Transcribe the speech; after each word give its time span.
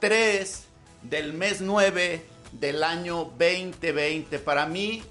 3 0.00 0.64
del 1.02 1.32
mes 1.32 1.60
9 1.60 2.24
del 2.52 2.84
año 2.84 3.30
2020. 3.38 4.38
Para 4.38 4.66
mí, 4.66 5.02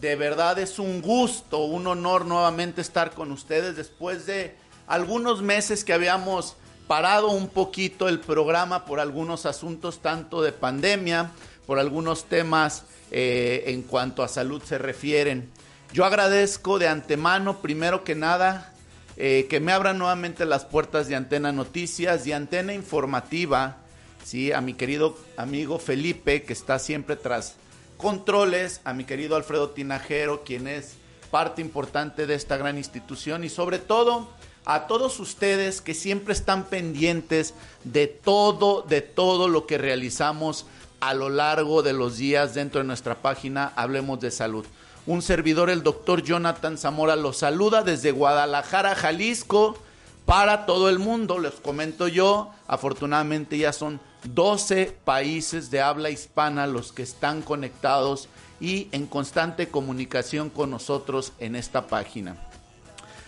de 0.00 0.16
verdad 0.16 0.58
es 0.58 0.78
un 0.78 1.00
gusto, 1.02 1.64
un 1.64 1.86
honor 1.86 2.26
nuevamente 2.26 2.80
estar 2.80 3.12
con 3.12 3.32
ustedes 3.32 3.76
después 3.76 4.26
de 4.26 4.54
algunos 4.86 5.42
meses 5.42 5.84
que 5.84 5.92
habíamos 5.92 6.56
parado 6.86 7.30
un 7.30 7.48
poquito 7.48 8.08
el 8.08 8.20
programa 8.20 8.84
por 8.84 9.00
algunos 9.00 9.46
asuntos 9.46 10.00
tanto 10.00 10.42
de 10.42 10.52
pandemia, 10.52 11.32
por 11.66 11.78
algunos 11.78 12.24
temas 12.24 12.84
eh, 13.10 13.64
en 13.66 13.82
cuanto 13.82 14.22
a 14.22 14.28
salud 14.28 14.62
se 14.62 14.78
refieren. 14.78 15.50
Yo 15.92 16.04
agradezco 16.04 16.78
de 16.78 16.88
antemano, 16.88 17.58
primero 17.58 18.04
que 18.04 18.14
nada, 18.14 18.72
eh, 19.16 19.46
que 19.48 19.60
me 19.60 19.72
abran 19.72 19.98
nuevamente 19.98 20.44
las 20.44 20.64
puertas 20.64 21.08
de 21.08 21.16
Antena 21.16 21.52
Noticias 21.52 22.26
y 22.26 22.32
Antena 22.32 22.74
Informativa, 22.74 23.78
¿sí? 24.26 24.50
a 24.50 24.60
mi 24.60 24.74
querido 24.74 25.16
amigo 25.36 25.78
Felipe, 25.78 26.42
que 26.42 26.52
está 26.52 26.80
siempre 26.80 27.14
tras 27.14 27.54
controles, 27.96 28.80
a 28.82 28.92
mi 28.92 29.04
querido 29.04 29.36
Alfredo 29.36 29.70
Tinajero, 29.70 30.42
quien 30.42 30.66
es 30.66 30.94
parte 31.30 31.62
importante 31.62 32.26
de 32.26 32.34
esta 32.34 32.56
gran 32.56 32.76
institución 32.76 33.44
y 33.44 33.48
sobre 33.48 33.78
todo 33.78 34.28
a 34.64 34.88
todos 34.88 35.20
ustedes 35.20 35.80
que 35.80 35.94
siempre 35.94 36.34
están 36.34 36.64
pendientes 36.64 37.54
de 37.84 38.08
todo, 38.08 38.82
de 38.82 39.00
todo 39.00 39.46
lo 39.46 39.64
que 39.64 39.78
realizamos 39.78 40.66
a 40.98 41.14
lo 41.14 41.28
largo 41.28 41.84
de 41.84 41.92
los 41.92 42.16
días 42.16 42.52
dentro 42.52 42.80
de 42.80 42.86
nuestra 42.86 43.14
página 43.22 43.72
Hablemos 43.76 44.18
de 44.18 44.32
Salud. 44.32 44.66
Un 45.06 45.22
servidor, 45.22 45.70
el 45.70 45.84
doctor 45.84 46.24
Jonathan 46.24 46.78
Zamora, 46.78 47.14
los 47.14 47.36
saluda 47.36 47.84
desde 47.84 48.10
Guadalajara, 48.10 48.96
Jalisco, 48.96 49.78
para 50.24 50.66
todo 50.66 50.88
el 50.88 50.98
mundo. 50.98 51.38
Les 51.38 51.54
comento 51.54 52.08
yo, 52.08 52.50
afortunadamente 52.66 53.56
ya 53.56 53.72
son 53.72 54.00
12 54.34 54.96
países 55.04 55.70
de 55.70 55.80
habla 55.80 56.10
hispana 56.10 56.66
los 56.66 56.92
que 56.92 57.02
están 57.02 57.42
conectados 57.42 58.28
y 58.60 58.88
en 58.92 59.06
constante 59.06 59.68
comunicación 59.68 60.50
con 60.50 60.70
nosotros 60.70 61.32
en 61.38 61.56
esta 61.56 61.86
página. 61.86 62.36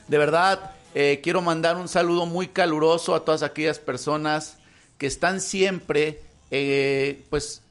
De 0.09 0.19
verdad, 0.19 0.73
eh, 0.95 1.21
quiero 1.23 1.43
mandar 1.43 1.77
un 1.77 1.89
saludo 1.89 2.27
muy 2.27 2.49
caluroso 2.49 3.15
a 3.15 3.25
todas 3.25 3.43
aquellas 3.43 3.79
personas 3.79 4.57
que 4.97 5.07
están 5.07 5.41
siempre, 5.41 6.23
eh, 6.51 7.25
pues, 7.31 7.62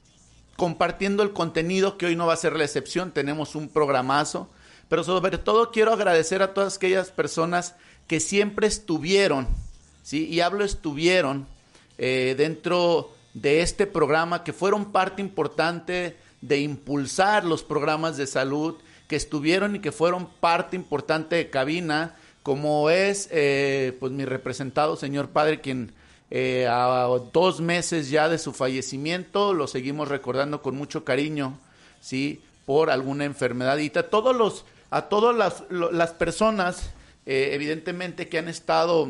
compartiendo 0.56 1.24
el 1.24 1.34
contenido, 1.34 1.98
que 1.98 2.08
hoy 2.08 2.16
no 2.16 2.28
va 2.28 2.34
a 2.34 2.38
ser 2.38 2.56
la 2.56 2.64
excepción, 2.64 3.12
tenemos 3.12 3.56
un 3.56 3.70
programazo, 3.70 4.50
pero 4.88 5.04
sobre 5.04 5.38
todo 5.38 5.72
quiero 5.72 5.94
agradecer 5.94 6.42
a 6.42 6.54
todas 6.54 6.78
aquellas 6.78 7.12
personas 7.12 7.76
que 8.08 8.20
siempre 8.20 8.68
estuvieron, 8.68 9.48
¿sí? 10.04 10.28
Y 10.28 10.40
hablo 10.40 10.64
estuvieron 10.64 11.46
eh, 11.98 12.36
dentro 12.38 13.12
de 13.42 13.62
este 13.62 13.86
programa, 13.86 14.44
que 14.44 14.52
fueron 14.52 14.92
parte 14.92 15.22
importante 15.22 16.18
de 16.42 16.60
impulsar 16.60 17.46
los 17.46 17.64
programas 17.64 18.18
de 18.18 18.26
salud, 18.26 18.76
que 19.08 19.16
estuvieron 19.16 19.76
y 19.76 19.80
que 19.80 19.92
fueron 19.92 20.28
parte 20.40 20.76
importante 20.76 21.36
de 21.36 21.50
cabina, 21.50 22.16
como 22.42 22.90
es 22.90 23.30
eh, 23.32 23.96
pues 24.00 24.12
mi 24.12 24.26
representado, 24.26 24.96
señor 24.96 25.30
padre, 25.30 25.62
quien 25.62 25.94
eh, 26.32 26.68
a 26.70 27.08
dos 27.32 27.62
meses 27.62 28.10
ya 28.10 28.28
de 28.28 28.40
su 28.40 28.54
fallecimiento, 28.54 29.54
lo 29.54 29.68
seguimos 29.68 30.08
recordando 30.08 30.62
con 30.62 30.76
mucho 30.76 31.06
cariño, 31.06 31.60
¿sí? 32.02 32.42
Por 32.66 32.90
alguna 32.90 33.26
enfermedad. 33.26 33.78
Y 33.78 33.92
a 33.98 34.10
todos 34.10 34.36
los, 34.36 34.66
a 34.90 35.04
todas 35.04 35.64
las, 35.70 36.12
personas, 36.14 36.90
eh, 37.26 37.52
evidentemente, 37.54 38.28
que 38.28 38.40
han 38.40 38.50
estado 38.50 39.10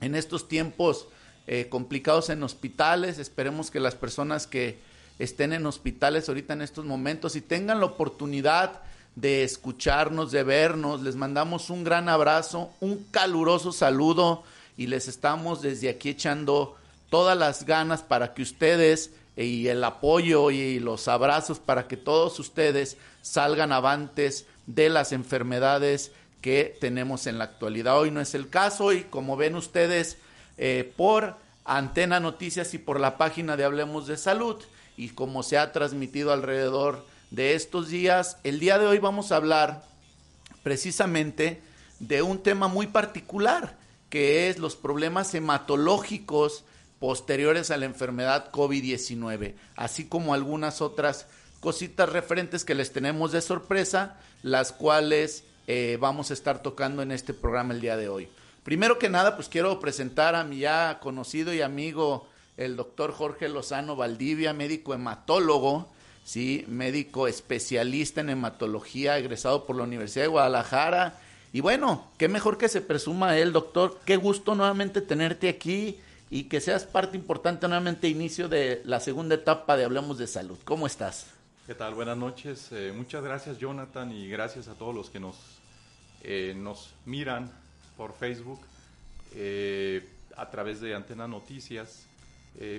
en 0.00 0.14
estos 0.14 0.48
tiempos 0.48 1.08
eh, 1.46 1.68
complicados 1.68 2.30
en 2.30 2.42
hospitales, 2.42 3.18
esperemos 3.18 3.70
que 3.70 3.80
las 3.80 3.94
personas 3.94 4.46
que 4.46 4.78
estén 5.18 5.52
en 5.52 5.66
hospitales 5.66 6.28
ahorita 6.28 6.54
en 6.54 6.62
estos 6.62 6.84
momentos 6.84 7.36
y 7.36 7.40
tengan 7.40 7.80
la 7.80 7.86
oportunidad 7.86 8.80
de 9.14 9.44
escucharnos, 9.44 10.32
de 10.32 10.42
vernos, 10.42 11.02
les 11.02 11.16
mandamos 11.16 11.70
un 11.70 11.84
gran 11.84 12.08
abrazo, 12.08 12.70
un 12.80 13.04
caluroso 13.10 13.72
saludo 13.72 14.42
y 14.76 14.88
les 14.88 15.06
estamos 15.06 15.62
desde 15.62 15.88
aquí 15.88 16.10
echando 16.10 16.76
todas 17.10 17.38
las 17.38 17.64
ganas 17.64 18.02
para 18.02 18.34
que 18.34 18.42
ustedes 18.42 19.12
y 19.36 19.68
el 19.68 19.82
apoyo 19.84 20.50
y 20.50 20.80
los 20.80 21.08
abrazos 21.08 21.58
para 21.58 21.86
que 21.86 21.96
todos 21.96 22.38
ustedes 22.40 22.96
salgan 23.22 23.72
avantes 23.72 24.46
de 24.66 24.88
las 24.88 25.12
enfermedades 25.12 26.12
que 26.40 26.76
tenemos 26.80 27.26
en 27.26 27.38
la 27.38 27.44
actualidad. 27.44 27.98
Hoy 27.98 28.10
no 28.10 28.20
es 28.20 28.34
el 28.34 28.48
caso 28.48 28.92
y 28.92 29.02
como 29.04 29.36
ven 29.36 29.54
ustedes 29.54 30.18
eh, 30.58 30.92
por 30.96 31.36
Antena 31.64 32.20
Noticias 32.20 32.74
y 32.74 32.78
por 32.78 33.00
la 33.00 33.16
página 33.18 33.56
de 33.56 33.64
Hablemos 33.64 34.06
de 34.06 34.16
Salud 34.16 34.62
y 34.96 35.10
como 35.10 35.42
se 35.42 35.58
ha 35.58 35.72
transmitido 35.72 36.32
alrededor 36.32 37.04
de 37.30 37.54
estos 37.54 37.88
días, 37.88 38.38
el 38.44 38.60
día 38.60 38.78
de 38.78 38.86
hoy 38.86 38.98
vamos 38.98 39.32
a 39.32 39.36
hablar 39.36 39.84
precisamente 40.62 41.60
de 41.98 42.22
un 42.22 42.42
tema 42.42 42.68
muy 42.68 42.86
particular 42.86 43.76
que 44.14 44.48
es 44.48 44.58
los 44.58 44.76
problemas 44.76 45.34
hematológicos 45.34 46.64
posteriores 47.00 47.72
a 47.72 47.76
la 47.76 47.86
enfermedad 47.86 48.52
COVID-19, 48.52 49.54
así 49.74 50.06
como 50.06 50.34
algunas 50.34 50.80
otras 50.80 51.26
cositas 51.58 52.08
referentes 52.08 52.64
que 52.64 52.76
les 52.76 52.92
tenemos 52.92 53.32
de 53.32 53.40
sorpresa, 53.40 54.20
las 54.42 54.70
cuales 54.70 55.42
eh, 55.66 55.98
vamos 56.00 56.30
a 56.30 56.34
estar 56.34 56.62
tocando 56.62 57.02
en 57.02 57.10
este 57.10 57.34
programa 57.34 57.74
el 57.74 57.80
día 57.80 57.96
de 57.96 58.08
hoy. 58.08 58.28
Primero 58.64 58.98
que 58.98 59.10
nada, 59.10 59.36
pues 59.36 59.48
quiero 59.48 59.78
presentar 59.78 60.34
a 60.34 60.42
mi 60.42 60.58
ya 60.58 60.98
conocido 61.00 61.52
y 61.52 61.60
amigo, 61.60 62.26
el 62.56 62.76
doctor 62.76 63.12
Jorge 63.12 63.48
Lozano 63.48 63.94
Valdivia, 63.94 64.52
médico 64.54 64.94
hematólogo, 64.94 65.92
sí, 66.24 66.64
médico 66.66 67.28
especialista 67.28 68.22
en 68.22 68.30
hematología, 68.30 69.18
egresado 69.18 69.66
por 69.66 69.76
la 69.76 69.82
Universidad 69.82 70.24
de 70.24 70.28
Guadalajara 70.28 71.20
y 71.54 71.60
bueno, 71.60 72.10
qué 72.18 72.28
mejor 72.28 72.58
que 72.58 72.68
se 72.68 72.80
presuma 72.80 73.36
él, 73.36 73.52
doctor. 73.52 74.00
Qué 74.04 74.16
gusto 74.16 74.56
nuevamente 74.56 75.00
tenerte 75.00 75.48
aquí 75.48 76.00
y 76.28 76.44
que 76.44 76.60
seas 76.60 76.84
parte 76.84 77.16
importante 77.16 77.68
nuevamente 77.68 78.08
inicio 78.08 78.48
de 78.48 78.82
la 78.84 78.98
segunda 78.98 79.36
etapa 79.36 79.76
de 79.76 79.84
Hablemos 79.84 80.18
de 80.18 80.26
Salud. 80.26 80.58
¿Cómo 80.64 80.88
estás? 80.88 81.28
¿Qué 81.64 81.76
tal? 81.76 81.94
Buenas 81.94 82.16
noches. 82.16 82.70
Eh, 82.72 82.92
muchas 82.92 83.22
gracias 83.22 83.58
Jonathan 83.58 84.10
y 84.10 84.26
gracias 84.26 84.66
a 84.66 84.74
todos 84.74 84.92
los 84.92 85.10
que 85.10 85.20
nos, 85.20 85.36
eh, 86.24 86.54
nos 86.56 86.92
miran 87.04 87.52
por 87.96 88.14
Facebook 88.14 88.60
eh, 89.34 90.06
a 90.36 90.50
través 90.50 90.80
de 90.80 90.94
Antena 90.94 91.28
Noticias. 91.28 92.06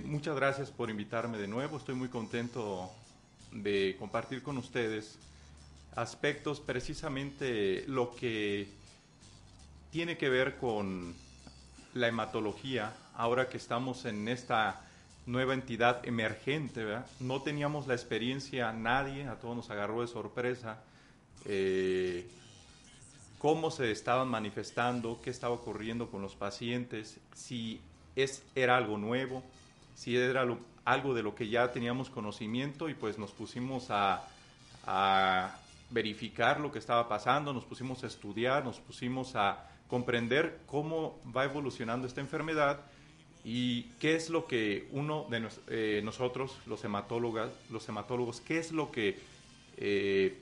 muchas 0.05 0.35
gracias 0.35 0.71
por 0.71 0.89
invitarme 0.89 1.37
de 1.37 1.47
nuevo. 1.47 1.77
Estoy 1.77 1.95
muy 1.95 2.09
contento 2.09 2.89
de 3.51 3.95
compartir 3.99 4.41
con 4.41 4.57
ustedes 4.57 5.17
aspectos 5.95 6.59
precisamente 6.59 7.85
lo 7.87 8.15
que 8.15 8.67
tiene 9.91 10.17
que 10.17 10.29
ver 10.29 10.57
con 10.57 11.15
la 11.93 12.09
hematología, 12.09 12.93
ahora 13.15 13.47
que 13.47 13.57
estamos 13.57 14.03
en 14.05 14.27
esta 14.27 14.81
nueva 15.25 15.53
entidad 15.53 16.05
emergente, 16.05 16.85
no 17.21 17.41
teníamos 17.41 17.87
la 17.87 17.93
experiencia 17.93 18.73
nadie, 18.73 19.27
a 19.27 19.39
todos 19.39 19.55
nos 19.55 19.69
agarró 19.69 20.01
de 20.01 20.07
sorpresa, 20.07 20.83
eh, 21.45 22.29
cómo 23.45 23.69
se 23.69 23.91
estaban 23.91 24.27
manifestando, 24.27 25.19
qué 25.21 25.29
estaba 25.29 25.53
ocurriendo 25.53 26.09
con 26.09 26.19
los 26.23 26.35
pacientes, 26.35 27.19
si 27.35 27.79
es, 28.15 28.41
era 28.55 28.75
algo 28.75 28.97
nuevo, 28.97 29.43
si 29.93 30.17
era 30.17 30.47
algo 30.83 31.13
de 31.13 31.21
lo 31.21 31.35
que 31.35 31.47
ya 31.47 31.71
teníamos 31.71 32.09
conocimiento 32.09 32.89
y 32.89 32.95
pues 32.95 33.19
nos 33.19 33.29
pusimos 33.33 33.91
a 33.91 35.59
verificar 35.91 36.59
lo 36.59 36.71
que 36.71 36.79
estaba 36.79 37.07
pasando, 37.07 37.53
nos 37.53 37.65
pusimos 37.65 38.03
a 38.03 38.07
estudiar, 38.07 38.65
nos 38.65 38.79
pusimos 38.79 39.35
a 39.35 39.69
comprender 39.87 40.61
cómo 40.65 41.19
va 41.25 41.43
evolucionando 41.43 42.07
esta 42.07 42.21
enfermedad 42.21 42.79
y 43.43 43.83
qué 43.99 44.15
es 44.15 44.31
lo 44.31 44.47
que 44.47 44.87
uno 44.91 45.27
de 45.29 45.47
eh, 45.67 46.01
nosotros, 46.03 46.57
los 46.65 46.83
hematólogos, 46.83 47.51
los 47.69 47.87
hematólogos, 47.87 48.41
qué 48.41 48.57
es 48.57 48.71
lo 48.71 48.91
que 48.91 49.19
eh, 49.77 50.41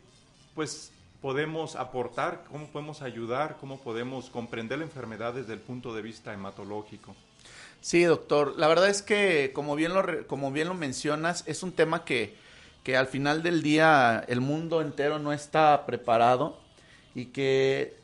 pues 0.56 0.94
podemos 1.24 1.76
aportar, 1.76 2.44
cómo 2.52 2.68
podemos 2.68 3.02
ayudar, 3.02 3.58
cómo 3.60 3.80
podemos 3.80 4.30
comprender 4.30 4.78
la 4.78 4.86
enfermedad 4.86 5.34
desde 5.34 5.54
el 5.54 5.60
punto 5.60 5.96
de 5.96 6.04
vista 6.04 6.34
hematológico. 6.34 7.16
Sí, 7.82 8.04
doctor. 8.04 8.54
La 8.58 8.68
verdad 8.68 8.90
es 8.90 9.02
que, 9.02 9.52
como 9.56 9.76
bien 9.76 9.96
lo, 9.96 10.28
como 10.28 10.52
bien 10.52 10.68
lo 10.68 10.76
mencionas, 10.76 11.44
es 11.48 11.64
un 11.64 11.72
tema 11.72 12.06
que 12.06 12.36
que 12.84 12.98
al 12.98 13.08
final 13.08 13.44
del 13.44 13.64
día 13.64 14.24
el 14.28 14.42
mundo 14.42 14.82
entero 14.82 15.18
no 15.18 15.34
está 15.34 15.86
preparado 15.86 16.60
y 17.16 17.26
que 17.26 17.96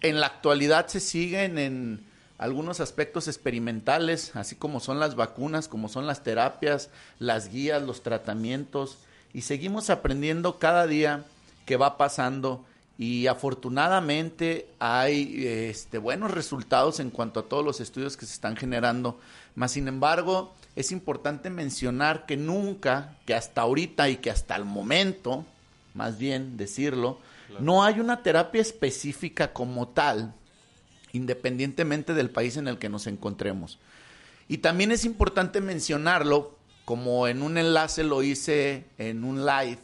en 0.00 0.20
la 0.20 0.26
actualidad 0.26 0.86
se 0.86 1.00
siguen 1.00 1.58
en 1.58 2.04
algunos 2.38 2.80
aspectos 2.80 3.28
experimentales, 3.28 4.34
así 4.36 4.54
como 4.54 4.80
son 4.80 5.00
las 5.00 5.16
vacunas, 5.16 5.68
como 5.68 5.88
son 5.88 6.06
las 6.06 6.22
terapias, 6.22 6.88
las 7.18 7.50
guías, 7.50 7.82
los 7.82 8.02
tratamientos, 8.02 8.98
y 9.34 9.42
seguimos 9.42 9.90
aprendiendo 9.90 10.58
cada 10.58 10.86
día 10.86 11.24
que 11.68 11.76
va 11.76 11.98
pasando. 11.98 12.64
Y 12.96 13.26
afortunadamente 13.26 14.70
hay 14.78 15.46
este, 15.46 15.98
buenos 15.98 16.30
resultados 16.30 16.98
en 16.98 17.10
cuanto 17.10 17.40
a 17.40 17.42
todos 17.42 17.62
los 17.62 17.80
estudios 17.80 18.16
que 18.16 18.24
se 18.24 18.32
están 18.32 18.56
generando, 18.56 19.20
más 19.54 19.72
sin 19.72 19.86
embargo, 19.86 20.54
es 20.76 20.92
importante 20.92 21.50
mencionar 21.50 22.24
que 22.24 22.38
nunca, 22.38 23.18
que 23.26 23.34
hasta 23.34 23.60
ahorita 23.60 24.08
y 24.08 24.16
que 24.16 24.30
hasta 24.30 24.56
el 24.56 24.64
momento, 24.64 25.44
más 25.92 26.16
bien 26.18 26.56
decirlo, 26.56 27.18
no 27.60 27.84
hay 27.84 28.00
una 28.00 28.22
terapia 28.22 28.62
específica 28.62 29.52
como 29.52 29.88
tal, 29.88 30.32
independientemente 31.12 32.14
del 32.14 32.30
país 32.30 32.56
en 32.56 32.66
el 32.66 32.78
que 32.78 32.88
nos 32.88 33.06
encontremos. 33.06 33.78
Y 34.48 34.58
también 34.58 34.90
es 34.90 35.04
importante 35.04 35.60
mencionarlo, 35.60 36.56
como 36.86 37.28
en 37.28 37.42
un 37.42 37.58
enlace 37.58 38.02
lo 38.02 38.22
hice 38.22 38.86
en 38.96 39.22
un 39.22 39.44
live, 39.44 39.78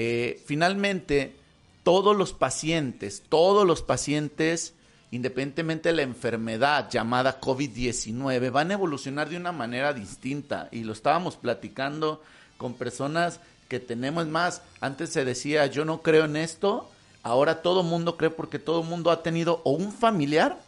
eh, 0.00 0.40
finalmente 0.46 1.34
todos 1.82 2.16
los 2.16 2.32
pacientes, 2.32 3.24
todos 3.28 3.66
los 3.66 3.82
pacientes 3.82 4.74
independientemente 5.10 5.88
de 5.88 5.96
la 5.96 6.02
enfermedad 6.02 6.88
llamada 6.88 7.40
COVID-19, 7.40 8.52
van 8.52 8.70
a 8.70 8.74
evolucionar 8.74 9.28
de 9.28 9.36
una 9.36 9.50
manera 9.50 9.92
distinta. 9.92 10.68
Y 10.70 10.84
lo 10.84 10.92
estábamos 10.92 11.36
platicando 11.36 12.22
con 12.58 12.74
personas 12.74 13.40
que 13.68 13.80
tenemos 13.80 14.26
más. 14.28 14.62
Antes 14.80 15.10
se 15.10 15.24
decía, 15.24 15.66
yo 15.66 15.84
no 15.84 16.02
creo 16.02 16.26
en 16.26 16.36
esto. 16.36 16.88
Ahora 17.24 17.62
todo 17.62 17.82
mundo 17.82 18.16
cree 18.16 18.30
porque 18.30 18.60
todo 18.60 18.84
mundo 18.84 19.10
ha 19.10 19.22
tenido 19.22 19.62
o 19.64 19.72
un 19.72 19.92
familiar 19.92 20.60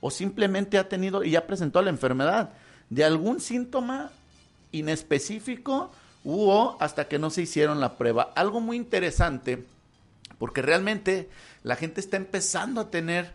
o 0.00 0.10
simplemente 0.10 0.78
ha 0.78 0.88
tenido 0.88 1.24
y 1.24 1.30
ya 1.32 1.46
presentó 1.46 1.82
la 1.82 1.90
enfermedad 1.90 2.50
de 2.90 3.04
algún 3.04 3.40
síntoma 3.40 4.12
inespecífico 4.70 5.90
hubo 6.24 6.76
hasta 6.80 7.08
que 7.08 7.18
no 7.18 7.30
se 7.30 7.42
hicieron 7.42 7.80
la 7.80 7.96
prueba. 7.96 8.32
Algo 8.34 8.60
muy 8.60 8.76
interesante 8.76 9.64
porque 10.38 10.62
realmente 10.62 11.28
la 11.62 11.76
gente 11.76 12.00
está 12.00 12.16
empezando 12.16 12.80
a 12.80 12.90
tener 12.90 13.32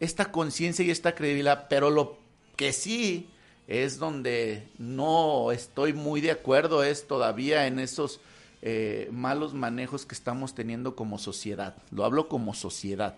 esta 0.00 0.32
conciencia 0.32 0.84
y 0.84 0.90
esta 0.90 1.14
credibilidad, 1.14 1.66
pero 1.68 1.90
lo 1.90 2.18
que 2.56 2.72
sí 2.72 3.28
es 3.68 3.98
donde 3.98 4.68
no 4.78 5.52
estoy 5.52 5.92
muy 5.92 6.20
de 6.20 6.32
acuerdo 6.32 6.82
es 6.82 7.06
todavía 7.06 7.66
en 7.66 7.78
esos 7.78 8.20
eh, 8.62 9.08
malos 9.12 9.54
manejos 9.54 10.04
que 10.04 10.14
estamos 10.14 10.54
teniendo 10.54 10.96
como 10.96 11.18
sociedad. 11.18 11.76
Lo 11.90 12.04
hablo 12.04 12.28
como 12.28 12.52
sociedad, 12.52 13.14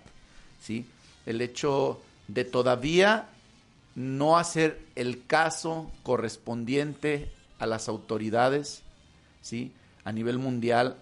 ¿sí? 0.61 0.87
El 1.27 1.41
hecho 1.41 2.01
de 2.29 2.45
todavía 2.45 3.29
no 3.95 4.39
hacer 4.39 4.81
el 4.95 5.27
caso 5.27 5.91
correspondiente 6.03 7.31
a 7.59 7.67
las 7.67 7.89
autoridades, 7.89 8.83
¿sí? 9.43 9.73
A 10.05 10.13
nivel 10.13 10.39
mundial, 10.39 10.97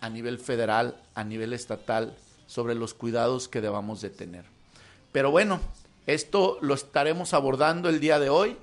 a 0.00 0.10
nivel 0.10 0.38
federal, 0.38 1.00
a 1.14 1.24
nivel 1.24 1.54
estatal, 1.54 2.14
sobre 2.46 2.74
los 2.74 2.92
cuidados 2.92 3.48
que 3.48 3.62
debamos 3.62 4.02
de 4.02 4.10
tener. 4.10 4.44
Pero 5.12 5.30
bueno, 5.30 5.60
esto 6.06 6.58
lo 6.60 6.74
estaremos 6.74 7.32
abordando 7.32 7.88
el 7.88 8.00
día 8.00 8.18
de 8.18 8.28
hoy. 8.28 8.56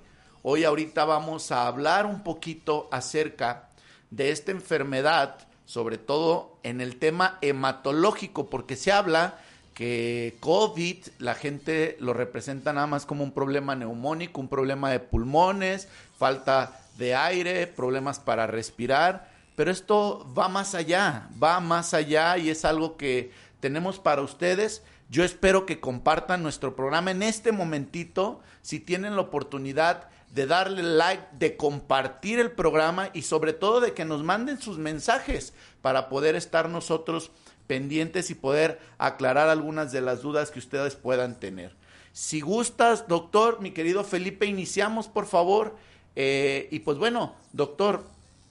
Hoy 0.44 0.64
ahorita 0.64 1.06
vamos 1.06 1.52
a 1.52 1.66
hablar 1.66 2.06
un 2.06 2.22
poquito 2.24 2.88
acerca 2.92 3.70
de 4.12 4.32
esta 4.32 4.52
enfermedad, 4.52 5.38
sobre 5.66 5.98
todo 5.98 6.58
en 6.64 6.82
el 6.82 6.98
tema 6.98 7.38
hematológico, 7.42 8.50
porque 8.50 8.76
se 8.76 8.92
habla 8.92 9.40
que 9.74 10.36
COVID 10.42 10.98
la 11.20 11.34
gente 11.34 11.98
lo 12.00 12.14
representa 12.14 12.74
nada 12.74 12.88
más 12.88 13.06
como 13.06 13.24
un 13.24 13.32
problema 13.32 13.76
neumónico, 13.76 14.42
un 14.42 14.50
problema 14.50 14.92
de 14.92 15.00
pulmones, 15.00 15.88
falta 16.18 16.81
de 17.02 17.16
aire, 17.16 17.68
problemas 17.68 18.20
para 18.20 18.48
respirar, 18.48 19.30
pero 19.58 19.72
esto 19.72 20.26
va 20.38 20.48
más 20.48 20.74
allá, 20.74 21.28
va 21.42 21.60
más 21.60 21.94
allá 21.94 22.38
y 22.38 22.50
es 22.50 22.64
algo 22.64 22.96
que 22.96 23.32
tenemos 23.60 24.00
para 24.00 24.22
ustedes 24.22 24.82
yo 25.12 25.26
espero 25.26 25.66
que 25.66 25.82
compartan 25.82 26.42
nuestro 26.42 26.74
programa 26.74 27.12
en 27.12 27.22
este 27.22 27.52
momentito, 27.52 28.40
si 28.62 28.80
tienen 28.80 29.18
la 29.18 29.24
oportunidad 29.24 30.08
de 30.34 30.46
darle 30.46 30.84
like, 30.84 31.26
de 31.38 31.58
compartir 31.58 32.40
el 32.40 32.52
programa 32.52 33.10
y 33.12 33.24
sobre 33.24 33.52
todo 33.52 33.82
de 33.82 33.94
que 33.94 34.06
nos 34.06 34.24
manden 34.24 34.62
sus 34.62 34.78
mensajes 34.78 35.54
para 35.82 36.08
poder 36.08 36.38
estar 36.38 36.70
nosotros 36.70 37.32
pendientes 37.68 38.30
y 38.30 38.36
poder 38.36 38.80
aclarar 38.98 39.50
algunas 39.50 39.92
de 39.92 40.00
las 40.00 40.22
dudas 40.22 40.50
que 40.50 40.60
ustedes 40.60 40.96
puedan 40.96 41.38
tener. 41.38 41.76
Si 42.14 42.40
gustas, 42.40 43.10
doctor, 43.10 43.60
mi 43.60 43.72
querido 43.72 44.06
Felipe, 44.06 44.46
iniciamos 44.46 45.10
por 45.10 45.26
favor. 45.26 45.76
Eh, 46.16 46.68
y 46.72 46.80
pues 46.80 46.98
bueno, 46.98 47.36
doctor, 47.54 48.06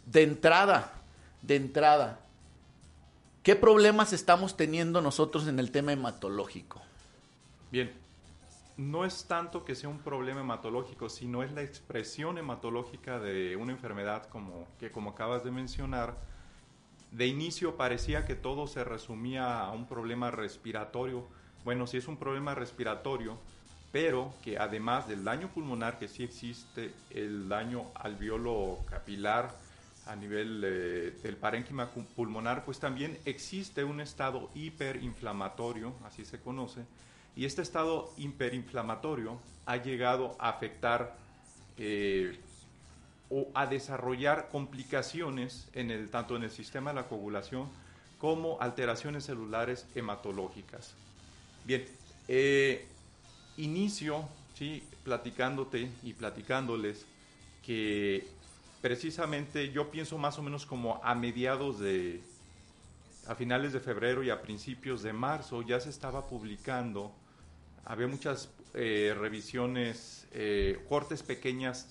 de 0.07 0.23
entrada, 0.23 0.93
de 1.43 1.57
entrada, 1.57 2.21
¿Qué 3.43 3.57
problemas 3.57 4.13
estamos 4.13 4.55
teniendo 4.55 5.01
nosotros 5.01 5.49
en 5.49 5.59
el 5.59 5.71
tema 5.71 5.93
hematológico? 5.95 6.83
Bien, 7.73 7.91
no 8.77 9.07
es 9.07 9.25
tanto 9.25 9.65
que 9.65 9.75
sea 9.75 9.89
un 9.89 10.01
problema 10.01 10.43
hematológico, 10.43 11.09
sino 11.09 11.43
es 11.43 11.51
la 11.53 11.63
expresión 11.63 12.37
hematológica 12.37 13.19
de 13.19 13.57
una 13.57 13.73
enfermedad 13.73 14.27
como 14.29 14.67
que 14.79 14.93
como 14.93 15.11
acabas 15.11 15.43
de 15.43 15.51
mencionar. 15.53 16.19
De 17.13 17.27
inicio 17.29 17.79
parecía 17.79 18.27
que 18.27 18.35
todo 18.35 18.67
se 18.67 18.85
resumía 18.85 19.61
a 19.61 19.71
un 19.71 19.87
problema 19.87 20.31
respiratorio. 20.31 21.27
Bueno, 21.65 21.87
sí 21.87 21.97
es 21.97 22.09
un 22.09 22.19
problema 22.19 22.55
respiratorio, 22.55 23.39
pero 23.93 24.33
que 24.43 24.59
además 24.59 25.09
del 25.09 25.25
daño 25.25 25.49
pulmonar 25.49 25.99
que 25.99 26.09
sí 26.09 26.23
existe, 26.23 26.93
el 27.11 27.49
daño 27.49 27.91
alveolo 27.95 28.79
capilar, 28.89 29.51
a 30.07 30.17
nivel 30.17 30.63
eh, 30.65 31.13
del 31.23 31.37
parénquima 31.37 31.89
pulmonar, 32.17 32.65
pues 32.65 32.81
también 32.81 33.19
existe 33.25 33.85
un 33.85 34.01
estado 34.01 34.51
hiperinflamatorio, 34.55 35.95
así 36.05 36.25
se 36.25 36.41
conoce, 36.41 36.81
y 37.37 37.45
este 37.45 37.63
estado 37.63 38.13
hiperinflamatorio 38.17 39.39
ha 39.67 39.77
llegado 39.77 40.37
a 40.41 40.49
afectar 40.49 41.17
eh, 41.79 42.39
o 43.29 43.47
a 43.55 43.67
desarrollar 43.67 44.49
complicaciones 44.51 45.69
en 45.75 45.91
el, 45.91 46.11
tanto 46.11 46.35
en 46.35 46.43
el 46.43 46.51
sistema 46.51 46.91
de 46.91 46.97
la 46.97 47.09
coagulación 47.09 47.69
como 48.19 48.61
alteraciones 48.61 49.25
celulares 49.25 49.87
hematológicas. 49.95 50.95
Bien, 51.65 51.87
eh, 52.27 52.87
inicio 53.63 54.29
¿sí? 54.59 54.83
platicándote 55.05 55.91
y 56.03 56.13
platicándoles 56.13 57.07
que 57.65 58.27
precisamente 58.81 59.71
yo 59.71 59.91
pienso 59.91 60.19
más 60.19 60.39
o 60.39 60.43
menos 60.43 60.67
como 60.67 61.01
a 61.05 61.15
mediados 61.15 61.79
de, 61.79 62.21
a 63.27 63.35
finales 63.35 63.73
de 63.73 63.81
febrero 63.81 64.23
y 64.23 64.31
a 64.31 64.41
principios 64.43 65.03
de 65.03 65.13
marzo 65.13 65.63
ya 65.63 65.81
se 65.81 65.91
estaba 65.91 66.27
publicando, 66.27 67.13
había 67.85 68.07
muchas 68.07 68.49
eh, 68.75 69.15
revisiones, 69.19 70.27
eh, 70.33 70.85
cortes 70.89 71.23
pequeñas, 71.23 71.87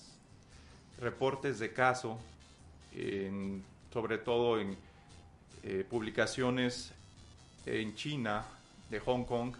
reportes 1.00 1.58
de 1.58 1.72
caso, 1.72 2.18
sobre 3.92 4.18
todo 4.18 4.60
en 4.60 4.76
eh, 5.62 5.84
publicaciones 5.88 6.92
en 7.66 7.94
China, 7.94 8.44
de 8.90 8.98
Hong 9.00 9.24
Kong 9.24 9.54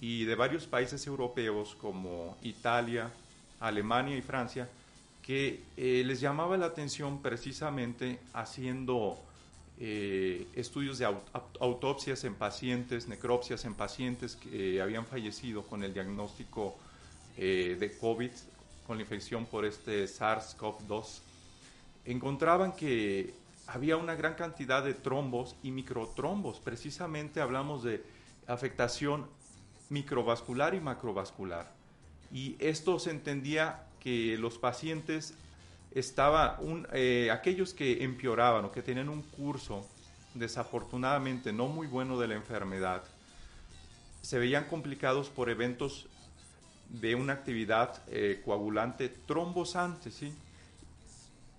y 0.00 0.24
de 0.24 0.34
varios 0.34 0.66
países 0.66 1.06
europeos 1.06 1.76
como 1.80 2.36
Italia, 2.42 3.10
Alemania 3.60 4.16
y 4.16 4.22
Francia, 4.22 4.68
que 5.22 5.62
eh, 5.76 6.02
les 6.06 6.20
llamaba 6.20 6.56
la 6.56 6.66
atención 6.66 7.20
precisamente 7.20 8.20
haciendo 8.32 9.18
eh, 9.78 10.46
estudios 10.54 10.98
de 10.98 11.06
autopsias 11.60 12.24
en 12.24 12.34
pacientes, 12.34 13.08
necropsias 13.08 13.64
en 13.64 13.74
pacientes 13.74 14.36
que 14.36 14.80
habían 14.80 15.04
fallecido 15.04 15.62
con 15.64 15.82
el 15.82 15.92
diagnóstico 15.92 16.76
eh, 17.36 17.76
de 17.78 17.98
COVID, 17.98 18.30
con 18.86 18.96
la 18.96 19.02
infección 19.02 19.46
por 19.46 19.64
este 19.64 20.04
SARS-CoV-2. 20.04 21.20
Encontraban 22.04 22.72
que 22.72 23.34
había 23.66 23.96
una 23.96 24.14
gran 24.14 24.34
cantidad 24.34 24.84
de 24.84 24.94
trombos 24.94 25.56
y 25.62 25.72
microtrombos. 25.72 26.60
Precisamente 26.60 27.40
hablamos 27.40 27.82
de 27.82 28.02
afectación 28.46 29.26
microvascular 29.88 30.74
y 30.74 30.80
macrovascular. 30.80 31.70
Y 32.32 32.56
esto 32.58 32.98
se 32.98 33.10
entendía 33.10 33.86
que 34.00 34.36
los 34.38 34.58
pacientes 34.58 35.34
estaba 35.92 36.60
eh, 36.92 37.30
aquellos 37.32 37.72
que 37.72 38.04
empeoraban 38.04 38.64
o 38.64 38.72
que 38.72 38.82
tenían 38.82 39.08
un 39.08 39.22
curso 39.22 39.86
desafortunadamente 40.34 41.52
no 41.52 41.68
muy 41.68 41.86
bueno 41.86 42.18
de 42.18 42.28
la 42.28 42.34
enfermedad 42.34 43.02
se 44.26 44.40
veían 44.40 44.64
complicados 44.64 45.28
por 45.28 45.50
eventos 45.50 46.08
de 46.88 47.14
una 47.14 47.32
actividad 47.32 48.02
eh, 48.08 48.42
coagulante 48.44 49.08
trombosante, 49.08 50.10
¿sí? 50.10 50.34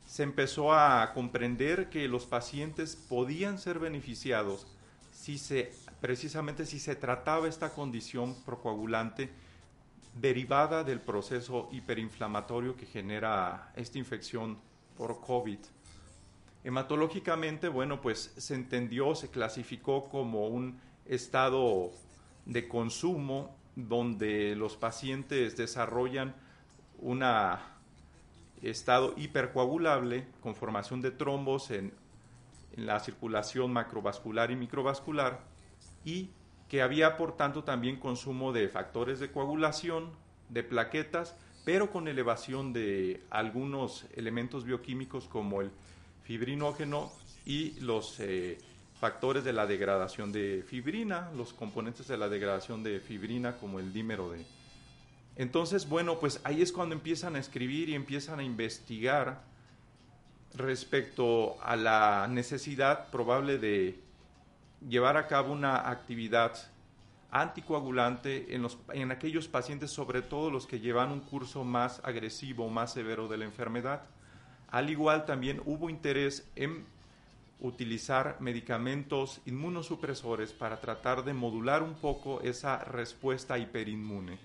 Se 0.06 0.24
empezó 0.24 0.74
a 0.74 1.14
comprender 1.14 1.90
que 1.90 2.10
los 2.10 2.26
pacientes 2.26 2.98
podían 2.98 3.58
ser 3.58 3.80
beneficiados 3.80 4.68
si 5.14 5.38
se, 5.38 5.72
precisamente 6.02 6.66
si 6.66 6.80
se 6.80 6.96
trataba 6.96 7.48
esta 7.48 7.74
condición 7.74 8.36
procoagulante 8.46 9.30
derivada 10.20 10.84
del 10.84 11.00
proceso 11.00 11.70
hiperinflamatorio 11.72 12.76
que 12.76 12.86
genera 12.86 13.72
esta 13.76 13.98
infección 13.98 14.58
por 14.96 15.22
COVID. 15.22 15.60
Hematológicamente, 16.64 17.68
bueno, 17.68 18.02
pues 18.02 18.34
se 18.36 18.56
entendió, 18.56 19.16
se 19.16 19.30
clasificó 19.30 20.10
como 20.10 20.48
un 20.48 20.80
estado 21.06 21.92
de 22.46 22.68
consumo 22.68 23.56
donde 23.76 24.56
los 24.56 24.76
pacientes 24.76 25.56
desarrollan 25.56 26.36
una 27.00 27.74
estado 28.64 29.14
hipercoagulable 29.18 30.26
con 30.42 30.56
formación 30.56 31.00
de 31.02 31.12
trombos 31.12 31.70
en, 31.70 31.94
en 32.76 32.86
la 32.88 33.00
circulación 33.00 33.72
macrovascular 33.72 34.50
y 34.50 34.56
microvascular 34.56 35.42
y 36.06 36.30
que 36.70 36.82
había 36.82 37.18
por 37.18 37.38
tanto 37.38 37.64
también 37.64 37.98
consumo 37.98 38.52
de 38.52 38.68
factores 38.68 39.20
de 39.20 39.32
coagulación, 39.32 40.12
de 40.50 40.64
plaquetas, 40.64 41.36
pero 41.66 41.92
con 41.92 42.08
elevación 42.08 42.74
de 42.74 43.22
algunos 43.30 44.06
elementos 44.16 44.64
bioquímicos 44.64 45.28
como 45.28 45.62
el 45.62 45.72
fibrinógeno 46.24 47.12
y 47.46 47.80
los 47.80 48.20
eh, 48.20 48.58
factores 49.00 49.44
de 49.44 49.54
la 49.54 49.66
degradación 49.66 50.32
de 50.32 50.64
fibrina, 50.68 51.32
los 51.36 51.54
componentes 51.54 52.08
de 52.08 52.18
la 52.18 52.30
degradación 52.30 52.84
de 52.84 53.00
fibrina 53.00 53.58
como 53.58 53.80
el 53.80 53.94
dímero 53.94 54.30
D. 54.30 54.46
Entonces, 55.36 55.88
bueno, 55.88 56.20
pues 56.20 56.42
ahí 56.44 56.62
es 56.62 56.72
cuando 56.72 56.96
empiezan 56.96 57.36
a 57.36 57.40
escribir 57.40 57.90
y 57.90 57.96
empiezan 57.96 58.40
a 58.40 58.44
investigar 58.44 59.44
respecto 60.56 61.62
a 61.62 61.76
la 61.76 62.28
necesidad 62.28 63.12
probable 63.12 63.60
de 63.60 64.07
llevar 64.82 65.18
a 65.18 65.28
cabo 65.28 65.54
una 65.54 65.90
actividad 65.90 66.54
anticoagulante 67.32 68.56
en, 68.56 68.62
los, 68.62 68.78
en 68.94 69.12
aquellos 69.12 69.48
pacientes, 69.48 69.92
sobre 69.92 70.22
todo 70.22 70.50
los 70.50 70.66
que 70.66 70.80
llevan 70.80 71.12
un 71.12 71.20
curso 71.20 71.64
más 71.64 72.02
agresivo, 72.04 72.70
más 72.70 72.94
severo 72.94 73.28
de 73.28 73.38
la 73.38 73.46
enfermedad. 73.46 74.04
Al 74.70 74.90
igual 74.90 75.26
también 75.26 75.62
hubo 75.66 75.90
interés 75.90 76.50
en 76.56 76.86
utilizar 77.60 78.38
medicamentos 78.40 79.42
inmunosupresores 79.46 80.54
para 80.54 80.80
tratar 80.80 81.24
de 81.24 81.34
modular 81.34 81.82
un 81.82 81.96
poco 81.96 82.42
esa 82.42 82.84
respuesta 82.84 83.58
hiperinmune. 83.58 84.38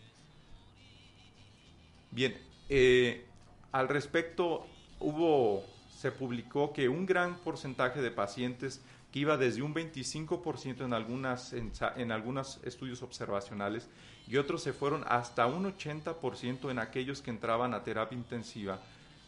Bien, 2.11 2.37
eh, 2.69 3.27
al 3.71 3.89
respecto 3.89 4.67
hubo, 5.01 5.65
se 5.91 6.11
publicó 6.11 6.73
que 6.73 6.89
un 6.89 7.05
gran 7.07 7.37
porcentaje 7.39 8.01
de 8.01 8.11
pacientes 8.11 8.83
que 9.13 9.21
iba 9.21 9.37
desde 9.37 9.63
un 9.63 9.75
25% 9.75 10.85
en 10.85 10.95
algunas 10.95 11.53
en, 11.53 12.13
algunos 12.13 12.61
estudios 12.65 13.03
observacionales 13.03 13.89
y 14.27 14.39
otros 14.39 14.63
se 14.63 14.73
fueron 14.73 15.05
hasta 15.07 15.47
un 15.47 15.65
80% 15.65 16.71
en 16.71 16.79
aquellos 16.79 17.21
que 17.21 17.31
entraban 17.31 17.75
a 17.75 17.85
terapia 17.85 18.17
intensiva, 18.17 18.81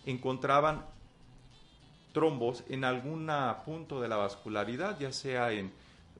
encontraban 0.07 0.87
trombos 2.12 2.64
en 2.69 2.85
algún 2.85 3.31
punto 3.67 4.00
de 4.00 4.09
la 4.09 4.17
vascularidad, 4.17 4.99
ya 4.99 5.12
sea 5.12 5.53
en, 5.53 5.73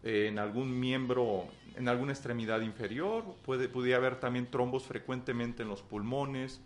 en 0.03 0.39
algún 0.39 0.79
miembro, 0.79 1.47
en 1.77 1.89
alguna 1.89 2.13
extremidad 2.13 2.61
inferior, 2.61 3.25
puede, 3.47 3.69
podía 3.69 3.97
haber 3.97 4.21
también 4.21 4.51
trombos 4.51 4.83
frecuentemente 4.85 5.63
en 5.63 5.69
los 5.69 5.81
pulmones, 5.81 6.61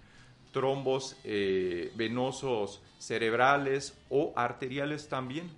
trombos 0.53 1.17
eh, 1.25 1.93
venosos 1.95 2.83
cerebrales 2.99 3.97
o 4.09 4.33
arteriales 4.35 5.09
también. 5.09 5.51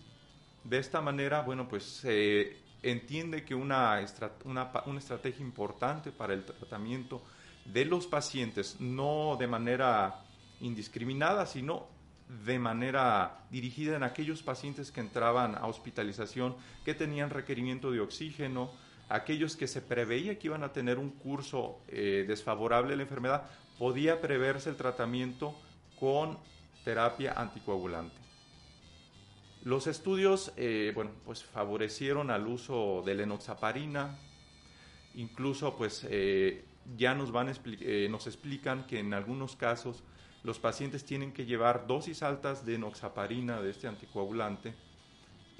De 0.65 0.79
esta 0.79 1.01
manera, 1.01 1.43
bueno, 1.43 1.69
pues 1.69 1.85
se 1.85 2.57
entiende 2.83 3.45
que 3.45 3.55
una, 3.55 4.01
estrategia 4.01 5.45
importante 5.45 6.13
para 6.13 6.35
el 6.35 6.45
tratamiento 6.45 7.23
de 7.65 7.85
los 7.85 8.07
pacientes, 8.07 8.81
no 8.81 9.37
de 9.39 9.47
manera 9.47 10.23
indiscriminada, 10.61 11.47
sino 11.47 11.89
de 12.45 12.59
manera 12.59 13.45
dirigida 13.51 13.97
en 13.97 14.03
aquellos 14.03 14.43
pacientes 14.43 14.93
que 14.93 15.01
entraban 15.01 15.57
a 15.57 15.67
hospitalización, 15.67 16.57
que 16.85 16.95
tenían 16.95 17.31
requerimiento 17.31 17.91
de 17.91 18.01
oxígeno, 18.01 18.71
aquellos 19.09 19.57
que 19.57 19.67
se 19.67 19.83
preveía 19.83 20.39
que 20.39 20.47
iban 20.47 20.63
a 20.63 20.73
tener 20.73 20.99
un 20.99 21.11
curso 21.11 21.81
eh, 21.89 22.25
desfavorable 22.27 22.91
de 22.91 22.97
la 22.97 23.03
enfermedad, 23.03 23.51
podía 23.79 24.21
preverse 24.21 24.71
el 24.71 24.77
tratamiento 24.77 25.55
con 25.99 26.39
terapia 26.85 27.33
anticoagulante. 27.33 28.30
Los 29.63 29.87
estudios, 29.87 30.53
eh, 30.57 30.93
bueno, 30.95 31.11
pues 31.25 31.45
favorecieron 31.45 32.31
al 32.31 32.47
uso 32.47 33.03
de 33.05 33.15
la 33.15 33.25
enoxaparina, 33.25 34.19
incluso 35.15 35.77
pues 35.77 36.07
eh, 36.09 36.65
ya 36.97 37.15
nos, 37.15 37.31
van, 37.31 37.53
nos 38.11 38.27
explican 38.27 38.87
que 38.87 39.01
en 39.01 39.13
algunos 39.13 39.57
casos 39.57 40.03
los 40.43 40.59
pacientes 40.59 41.05
tienen 41.05 41.33
que 41.33 41.45
llevar 41.45 41.87
dosis 41.87 42.23
altas 42.23 42.65
de 42.65 42.77
enoxaparina, 42.77 43.61
de 43.61 43.71
este 43.71 43.87
anticoagulante, 43.89 44.75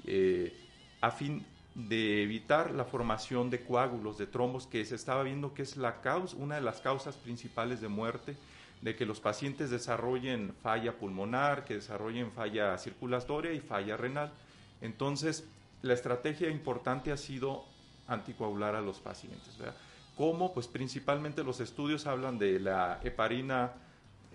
eh, 0.05 0.53
a 1.01 1.11
fin 1.11 1.45
de 1.75 2.23
evitar 2.23 2.71
la 2.71 2.85
formación 2.85 3.49
de 3.49 3.63
coágulos, 3.63 4.17
de 4.17 4.27
trombos, 4.27 4.67
que 4.67 4.83
se 4.85 4.95
estaba 4.95 5.23
viendo 5.23 5.53
que 5.53 5.61
es 5.61 5.77
la 5.77 6.01
causa, 6.01 6.35
una 6.37 6.55
de 6.55 6.61
las 6.61 6.81
causas 6.81 7.15
principales 7.17 7.79
de 7.81 7.87
muerte, 7.87 8.35
de 8.81 8.95
que 8.95 9.05
los 9.05 9.19
pacientes 9.19 9.69
desarrollen 9.69 10.53
falla 10.61 10.93
pulmonar, 10.93 11.63
que 11.65 11.75
desarrollen 11.75 12.31
falla 12.31 12.77
circulatoria 12.77 13.53
y 13.53 13.59
falla 13.59 13.95
renal. 13.95 14.31
Entonces, 14.81 15.45
la 15.81 15.93
estrategia 15.93 16.49
importante 16.49 17.11
ha 17.11 17.17
sido 17.17 17.63
anticoagular 18.07 18.75
a 18.75 18.81
los 18.81 18.99
pacientes. 18.99 19.57
¿Cómo? 20.17 20.53
Pues 20.53 20.67
principalmente 20.67 21.43
los 21.43 21.59
estudios 21.59 22.07
hablan 22.07 22.37
de 22.37 22.59
la 22.59 22.99
heparina 23.03 23.71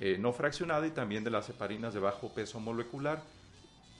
eh, 0.01 0.17
no 0.19 0.33
fraccionada 0.33 0.87
y 0.87 0.91
también 0.91 1.25
de 1.25 1.31
las 1.31 1.49
heparinas 1.49 1.95
de 1.95 2.01
bajo 2.01 2.29
peso 2.29 2.61
molecular. 2.61 3.23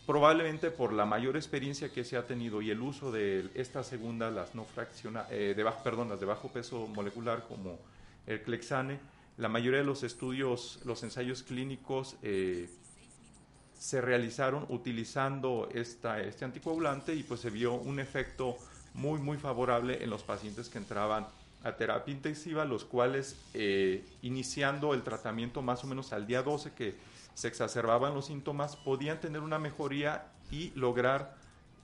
Probablemente 0.07 0.71
por 0.71 0.93
la 0.93 1.05
mayor 1.05 1.37
experiencia 1.37 1.89
que 1.93 2.05
se 2.05 2.17
ha 2.17 2.27
tenido 2.27 2.63
y 2.63 2.71
el 2.71 2.81
uso 2.81 3.11
de 3.11 3.51
estas 3.55 3.89
segundas, 3.89 4.33
las 4.33 4.55
no 4.55 4.65
fraccionadas, 4.65 5.29
eh, 5.33 5.55
las 5.57 6.21
de 6.21 6.27
bajo 6.27 6.49
peso 6.49 6.87
molecular 6.87 7.45
como 7.49 7.79
el 8.27 8.41
Clexane, 8.43 9.01
la 9.37 9.49
mayoría 9.49 9.81
de 9.81 9.87
los 9.87 10.03
estudios, 10.03 10.81
los 10.85 11.03
ensayos 11.03 11.43
clínicos 11.43 12.17
eh, 12.23 12.71
se 13.79 14.01
realizaron 14.01 14.67
utilizando 14.71 15.69
esta, 15.75 16.21
este 16.21 16.45
anticoagulante 16.45 17.15
y 17.15 17.23
pues 17.23 17.41
se 17.41 17.51
vio 17.51 17.75
un 17.75 18.01
efecto 18.01 18.57
muy 18.95 19.21
muy 19.21 19.37
favorable 19.37 20.03
en 20.03 20.09
los 20.09 20.23
pacientes 20.23 20.71
que 20.71 20.79
entraban 20.79 21.27
a 21.63 21.77
terapia 21.77 22.15
intensiva, 22.15 22.65
los 22.65 22.85
cuales 22.85 23.37
eh, 23.53 24.05
iniciando 24.23 24.95
el 24.95 25.03
tratamiento 25.03 25.63
más 25.63 25.85
o 25.85 25.87
menos 25.87 26.13
al 26.13 26.27
día 26.27 26.43
12 26.43 26.73
que 26.73 26.95
se 27.35 27.49
exacerbaban 27.49 28.15
los 28.15 28.27
síntomas, 28.27 28.77
podían 28.77 29.21
tener 29.21 29.43
una 29.43 29.59
mejoría 29.59 30.29
y 30.51 30.71
lograr 30.75 31.37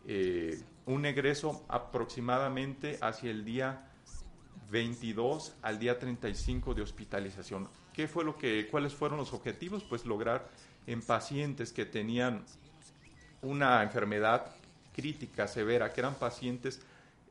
eh, 0.07 0.63
un 0.87 1.05
egreso 1.05 1.65
aproximadamente 1.69 2.99
hacia 3.03 3.31
el 3.31 3.45
día 3.45 3.92
22 4.73 5.53
al 5.61 5.79
día 5.79 5.99
35 5.99 6.73
de 6.75 6.83
hospitalización. 6.83 7.69
¿Qué 7.93 8.09
fue 8.09 8.25
lo 8.25 8.39
que, 8.39 8.67
¿Cuáles 8.71 8.95
fueron 8.95 9.19
los 9.19 9.35
objetivos? 9.35 9.85
Pues 9.85 10.07
lograr 10.07 10.49
en 10.87 11.03
pacientes 11.03 11.73
que 11.73 11.85
tenían 11.85 12.43
una 13.43 13.83
enfermedad 13.83 14.47
crítica, 14.97 15.47
severa, 15.47 15.93
que 15.93 16.01
eran 16.01 16.15
pacientes 16.15 16.81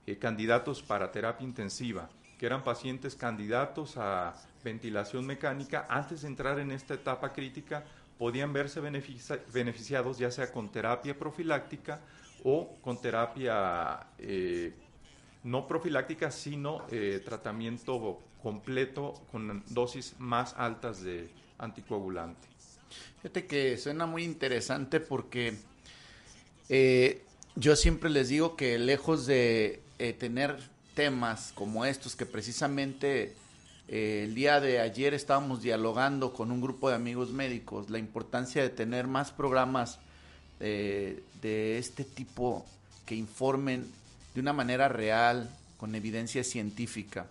eh, 0.06 0.18
candidatos 0.18 0.84
para 0.84 1.12
terapia 1.12 1.46
intensiva, 1.46 2.10
que 2.38 2.46
eran 2.46 2.64
pacientes 2.64 3.16
candidatos 3.16 3.98
a 3.98 4.36
ventilación 4.64 5.26
mecánica, 5.26 5.88
antes 5.90 6.22
de 6.22 6.28
entrar 6.28 6.60
en 6.60 6.72
esta 6.72 6.94
etapa 6.94 7.34
crítica, 7.34 7.84
podían 8.20 8.54
verse 8.54 8.80
beneficiados 8.82 10.20
ya 10.20 10.30
sea 10.30 10.52
con 10.52 10.70
terapia 10.70 11.18
profiláctica 11.18 12.02
o 12.44 12.78
con 12.84 13.02
terapia 13.02 14.08
eh, 14.20 14.74
no 15.44 15.68
profiláctica, 15.68 16.32
sino 16.32 16.86
eh, 16.92 17.22
tratamiento 17.24 18.20
completo 18.42 19.14
con 19.32 19.64
dosis 19.70 20.16
más 20.20 20.54
altas 20.58 21.02
de 21.02 21.30
anticoagulante. 21.58 22.48
Fíjate 23.22 23.46
que 23.46 23.78
suena 23.78 24.06
muy 24.06 24.24
interesante 24.24 25.00
porque 25.00 25.56
eh, 26.70 27.24
yo 27.56 27.76
siempre 27.76 28.10
les 28.10 28.30
digo 28.30 28.56
que 28.56 28.78
lejos 28.80 29.26
de 29.26 29.82
tener 30.20 30.58
temas 30.96 31.52
como 31.54 31.86
estos 31.86 32.16
que 32.16 32.26
precisamente 32.26 33.36
eh, 33.88 34.24
el 34.24 34.36
día 34.36 34.62
de 34.62 34.80
ayer 34.80 35.14
estábamos 35.14 35.62
dialogando 35.62 36.32
con 36.32 36.50
un 36.50 36.62
grupo 36.62 36.90
de 36.90 36.96
amigos 36.96 37.32
médicos 37.32 37.90
la 37.90 38.00
importancia 38.00 38.62
de 38.62 38.70
tener 38.70 39.06
más 39.06 39.32
programas 39.32 40.00
eh, 40.62 41.24
de 41.42 41.78
este 41.78 42.06
tipo 42.06 42.66
que 43.06 43.16
informen 43.16 43.86
de 44.34 44.42
una 44.42 44.54
manera 44.54 44.88
real, 44.88 45.50
con 45.78 45.96
evidencia 45.96 46.44
científica. 46.44 47.26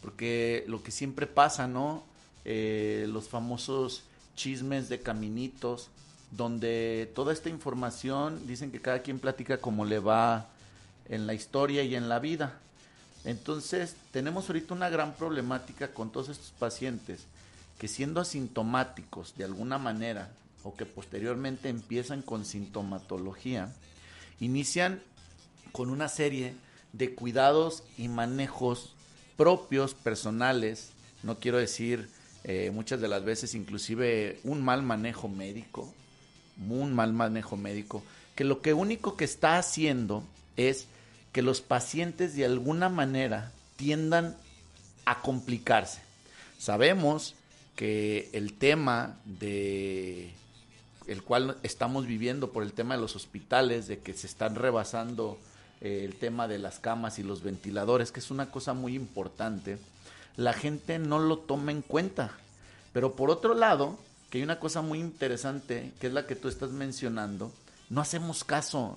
Porque 0.00 0.64
lo 0.68 0.82
que 0.82 0.90
siempre 0.90 1.26
pasa, 1.26 1.66
¿no? 1.66 2.04
Eh, 2.44 3.06
los 3.08 3.28
famosos 3.28 4.02
chismes 4.36 4.88
de 4.88 5.00
caminitos, 5.00 5.88
donde 6.30 7.10
toda 7.14 7.32
esta 7.32 7.48
información 7.48 8.46
dicen 8.46 8.70
que 8.70 8.80
cada 8.80 9.02
quien 9.02 9.18
platica 9.18 9.58
como 9.58 9.84
le 9.84 9.98
va 9.98 10.46
en 11.08 11.26
la 11.26 11.34
historia 11.34 11.82
y 11.82 11.96
en 11.96 12.08
la 12.08 12.20
vida. 12.20 12.58
Entonces, 13.24 13.96
tenemos 14.12 14.48
ahorita 14.48 14.72
una 14.72 14.88
gran 14.88 15.14
problemática 15.14 15.92
con 15.92 16.10
todos 16.10 16.28
estos 16.30 16.52
pacientes 16.58 17.26
que 17.78 17.88
siendo 17.88 18.20
asintomáticos 18.20 19.34
de 19.36 19.44
alguna 19.44 19.78
manera 19.78 20.30
o 20.62 20.74
que 20.74 20.86
posteriormente 20.86 21.68
empiezan 21.68 22.22
con 22.22 22.44
sintomatología, 22.44 23.72
inician 24.38 25.02
con 25.72 25.90
una 25.90 26.08
serie 26.08 26.54
de 26.92 27.14
cuidados 27.14 27.84
y 27.96 28.08
manejos 28.08 28.94
propios, 29.36 29.94
personales, 29.94 30.90
no 31.22 31.38
quiero 31.38 31.58
decir 31.58 32.08
eh, 32.44 32.70
muchas 32.72 33.00
de 33.00 33.08
las 33.08 33.24
veces 33.24 33.54
inclusive 33.54 34.40
un 34.44 34.62
mal 34.62 34.82
manejo 34.82 35.28
médico, 35.28 35.92
un 36.68 36.94
mal 36.94 37.12
manejo 37.12 37.56
médico, 37.56 38.02
que 38.34 38.44
lo 38.44 38.60
que 38.60 38.74
único 38.74 39.16
que 39.16 39.24
está 39.24 39.58
haciendo 39.58 40.24
es 40.56 40.86
que 41.32 41.42
los 41.42 41.60
pacientes 41.60 42.34
de 42.34 42.44
alguna 42.44 42.88
manera 42.88 43.52
tiendan 43.76 44.36
a 45.04 45.20
complicarse. 45.20 46.00
Sabemos 46.58 47.34
que 47.76 48.28
el 48.32 48.52
tema 48.54 49.18
de 49.24 50.32
el 51.06 51.22
cual 51.22 51.56
estamos 51.62 52.06
viviendo 52.06 52.52
por 52.52 52.62
el 52.62 52.72
tema 52.72 52.94
de 52.94 53.00
los 53.00 53.16
hospitales, 53.16 53.88
de 53.88 53.98
que 53.98 54.12
se 54.12 54.26
están 54.26 54.54
rebasando 54.54 55.38
eh, 55.80 56.02
el 56.04 56.16
tema 56.16 56.48
de 56.48 56.58
las 56.58 56.78
camas 56.78 57.18
y 57.18 57.22
los 57.22 57.42
ventiladores, 57.42 58.12
que 58.12 58.20
es 58.20 58.30
una 58.30 58.50
cosa 58.50 58.74
muy 58.74 58.94
importante, 58.94 59.78
la 60.36 60.52
gente 60.52 60.98
no 60.98 61.18
lo 61.18 61.38
toma 61.38 61.72
en 61.72 61.82
cuenta. 61.82 62.32
Pero 62.92 63.14
por 63.14 63.30
otro 63.30 63.54
lado, 63.54 63.98
que 64.30 64.38
hay 64.38 64.44
una 64.44 64.60
cosa 64.60 64.82
muy 64.82 64.98
interesante, 64.98 65.92
que 66.00 66.06
es 66.06 66.12
la 66.12 66.26
que 66.26 66.36
tú 66.36 66.48
estás 66.48 66.70
mencionando, 66.70 67.52
no 67.88 68.00
hacemos 68.00 68.44
caso. 68.44 68.96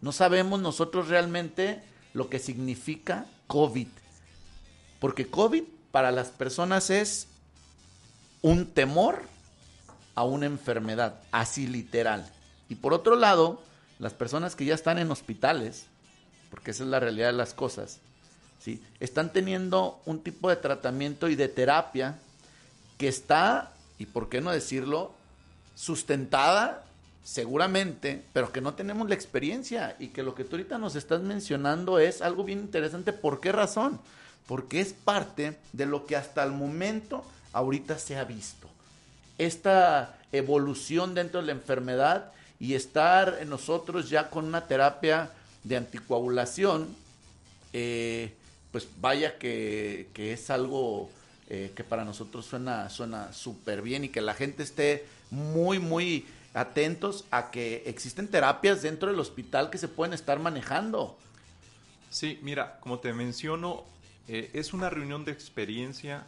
No 0.00 0.12
sabemos 0.12 0.60
nosotros 0.60 1.08
realmente 1.08 1.82
lo 2.14 2.28
que 2.28 2.38
significa 2.38 3.26
COVID. 3.46 3.88
Porque 5.00 5.28
COVID 5.28 5.64
para 5.90 6.12
las 6.12 6.28
personas 6.28 6.90
es 6.90 7.28
un 8.42 8.66
temor 8.66 9.22
a 10.14 10.24
una 10.24 10.46
enfermedad, 10.46 11.20
así 11.32 11.66
literal. 11.66 12.30
Y 12.68 12.76
por 12.76 12.92
otro 12.92 13.16
lado, 13.16 13.62
las 13.98 14.14
personas 14.14 14.54
que 14.54 14.64
ya 14.64 14.74
están 14.74 14.98
en 14.98 15.10
hospitales, 15.10 15.86
porque 16.50 16.70
esa 16.70 16.84
es 16.84 16.90
la 16.90 17.00
realidad 17.00 17.28
de 17.28 17.34
las 17.34 17.54
cosas, 17.54 17.98
¿sí? 18.60 18.82
están 19.00 19.32
teniendo 19.32 20.00
un 20.06 20.20
tipo 20.20 20.50
de 20.50 20.56
tratamiento 20.56 21.28
y 21.28 21.34
de 21.34 21.48
terapia 21.48 22.18
que 22.96 23.08
está, 23.08 23.72
y 23.98 24.06
por 24.06 24.28
qué 24.28 24.40
no 24.40 24.50
decirlo, 24.50 25.12
sustentada 25.74 26.84
seguramente, 27.28 28.24
pero 28.32 28.50
que 28.50 28.62
no 28.62 28.72
tenemos 28.72 29.06
la 29.06 29.14
experiencia 29.14 29.94
y 29.98 30.08
que 30.08 30.22
lo 30.22 30.34
que 30.34 30.44
tú 30.44 30.56
ahorita 30.56 30.78
nos 30.78 30.96
estás 30.96 31.20
mencionando 31.20 31.98
es 31.98 32.22
algo 32.22 32.42
bien 32.42 32.58
interesante. 32.60 33.12
¿Por 33.12 33.40
qué 33.40 33.52
razón? 33.52 34.00
Porque 34.46 34.80
es 34.80 34.94
parte 34.94 35.58
de 35.74 35.84
lo 35.84 36.06
que 36.06 36.16
hasta 36.16 36.42
el 36.42 36.52
momento 36.52 37.22
ahorita 37.52 37.98
se 37.98 38.16
ha 38.16 38.24
visto. 38.24 38.66
Esta 39.36 40.16
evolución 40.32 41.14
dentro 41.14 41.40
de 41.40 41.46
la 41.48 41.52
enfermedad 41.52 42.32
y 42.58 42.74
estar 42.74 43.44
nosotros 43.46 44.08
ya 44.08 44.30
con 44.30 44.46
una 44.46 44.66
terapia 44.66 45.30
de 45.64 45.76
anticoagulación, 45.76 46.94
eh, 47.72 48.34
pues 48.72 48.88
vaya 49.00 49.38
que, 49.38 50.08
es 50.16 50.50
algo 50.50 51.10
eh, 51.48 51.72
que 51.74 51.84
para 51.84 52.04
nosotros 52.04 52.46
suena 52.46 52.90
suena 52.90 53.32
súper 53.32 53.82
bien 53.82 54.04
y 54.04 54.08
que 54.08 54.20
la 54.20 54.34
gente 54.34 54.62
esté 54.62 55.06
muy, 55.30 55.78
muy 55.78 56.26
atentos 56.54 57.24
a 57.30 57.50
que 57.50 57.82
existen 57.86 58.28
terapias 58.28 58.82
dentro 58.82 59.10
del 59.10 59.20
hospital 59.20 59.70
que 59.70 59.78
se 59.78 59.88
pueden 59.88 60.14
estar 60.14 60.38
manejando. 60.38 61.16
Sí, 62.10 62.38
mira, 62.42 62.78
como 62.80 62.98
te 62.98 63.12
menciono, 63.12 63.84
eh, 64.28 64.50
es 64.54 64.72
una 64.72 64.90
reunión 64.90 65.24
de 65.24 65.32
experiencia. 65.32 66.26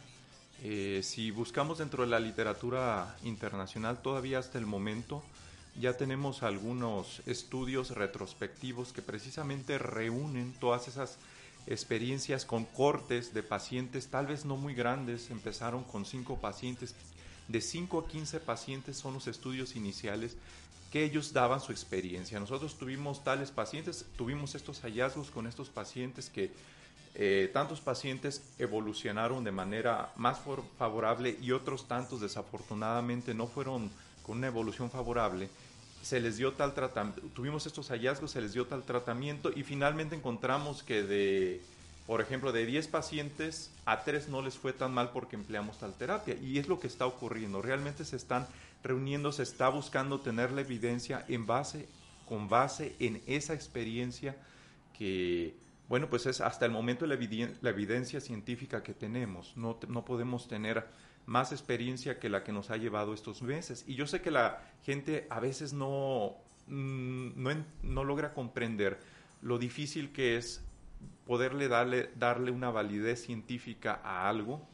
Si 1.01 1.31
buscamos 1.31 1.79
dentro 1.79 2.03
de 2.03 2.09
la 2.11 2.19
literatura 2.19 3.15
internacional, 3.23 3.99
todavía 4.03 4.37
hasta 4.37 4.59
el 4.59 4.67
momento 4.67 5.23
ya 5.79 5.93
tenemos 5.97 6.43
algunos 6.43 7.21
estudios 7.25 7.91
retrospectivos 7.91 8.91
que 8.91 9.01
precisamente 9.01 9.77
reúnen 9.77 10.53
todas 10.59 10.87
esas 10.87 11.17
experiencias 11.67 12.45
con 12.45 12.65
cortes 12.65 13.33
de 13.33 13.43
pacientes, 13.43 14.07
tal 14.07 14.27
vez 14.27 14.45
no 14.45 14.57
muy 14.57 14.73
grandes, 14.73 15.29
empezaron 15.29 15.83
con 15.83 16.05
cinco 16.05 16.37
pacientes, 16.37 16.95
de 17.47 17.61
5 17.61 17.99
a 17.99 18.07
15 18.07 18.39
pacientes 18.39 18.97
son 18.97 19.13
los 19.13 19.27
estudios 19.27 19.75
iniciales 19.75 20.37
que 20.91 21.03
ellos 21.03 21.33
daban 21.33 21.61
su 21.61 21.71
experiencia. 21.71 22.39
Nosotros 22.39 22.77
tuvimos 22.77 23.23
tales 23.23 23.51
pacientes, 23.51 24.05
tuvimos 24.17 24.55
estos 24.55 24.81
hallazgos 24.81 25.31
con 25.31 25.47
estos 25.47 25.69
pacientes 25.69 26.29
que 26.29 26.51
eh, 27.13 27.49
tantos 27.53 27.81
pacientes 27.81 28.41
evolucionaron 28.57 29.43
de 29.43 29.51
manera 29.51 30.13
más 30.15 30.39
favorable 30.77 31.37
y 31.41 31.51
otros 31.51 31.87
tantos 31.87 32.21
desafortunadamente 32.21 33.33
no 33.33 33.47
fueron 33.47 33.91
con 34.23 34.37
una 34.37 34.47
evolución 34.47 34.89
favorable. 34.89 35.49
Se 36.01 36.19
les 36.19 36.37
dio 36.37 36.53
tal 36.53 36.73
tratamiento, 36.73 37.21
tuvimos 37.35 37.65
estos 37.65 37.89
hallazgos, 37.89 38.31
se 38.31 38.41
les 38.41 38.53
dio 38.53 38.65
tal 38.65 38.83
tratamiento 38.83 39.51
y 39.55 39.63
finalmente 39.63 40.15
encontramos 40.15 40.83
que 40.83 41.03
de 41.03 41.61
por 42.11 42.19
ejemplo, 42.19 42.51
de 42.51 42.65
10 42.65 42.87
pacientes, 42.87 43.71
a 43.85 44.03
3 44.03 44.27
no 44.29 44.41
les 44.41 44.55
fue 44.55 44.73
tan 44.73 44.93
mal 44.93 45.11
porque 45.11 45.35
empleamos 45.35 45.79
tal 45.79 45.93
terapia. 45.93 46.35
Y 46.41 46.57
es 46.57 46.67
lo 46.67 46.79
que 46.79 46.87
está 46.87 47.05
ocurriendo. 47.05 47.61
Realmente 47.61 48.03
se 48.05 48.15
están 48.15 48.47
reuniendo, 48.83 49.31
se 49.31 49.43
está 49.43 49.69
buscando 49.69 50.19
tener 50.19 50.51
la 50.51 50.59
evidencia 50.59 51.23
en 51.27 51.45
base, 51.45 51.87
con 52.27 52.49
base 52.49 52.95
en 52.99 53.21
esa 53.27 53.53
experiencia 53.53 54.35
que, 54.97 55.55
bueno, 55.91 56.09
pues 56.09 56.25
es 56.25 56.39
hasta 56.39 56.65
el 56.65 56.71
momento 56.71 57.05
la, 57.05 57.15
evidencia 57.15 58.21
científica 58.21 58.81
que 58.81 58.93
tenemos. 58.93 59.57
No, 59.57 59.77
no 59.89 60.05
podemos 60.05 60.47
tener 60.47 60.85
más 61.25 61.51
experiencia 61.51 62.17
que 62.17 62.29
la 62.29 62.45
que 62.45 62.53
nos 62.53 62.69
ha 62.69 62.77
llevado 62.77 63.13
estos 63.13 63.41
meses. 63.41 63.83
Y 63.85 63.95
yo 63.95 64.07
sé 64.07 64.21
que 64.21 64.31
la 64.31 64.63
gente 64.85 65.27
a 65.29 65.41
veces 65.41 65.73
no, 65.73 66.37
mm, 66.67 67.31
no, 67.35 67.65
no 67.83 68.05
logra 68.05 68.33
comprender 68.33 69.01
lo 69.41 69.57
difícil 69.57 70.13
que 70.13 70.37
es 70.37 70.63
poderle 71.27 71.67
darle, 71.67 72.09
darle 72.15 72.51
una 72.51 72.71
validez 72.71 73.25
científica 73.25 73.99
a 74.01 74.29
algo, 74.29 74.65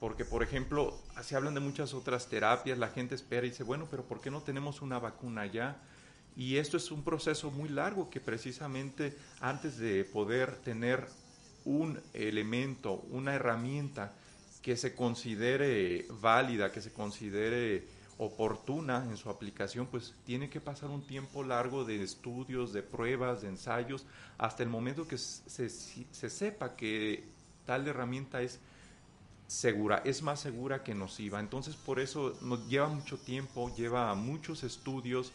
porque 0.00 0.24
por 0.24 0.42
ejemplo, 0.42 0.98
se 1.22 1.36
hablan 1.36 1.54
de 1.54 1.60
muchas 1.60 1.94
otras 1.94 2.28
terapias, 2.28 2.76
la 2.76 2.88
gente 2.88 3.14
espera 3.14 3.46
y 3.46 3.50
dice, 3.50 3.62
bueno, 3.62 3.86
pero 3.88 4.02
¿por 4.02 4.20
qué 4.20 4.32
no 4.32 4.42
tenemos 4.42 4.82
una 4.82 4.98
vacuna 4.98 5.46
ya? 5.46 5.80
Y 6.36 6.58
esto 6.58 6.76
es 6.76 6.90
un 6.90 7.02
proceso 7.02 7.50
muy 7.50 7.70
largo 7.70 8.10
que 8.10 8.20
precisamente 8.20 9.16
antes 9.40 9.78
de 9.78 10.04
poder 10.04 10.56
tener 10.56 11.08
un 11.64 11.98
elemento, 12.12 13.04
una 13.10 13.34
herramienta 13.34 14.12
que 14.62 14.76
se 14.76 14.94
considere 14.94 16.06
válida, 16.20 16.72
que 16.72 16.82
se 16.82 16.92
considere 16.92 17.86
oportuna 18.18 19.04
en 19.08 19.16
su 19.16 19.28
aplicación, 19.28 19.86
pues 19.86 20.14
tiene 20.24 20.48
que 20.48 20.60
pasar 20.60 20.90
un 20.90 21.06
tiempo 21.06 21.42
largo 21.42 21.84
de 21.84 22.02
estudios, 22.02 22.72
de 22.72 22.82
pruebas, 22.82 23.42
de 23.42 23.48
ensayos, 23.48 24.06
hasta 24.38 24.62
el 24.62 24.68
momento 24.68 25.06
que 25.06 25.18
se, 25.18 25.68
sepa 25.68 26.76
que 26.76 27.24
tal 27.66 27.86
herramienta 27.86 28.42
es 28.42 28.58
segura, 29.46 30.02
es 30.04 30.22
más 30.22 30.40
segura 30.40 30.82
que 30.82 30.94
nociva. 30.94 31.40
Entonces 31.40 31.76
por 31.76 32.00
eso 32.00 32.36
nos 32.42 32.66
lleva 32.68 32.88
mucho 32.88 33.18
tiempo, 33.18 33.74
lleva 33.76 34.14
muchos 34.14 34.64
estudios, 34.64 35.32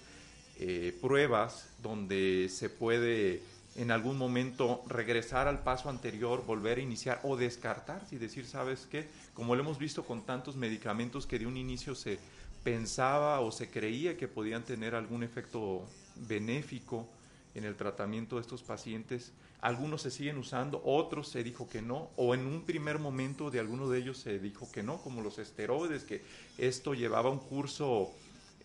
eh, 0.60 0.98
pruebas 1.02 1.70
donde 1.82 2.50
se 2.50 2.70
puede 2.70 3.42
en 3.76 3.92
algún 3.92 4.18
momento 4.18 4.84
regresar 4.88 5.48
al 5.48 5.64
paso 5.64 5.90
anterior, 5.90 6.46
volver 6.46 6.78
a 6.78 6.82
iniciar 6.82 7.20
o 7.24 7.38
descartar 7.38 8.06
y 8.12 8.18
decir, 8.18 8.46
¿sabes 8.46 8.88
qué? 8.90 9.08
Como 9.34 9.56
lo 9.56 9.62
hemos 9.62 9.78
visto 9.78 10.06
con 10.06 10.26
tantos 10.26 10.56
medicamentos 10.56 11.26
que 11.26 11.40
de 11.40 11.48
un 11.48 11.58
inicio 11.58 11.96
se 11.96 12.20
pensaba 12.64 13.40
o 13.40 13.52
se 13.52 13.70
creía 13.70 14.18
que 14.18 14.28
podían 14.28 14.64
tener 14.64 14.94
algún 14.94 15.24
efecto 15.24 15.86
benéfico 16.28 17.08
en 17.56 17.64
el 17.64 17.76
tratamiento 17.76 18.36
de 18.36 18.42
estos 18.42 18.62
pacientes. 18.62 19.32
Algunos 19.62 20.02
se 20.02 20.12
siguen 20.12 20.38
usando, 20.38 20.82
otros 20.84 21.28
se 21.30 21.44
dijo 21.44 21.70
que 21.70 21.82
no, 21.82 22.10
o 22.18 22.34
en 22.34 22.46
un 22.46 22.64
primer 22.64 23.00
momento 23.00 23.52
de 23.52 23.60
alguno 23.60 23.90
de 23.90 24.00
ellos 24.00 24.18
se 24.18 24.40
dijo 24.40 24.70
que 24.72 24.84
no, 24.84 25.02
como 25.02 25.22
los 25.22 25.38
esteroides, 25.38 26.04
que 26.04 26.24
esto 26.58 26.94
llevaba 26.94 27.30
un 27.30 27.40
curso 27.40 28.12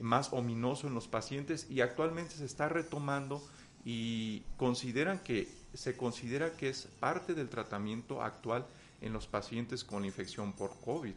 más 0.00 0.32
ominoso 0.32 0.87
en 0.87 0.94
los 0.94 1.09
pacientes 1.09 1.66
y 1.70 1.80
actualmente 1.80 2.35
se 2.37 2.44
está 2.44 2.68
retomando 2.68 3.42
y 3.85 4.42
consideran 4.56 5.20
que 5.20 5.48
se 5.74 5.96
considera 5.96 6.52
que 6.52 6.68
es 6.68 6.88
parte 6.98 7.35
del 7.35 7.48
tratamiento 7.48 8.22
actual 8.22 8.66
en 9.00 9.12
los 9.12 9.26
pacientes 9.26 9.85
con 9.85 10.04
infección 10.04 10.52
por 10.52 10.72
COVID. 10.80 11.14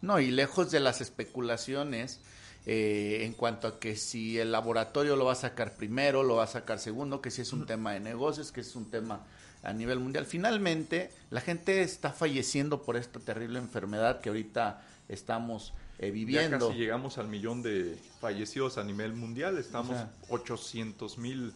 No, 0.00 0.20
y 0.20 0.30
lejos 0.30 0.70
de 0.70 0.80
las 0.80 1.00
especulaciones 1.00 2.20
eh, 2.66 3.24
en 3.24 3.32
cuanto 3.32 3.66
a 3.66 3.80
que 3.80 3.96
si 3.96 4.38
el 4.38 4.52
laboratorio 4.52 5.16
lo 5.16 5.24
va 5.24 5.32
a 5.32 5.36
sacar 5.36 5.76
primero, 5.76 6.22
lo 6.22 6.36
va 6.36 6.44
a 6.44 6.48
sacar 6.48 6.78
segundo, 6.78 7.20
que 7.20 7.30
si 7.30 7.42
es 7.42 7.52
un 7.52 7.66
tema 7.66 7.92
de 7.92 8.00
negocios, 8.00 8.52
que 8.52 8.60
es 8.60 8.76
un 8.76 8.90
tema 8.90 9.26
a 9.62 9.72
nivel 9.72 9.98
mundial. 9.98 10.26
Finalmente, 10.26 11.10
la 11.30 11.40
gente 11.40 11.82
está 11.82 12.12
falleciendo 12.12 12.82
por 12.82 12.96
esta 12.96 13.20
terrible 13.20 13.58
enfermedad 13.58 14.20
que 14.20 14.28
ahorita 14.28 14.82
estamos 15.08 15.72
eh, 15.98 16.10
viviendo. 16.10 16.58
Ya 16.58 16.66
casi 16.66 16.78
llegamos 16.78 17.18
al 17.18 17.28
millón 17.28 17.62
de 17.62 17.98
fallecidos 18.20 18.78
a 18.78 18.84
nivel 18.84 19.14
mundial, 19.14 19.58
estamos 19.58 19.96
800 20.28 21.18
mil, 21.18 21.52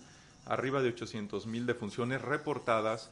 arriba 0.46 0.83
de 0.83 0.88
800 0.88 1.46
mil 1.46 1.66
defunciones 1.66 2.20
reportadas 2.22 3.11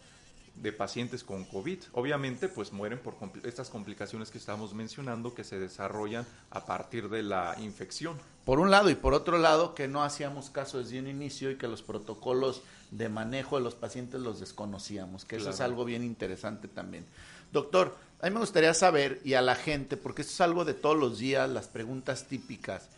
de 0.56 0.72
pacientes 0.72 1.24
con 1.24 1.44
COVID. 1.44 1.78
Obviamente, 1.92 2.48
pues 2.48 2.72
mueren 2.72 2.98
por 2.98 3.14
estas 3.44 3.70
complicaciones 3.70 4.30
que 4.30 4.38
estamos 4.38 4.74
mencionando 4.74 5.34
que 5.34 5.44
se 5.44 5.58
desarrollan 5.58 6.26
a 6.50 6.66
partir 6.66 7.08
de 7.08 7.22
la 7.22 7.56
infección. 7.60 8.18
Por 8.44 8.58
un 8.58 8.70
lado 8.70 8.90
y 8.90 8.94
por 8.94 9.14
otro 9.14 9.38
lado, 9.38 9.74
que 9.74 9.88
no 9.88 10.02
hacíamos 10.02 10.50
caso 10.50 10.78
desde 10.78 10.98
un 10.98 11.06
inicio 11.06 11.50
y 11.50 11.56
que 11.56 11.68
los 11.68 11.82
protocolos 11.82 12.62
de 12.90 13.08
manejo 13.08 13.56
de 13.56 13.62
los 13.62 13.74
pacientes 13.74 14.20
los 14.20 14.40
desconocíamos, 14.40 15.24
que 15.24 15.36
eso 15.36 15.50
es 15.50 15.60
algo 15.60 15.84
bien 15.84 16.02
interesante 16.02 16.66
también. 16.66 17.06
Doctor, 17.52 17.96
a 18.20 18.26
mí 18.26 18.34
me 18.34 18.40
gustaría 18.40 18.74
saber, 18.74 19.20
y 19.24 19.34
a 19.34 19.42
la 19.42 19.54
gente, 19.54 19.96
porque 19.96 20.22
esto 20.22 20.34
es 20.34 20.40
algo 20.40 20.64
de 20.64 20.74
todos 20.74 20.96
los 20.96 21.18
días, 21.18 21.48
las 21.48 21.68
preguntas 21.68 22.26
típicas 22.26 22.88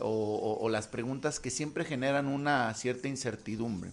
o, 0.00 0.58
o 0.60 0.68
las 0.68 0.88
preguntas 0.88 1.38
que 1.40 1.50
siempre 1.50 1.84
generan 1.84 2.26
una 2.26 2.72
cierta 2.74 3.08
incertidumbre. 3.08 3.90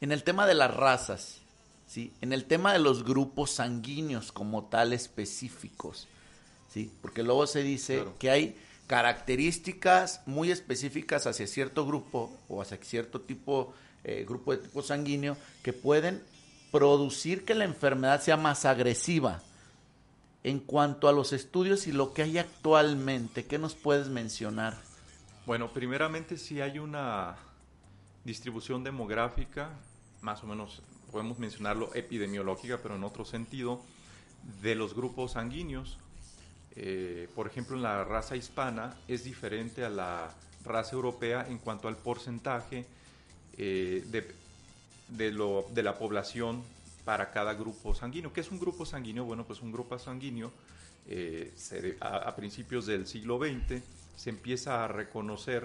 En 0.00 0.12
el 0.12 0.22
tema 0.22 0.46
de 0.46 0.54
las 0.54 0.74
razas, 0.74 1.38
¿sí? 1.88 2.12
En 2.20 2.32
el 2.32 2.44
tema 2.44 2.72
de 2.72 2.78
los 2.78 3.04
grupos 3.04 3.50
sanguíneos 3.52 4.30
como 4.30 4.64
tal 4.64 4.92
específicos, 4.92 6.06
¿sí? 6.72 6.92
Porque 7.00 7.22
luego 7.22 7.46
se 7.46 7.62
dice 7.62 8.04
que 8.18 8.30
hay 8.30 8.56
características 8.86 10.22
muy 10.26 10.50
específicas 10.50 11.26
hacia 11.26 11.46
cierto 11.46 11.86
grupo 11.86 12.30
o 12.48 12.62
hacia 12.62 12.78
cierto 12.78 13.20
tipo, 13.20 13.74
eh, 14.04 14.24
grupo 14.26 14.52
de 14.52 14.58
tipo 14.58 14.82
sanguíneo, 14.82 15.36
que 15.62 15.72
pueden 15.72 16.22
producir 16.70 17.44
que 17.44 17.54
la 17.54 17.64
enfermedad 17.64 18.20
sea 18.20 18.36
más 18.36 18.64
agresiva. 18.64 19.42
En 20.44 20.60
cuanto 20.60 21.08
a 21.08 21.12
los 21.12 21.32
estudios 21.32 21.86
y 21.86 21.92
lo 21.92 22.14
que 22.14 22.22
hay 22.22 22.38
actualmente, 22.38 23.44
¿qué 23.44 23.58
nos 23.58 23.74
puedes 23.74 24.08
mencionar? 24.08 24.76
Bueno, 25.46 25.72
primeramente 25.72 26.36
si 26.36 26.60
hay 26.60 26.78
una 26.78 27.36
distribución 28.24 28.84
demográfica, 28.84 29.70
más 30.20 30.42
o 30.44 30.46
menos 30.46 30.82
podemos 31.10 31.38
mencionarlo 31.38 31.90
epidemiológica, 31.94 32.78
pero 32.82 32.96
en 32.96 33.04
otro 33.04 33.24
sentido, 33.24 33.80
de 34.62 34.74
los 34.74 34.94
grupos 34.94 35.32
sanguíneos. 35.32 35.98
Eh, 36.76 37.28
por 37.34 37.46
ejemplo, 37.46 37.76
en 37.76 37.82
la 37.82 38.04
raza 38.04 38.36
hispana 38.36 38.96
es 39.08 39.24
diferente 39.24 39.84
a 39.84 39.90
la 39.90 40.30
raza 40.64 40.94
europea 40.94 41.46
en 41.48 41.58
cuanto 41.58 41.88
al 41.88 41.96
porcentaje 41.96 42.86
eh, 43.56 44.04
de, 44.06 44.32
de, 45.08 45.30
lo, 45.30 45.66
de, 45.74 45.82
la 45.82 45.98
población 45.98 46.62
para 47.04 47.30
cada 47.30 47.54
grupo 47.54 47.94
sanguíneo. 47.94 48.32
¿Qué 48.32 48.40
es 48.40 48.50
un 48.50 48.58
grupo 48.58 48.84
sanguíneo? 48.84 49.24
Bueno, 49.24 49.44
pues 49.44 49.60
un 49.62 49.72
grupo 49.72 49.98
sanguíneo 49.98 50.52
eh, 51.08 51.54
a, 52.00 52.36
principios 52.36 52.84
del 52.84 53.06
siglo 53.06 53.38
XX 53.38 53.82
se 54.16 54.30
empieza 54.30 54.84
a 54.84 54.88
reconocer 54.88 55.64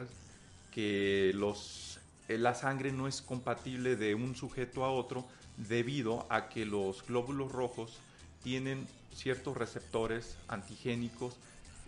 que 0.72 1.32
los 1.36 2.00
eh, 2.30 2.38
la 2.38 2.56
sangre 2.56 2.94
no 2.94 3.10
es 3.10 3.22
compatible 3.22 3.98
de 3.98 4.16
un 4.16 4.36
sujeto 4.36 4.86
a 4.86 4.92
otro 4.92 5.26
debido 5.58 6.26
a 6.30 6.48
que 6.48 6.66
los 6.66 7.06
glóbulos 7.06 7.52
rojos 7.52 8.00
tienen 8.42 8.88
ciertos 9.14 9.58
receptores 9.58 10.38
antigénicos 10.48 11.36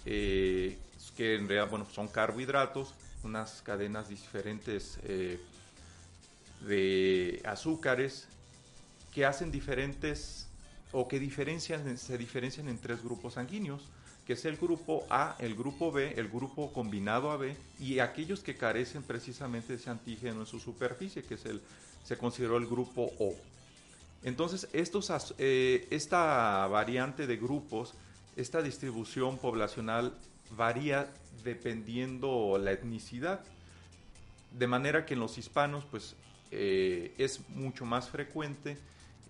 eh, 0.06 0.78
que 1.16 1.36
en 1.36 1.48
realidad 1.48 1.70
bueno, 1.70 1.88
son 1.94 2.10
carbohidratos, 2.10 2.94
unas 3.24 3.62
cadenas 3.62 4.10
diferentes 4.10 5.00
de 6.62 7.42
azúcares 7.46 8.28
que 9.14 9.26
hacen 9.26 9.52
diferentes 9.52 10.48
o 10.92 11.08
que 11.08 11.20
diferencian, 11.20 11.98
se 11.98 12.18
diferencian 12.18 12.68
en 12.70 12.78
tres 12.78 13.04
grupos 13.04 13.34
sanguíneos 13.34 13.90
que 14.26 14.34
es 14.34 14.46
el 14.46 14.58
grupo 14.58 15.06
A, 15.10 15.36
el 15.40 15.56
grupo 15.56 15.92
B, 15.92 16.14
el 16.18 16.30
grupo 16.30 16.74
combinado 16.74 17.32
AB 17.32 17.56
y 17.80 18.00
aquellos 18.00 18.40
que 18.40 18.56
carecen 18.56 19.04
precisamente 19.04 19.74
de 19.74 19.80
ese 19.80 19.92
antígeno 19.92 20.42
en 20.42 20.46
su 20.48 20.60
superficie, 20.60 21.24
que 21.24 21.36
es 21.36 21.46
el, 21.46 21.62
se 22.04 22.18
consideró 22.18 22.58
el 22.58 22.66
grupo 22.66 23.12
O. 23.20 23.36
Entonces, 24.24 24.68
estos, 24.74 25.36
eh, 25.38 25.88
esta 25.92 26.66
variante 26.66 27.28
de 27.28 27.38
grupos, 27.38 27.94
esta 28.36 28.64
distribución 28.64 29.38
poblacional 29.38 30.14
varía 30.58 31.08
dependiendo 31.44 32.58
la 32.58 32.72
etnicidad, 32.72 33.42
de 34.52 34.68
manera 34.68 35.06
que 35.06 35.14
en 35.14 35.20
los 35.20 35.38
hispanos, 35.38 35.86
pues, 35.86 36.16
eh, 36.52 37.14
es 37.18 37.48
mucho 37.50 37.86
más 37.86 38.10
frecuente 38.10 38.78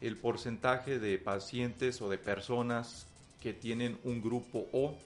el 0.02 0.18
porcentaje 0.18 1.00
de 1.00 1.18
pacientes 1.18 2.02
o 2.02 2.10
de 2.10 2.18
personas 2.18 3.08
que 3.42 3.54
tienen 3.54 3.98
un 4.04 4.22
grupo 4.22 4.68
O. 4.74 4.98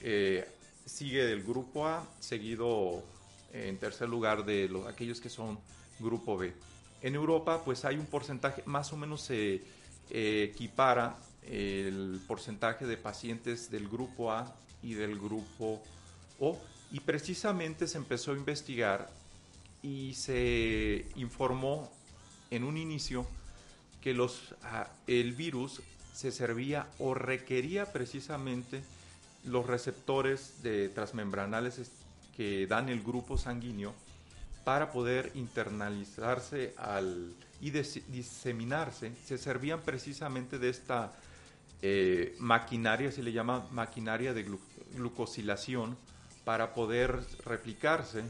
Eh, 0.00 0.46
sigue 0.84 1.24
del 1.24 1.42
grupo 1.42 1.86
A, 1.86 2.06
seguido 2.20 3.02
en 3.52 3.78
tercer 3.78 4.08
lugar 4.08 4.44
de 4.44 4.68
los, 4.68 4.86
aquellos 4.86 5.20
que 5.20 5.30
son 5.30 5.58
grupo 6.00 6.36
B. 6.36 6.52
En 7.02 7.14
Europa, 7.14 7.62
pues 7.64 7.84
hay 7.84 7.96
un 7.96 8.06
porcentaje, 8.06 8.62
más 8.66 8.92
o 8.92 8.96
menos 8.96 9.22
se 9.22 9.62
eh, 10.10 10.50
equipara 10.52 11.16
el 11.42 12.20
porcentaje 12.26 12.86
de 12.86 12.96
pacientes 12.96 13.70
del 13.70 13.88
grupo 13.88 14.32
A 14.32 14.54
y 14.82 14.94
del 14.94 15.18
grupo 15.18 15.82
O. 16.40 16.58
Y 16.90 17.00
precisamente 17.00 17.86
se 17.86 17.98
empezó 17.98 18.32
a 18.32 18.36
investigar 18.36 19.10
y 19.84 20.14
se 20.14 21.06
informó 21.14 21.92
en 22.50 22.64
un 22.64 22.78
inicio 22.78 23.26
que 24.00 24.14
los, 24.14 24.54
ah, 24.62 24.88
el 25.06 25.32
virus 25.32 25.82
se 26.14 26.32
servía 26.32 26.88
o 26.98 27.12
requería 27.12 27.92
precisamente 27.92 28.82
los 29.44 29.66
receptores 29.66 30.62
de 30.62 30.88
transmembranales 30.88 31.90
que 32.34 32.66
dan 32.66 32.88
el 32.88 33.02
grupo 33.02 33.36
sanguíneo 33.36 33.94
para 34.64 34.90
poder 34.90 35.30
internalizarse 35.34 36.74
al, 36.78 37.34
y 37.60 37.70
diseminarse, 37.70 39.12
se 39.26 39.36
servían 39.36 39.82
precisamente 39.82 40.58
de 40.58 40.70
esta 40.70 41.12
eh, 41.82 42.34
maquinaria, 42.38 43.12
se 43.12 43.22
le 43.22 43.32
llama 43.32 43.66
maquinaria 43.70 44.32
de 44.32 44.46
glucosilación, 44.94 45.98
para 46.44 46.74
poder 46.74 47.20
replicarse. 47.44 48.22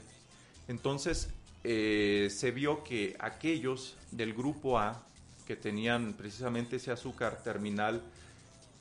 Entonces 0.68 1.30
eh, 1.66 2.28
se 2.30 2.50
vio 2.50 2.84
que 2.84 3.16
aquellos 3.18 3.96
del 4.10 4.34
grupo 4.34 4.78
A 4.78 5.02
que 5.46 5.56
tenían 5.56 6.12
precisamente 6.12 6.76
ese 6.76 6.92
azúcar 6.92 7.42
terminal, 7.42 8.02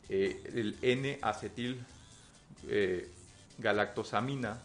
eh, 0.09 0.43
el 0.53 0.77
N-acetil 0.81 1.81
eh, 2.67 3.09
galactosamina, 3.57 4.61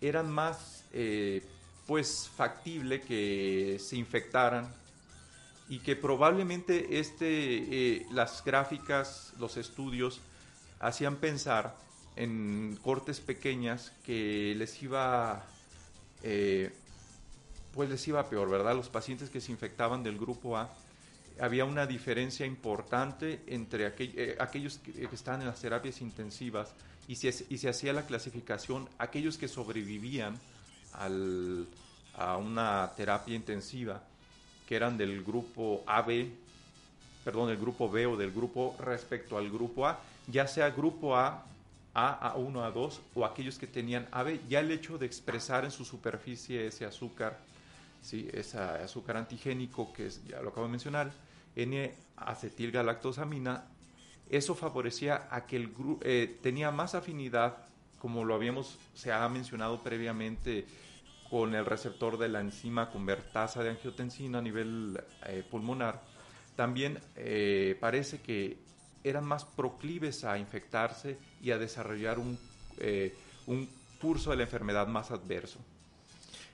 eran 0.00 0.30
más 0.30 0.84
pues 1.86 2.30
factible 2.34 3.00
que 3.00 3.78
se 3.80 3.96
infectaran 3.96 4.72
y 5.68 5.80
que 5.80 5.94
probablemente 5.94 6.98
este, 6.98 8.06
las 8.10 8.44
gráficas, 8.44 9.34
los 9.38 9.56
estudios 9.56 10.20
hacían 10.80 11.16
pensar 11.16 11.76
en 12.16 12.78
cortes 12.82 13.20
pequeñas 13.20 13.92
que 14.04 14.54
les 14.56 14.82
iba 14.82 15.44
pues 17.72 17.88
les 17.88 18.06
iba 18.08 18.28
peor, 18.28 18.50
¿verdad? 18.50 18.74
Los 18.74 18.88
pacientes 18.88 19.30
que 19.30 19.40
se 19.40 19.52
infectaban 19.52 20.02
del 20.02 20.18
grupo 20.18 20.56
A 20.56 20.70
había 21.40 21.64
una 21.64 21.86
diferencia 21.86 22.44
importante 22.44 23.42
entre 23.46 23.94
eh, 23.98 24.36
aquellos 24.38 24.78
que, 24.78 25.08
estaban 25.12 25.40
en 25.40 25.46
las 25.46 25.60
terapias 25.60 26.00
intensivas 26.00 26.74
y 27.08 27.16
se, 27.16 27.46
y 27.48 27.58
se 27.58 27.68
hacía 27.68 27.92
la 27.92 28.06
clasificación, 28.06 28.88
aquellos 28.98 29.38
que 29.38 29.48
sobrevivían 29.48 30.38
al, 30.92 31.66
a 32.14 32.36
una 32.36 32.92
terapia 32.96 33.34
intensiva, 33.34 34.02
que 34.68 34.76
eran 34.76 34.96
del 34.96 35.24
grupo 35.24 35.82
AB, 35.86 36.26
perdón, 37.24 37.48
del 37.48 37.58
grupo 37.58 37.90
B 37.90 38.06
o 38.06 38.16
del 38.16 38.30
grupo 38.30 38.76
respecto 38.78 39.36
al 39.38 39.50
grupo 39.50 39.86
A, 39.86 40.00
ya 40.26 40.46
sea 40.46 40.70
grupo 40.70 41.16
A, 41.16 41.44
A, 41.94 42.34
A1, 42.34 42.72
A2 42.72 42.98
o 43.14 43.24
aquellos 43.24 43.58
que 43.58 43.66
tenían 43.66 44.06
AB, 44.12 44.46
ya 44.48 44.60
el 44.60 44.70
hecho 44.70 44.98
de 44.98 45.06
expresar 45.06 45.64
en 45.64 45.70
su 45.70 45.84
superficie 45.84 46.66
ese 46.66 46.84
azúcar, 46.84 47.38
¿sí? 48.00 48.28
ese 48.32 48.58
azúcar 48.58 49.16
antigénico 49.16 49.92
que 49.92 50.06
es, 50.06 50.24
ya 50.26 50.40
lo 50.40 50.50
acabo 50.50 50.66
de 50.66 50.72
mencionar, 50.72 51.12
N-acetilgalactosamina, 51.56 53.64
eso 54.28 54.54
favorecía 54.54 55.26
a 55.30 55.46
que 55.46 55.56
el 55.56 55.72
grupo 55.72 56.04
eh, 56.04 56.38
tenía 56.42 56.70
más 56.70 56.94
afinidad, 56.94 57.56
como 57.98 58.24
lo 58.24 58.34
habíamos, 58.34 58.78
se 58.94 59.12
ha 59.12 59.28
mencionado 59.28 59.82
previamente, 59.82 60.66
con 61.28 61.54
el 61.54 61.64
receptor 61.64 62.18
de 62.18 62.28
la 62.28 62.40
enzima 62.40 62.90
convertasa 62.90 63.62
de 63.62 63.70
angiotensina 63.70 64.38
a 64.38 64.42
nivel 64.42 65.00
eh, 65.26 65.44
pulmonar. 65.48 66.02
También 66.56 66.98
eh, 67.16 67.76
parece 67.80 68.20
que 68.20 68.58
eran 69.04 69.24
más 69.24 69.44
proclives 69.44 70.24
a 70.24 70.38
infectarse 70.38 71.18
y 71.40 71.52
a 71.52 71.58
desarrollar 71.58 72.18
un, 72.18 72.38
un 73.46 73.68
curso 74.00 74.30
de 74.30 74.36
la 74.36 74.42
enfermedad 74.42 74.86
más 74.88 75.10
adverso. 75.10 75.58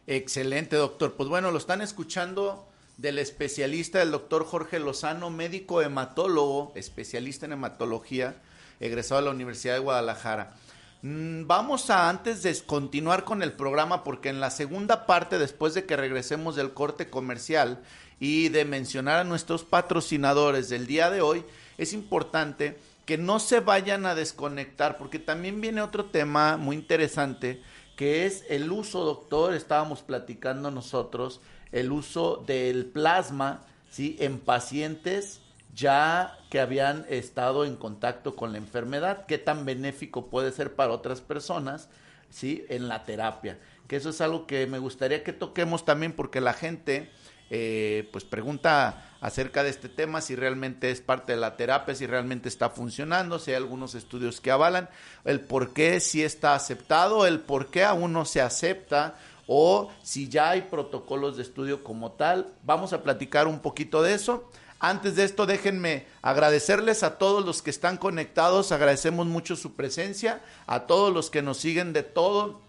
Excelente, 0.06 0.76
doctor. 0.76 1.14
Pues 1.14 1.28
bueno, 1.28 1.50
lo 1.50 1.58
están 1.58 1.82
escuchando 1.82 2.68
del 2.96 3.18
especialista, 3.18 4.00
el 4.00 4.12
doctor 4.12 4.44
Jorge 4.44 4.78
Lozano, 4.78 5.30
médico 5.30 5.82
hematólogo, 5.82 6.72
especialista 6.76 7.46
en 7.46 7.52
hematología, 7.52 8.36
egresado 8.78 9.20
de 9.20 9.26
la 9.26 9.32
Universidad 9.32 9.74
de 9.74 9.80
Guadalajara. 9.80 10.54
Mm, 11.02 11.46
vamos 11.46 11.90
a 11.90 12.08
antes 12.08 12.42
de 12.42 12.56
continuar 12.64 13.24
con 13.24 13.42
el 13.42 13.52
programa 13.52 14.04
porque 14.04 14.28
en 14.28 14.40
la 14.40 14.50
segunda 14.50 15.06
parte, 15.06 15.38
después 15.38 15.74
de 15.74 15.86
que 15.86 15.96
regresemos 15.96 16.54
del 16.54 16.72
corte 16.72 17.10
comercial 17.10 17.82
y 18.20 18.48
de 18.48 18.64
mencionar 18.64 19.18
a 19.18 19.24
nuestros 19.24 19.64
patrocinadores 19.64 20.68
del 20.68 20.86
día 20.86 21.10
de 21.10 21.20
hoy, 21.20 21.44
es 21.78 21.92
importante 21.92 22.78
que 23.04 23.18
no 23.18 23.40
se 23.40 23.60
vayan 23.60 24.06
a 24.06 24.14
desconectar 24.14 24.98
porque 24.98 25.18
también 25.18 25.60
viene 25.60 25.82
otro 25.82 26.06
tema 26.06 26.56
muy 26.56 26.76
interesante 26.76 27.60
que 27.96 28.26
es 28.26 28.44
el 28.48 28.70
uso, 28.70 29.04
doctor, 29.04 29.54
estábamos 29.54 30.02
platicando 30.02 30.70
nosotros, 30.70 31.40
el 31.72 31.90
uso 31.90 32.44
del 32.46 32.85
plasma, 32.87 33.62
¿sí? 33.90 34.16
En 34.20 34.38
pacientes 34.38 35.40
ya 35.74 36.38
que 36.50 36.61
habían 36.61 37.04
estado 37.09 37.66
en 37.66 37.76
contacto 37.76 38.35
con 38.35 38.52
la 38.52 38.59
enfermedad, 38.59 39.26
qué 39.26 39.37
tan 39.37 39.66
benéfico 39.66 40.26
puede 40.26 40.50
ser 40.52 40.74
para 40.74 40.92
otras 40.92 41.20
personas, 41.20 41.88
¿sí? 42.30 42.64
En 42.68 42.88
la 42.88 43.04
terapia. 43.04 43.59
Que 43.87 43.96
eso 43.96 44.11
es 44.11 44.20
algo 44.20 44.46
que 44.46 44.66
me 44.66 44.78
gustaría 44.78 45.22
que 45.22 45.32
toquemos 45.32 45.85
también 45.85 46.12
porque 46.12 46.40
la 46.40 46.54
gente, 46.54 47.11
eh, 47.50 48.09
pues 48.12 48.24
pregunta 48.24 49.15
acerca 49.26 49.64
de 49.64 49.70
este 49.70 49.88
tema, 49.88 50.20
si 50.20 50.36
realmente 50.36 50.92
es 50.92 51.00
parte 51.00 51.32
de 51.32 51.38
la 51.40 51.56
terapia, 51.56 51.96
si 51.96 52.06
realmente 52.06 52.48
está 52.48 52.70
funcionando, 52.70 53.40
si 53.40 53.50
hay 53.50 53.56
algunos 53.56 53.96
estudios 53.96 54.40
que 54.40 54.52
avalan, 54.52 54.88
el 55.24 55.40
por 55.40 55.72
qué 55.72 55.98
si 55.98 56.22
está 56.22 56.54
aceptado, 56.54 57.26
el 57.26 57.40
por 57.40 57.66
qué 57.66 57.82
aún 57.82 58.12
no 58.12 58.24
se 58.24 58.40
acepta 58.40 59.16
o 59.48 59.90
si 60.04 60.28
ya 60.28 60.50
hay 60.50 60.62
protocolos 60.62 61.36
de 61.36 61.42
estudio 61.42 61.82
como 61.82 62.12
tal. 62.12 62.54
Vamos 62.62 62.92
a 62.92 63.02
platicar 63.02 63.48
un 63.48 63.58
poquito 63.58 64.00
de 64.00 64.14
eso. 64.14 64.48
Antes 64.78 65.16
de 65.16 65.24
esto, 65.24 65.44
déjenme 65.44 66.06
agradecerles 66.22 67.02
a 67.02 67.18
todos 67.18 67.44
los 67.44 67.62
que 67.62 67.70
están 67.70 67.96
conectados, 67.96 68.70
agradecemos 68.70 69.26
mucho 69.26 69.56
su 69.56 69.74
presencia, 69.74 70.40
a 70.68 70.86
todos 70.86 71.12
los 71.12 71.30
que 71.30 71.42
nos 71.42 71.56
siguen 71.56 71.92
de 71.92 72.04
todo 72.04 72.60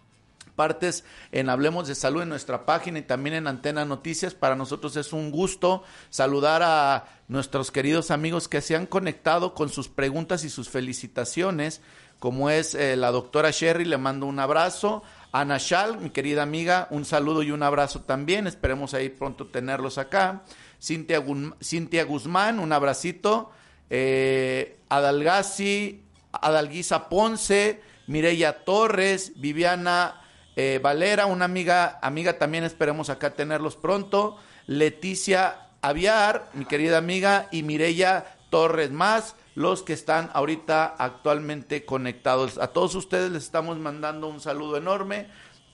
partes 0.57 1.05
en 1.31 1.49
Hablemos 1.49 1.87
de 1.87 1.95
Salud 1.95 2.23
en 2.23 2.29
nuestra 2.29 2.65
página 2.65 2.99
y 2.99 3.03
también 3.03 3.35
en 3.35 3.47
Antena 3.47 3.85
Noticias. 3.85 4.33
Para 4.33 4.55
nosotros 4.55 4.97
es 4.97 5.13
un 5.13 5.31
gusto 5.31 5.83
saludar 6.09 6.63
a 6.63 7.05
nuestros 7.27 7.71
queridos 7.71 8.11
amigos 8.11 8.47
que 8.47 8.61
se 8.61 8.75
han 8.75 8.87
conectado 8.87 9.53
con 9.53 9.69
sus 9.69 9.87
preguntas 9.87 10.43
y 10.43 10.49
sus 10.49 10.67
felicitaciones, 10.69 11.81
como 12.19 12.49
es 12.49 12.73
eh, 12.73 12.95
la 12.95 13.11
doctora 13.11 13.51
Sherry, 13.51 13.85
le 13.85 13.97
mando 13.97 14.25
un 14.25 14.39
abrazo. 14.39 15.03
Ana 15.31 15.59
Shal, 15.59 15.99
mi 15.99 16.09
querida 16.09 16.41
amiga, 16.41 16.87
un 16.89 17.05
saludo 17.05 17.43
y 17.43 17.51
un 17.51 17.61
abrazo 17.61 18.01
también. 18.01 18.47
Esperemos 18.47 18.95
ahí 18.95 19.09
pronto 19.09 19.47
tenerlos 19.47 19.99
acá. 19.99 20.43
Cintia, 20.81 21.23
Cintia 21.61 22.05
Guzmán, 22.05 22.59
un 22.59 22.73
abracito. 22.73 23.51
Eh, 23.89 24.79
Adalgasi, 24.89 26.03
Adalguisa 26.31 27.07
Ponce, 27.09 27.81
Mireya 28.07 28.63
Torres, 28.63 29.33
Viviana 29.35 30.21
eh, 30.57 30.79
Valera, 30.81 31.27
una 31.27 31.45
amiga, 31.45 31.99
amiga 32.01 32.39
también 32.39 32.63
esperemos 32.63 33.11
acá 33.11 33.35
tenerlos 33.35 33.75
pronto. 33.75 34.37
Leticia 34.65 35.67
Aviar, 35.81 36.49
mi 36.53 36.65
querida 36.65 36.97
amiga, 36.97 37.47
y 37.51 37.61
Mireya 37.61 38.25
Torres 38.49 38.91
más, 38.91 39.35
los 39.53 39.83
que 39.83 39.93
están 39.93 40.31
ahorita 40.33 40.95
actualmente 40.97 41.85
conectados. 41.85 42.57
A 42.57 42.67
todos 42.67 42.95
ustedes 42.95 43.31
les 43.31 43.43
estamos 43.43 43.77
mandando 43.77 44.27
un 44.27 44.41
saludo 44.41 44.77
enorme 44.77 45.27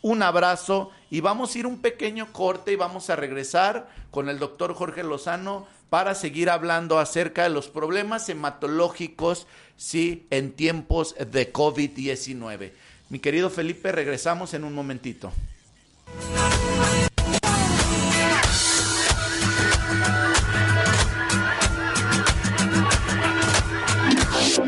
un 0.03 0.21
abrazo 0.21 0.91
y 1.09 1.21
vamos 1.21 1.55
a 1.55 1.59
ir 1.59 1.65
un 1.65 1.81
pequeño 1.81 2.33
corte 2.33 2.73
y 2.73 2.75
vamos 2.75 3.09
a 3.09 3.15
regresar 3.15 3.87
con 4.11 4.27
el 4.27 4.37
doctor 4.37 4.73
Jorge 4.73 5.01
Lozano 5.01 5.65
para 5.89 6.13
seguir 6.13 6.49
hablando 6.49 6.99
acerca 6.99 7.43
de 7.43 7.49
los 7.49 7.69
problemas 7.69 8.27
hematológicos, 8.27 9.47
sí, 9.77 10.27
en 10.29 10.51
tiempos 10.51 11.15
de 11.15 11.53
COVID-19. 11.53 12.73
Mi 13.13 13.19
querido 13.19 13.51
Felipe, 13.51 13.91
regresamos 13.91 14.55
en 14.55 14.63
un 14.63 14.73
momentito. 14.73 15.31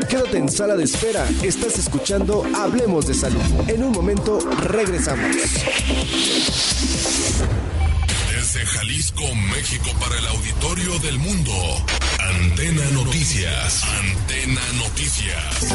Quédate 0.08 0.38
en 0.38 0.48
sala 0.48 0.76
de 0.76 0.84
espera. 0.84 1.28
Estás 1.42 1.76
escuchando 1.80 2.44
Hablemos 2.54 3.08
de 3.08 3.14
Salud. 3.14 3.42
En 3.66 3.82
un 3.82 3.90
momento 3.90 4.38
regresamos. 4.62 5.34
Jalisco, 8.86 9.34
México, 9.52 9.90
para 9.98 10.16
el 10.16 10.24
auditorio 10.28 10.96
del 11.00 11.18
mundo. 11.18 11.50
Antena 12.20 12.88
Noticias. 12.92 13.82
Antena 13.82 14.60
Noticias. 14.78 15.74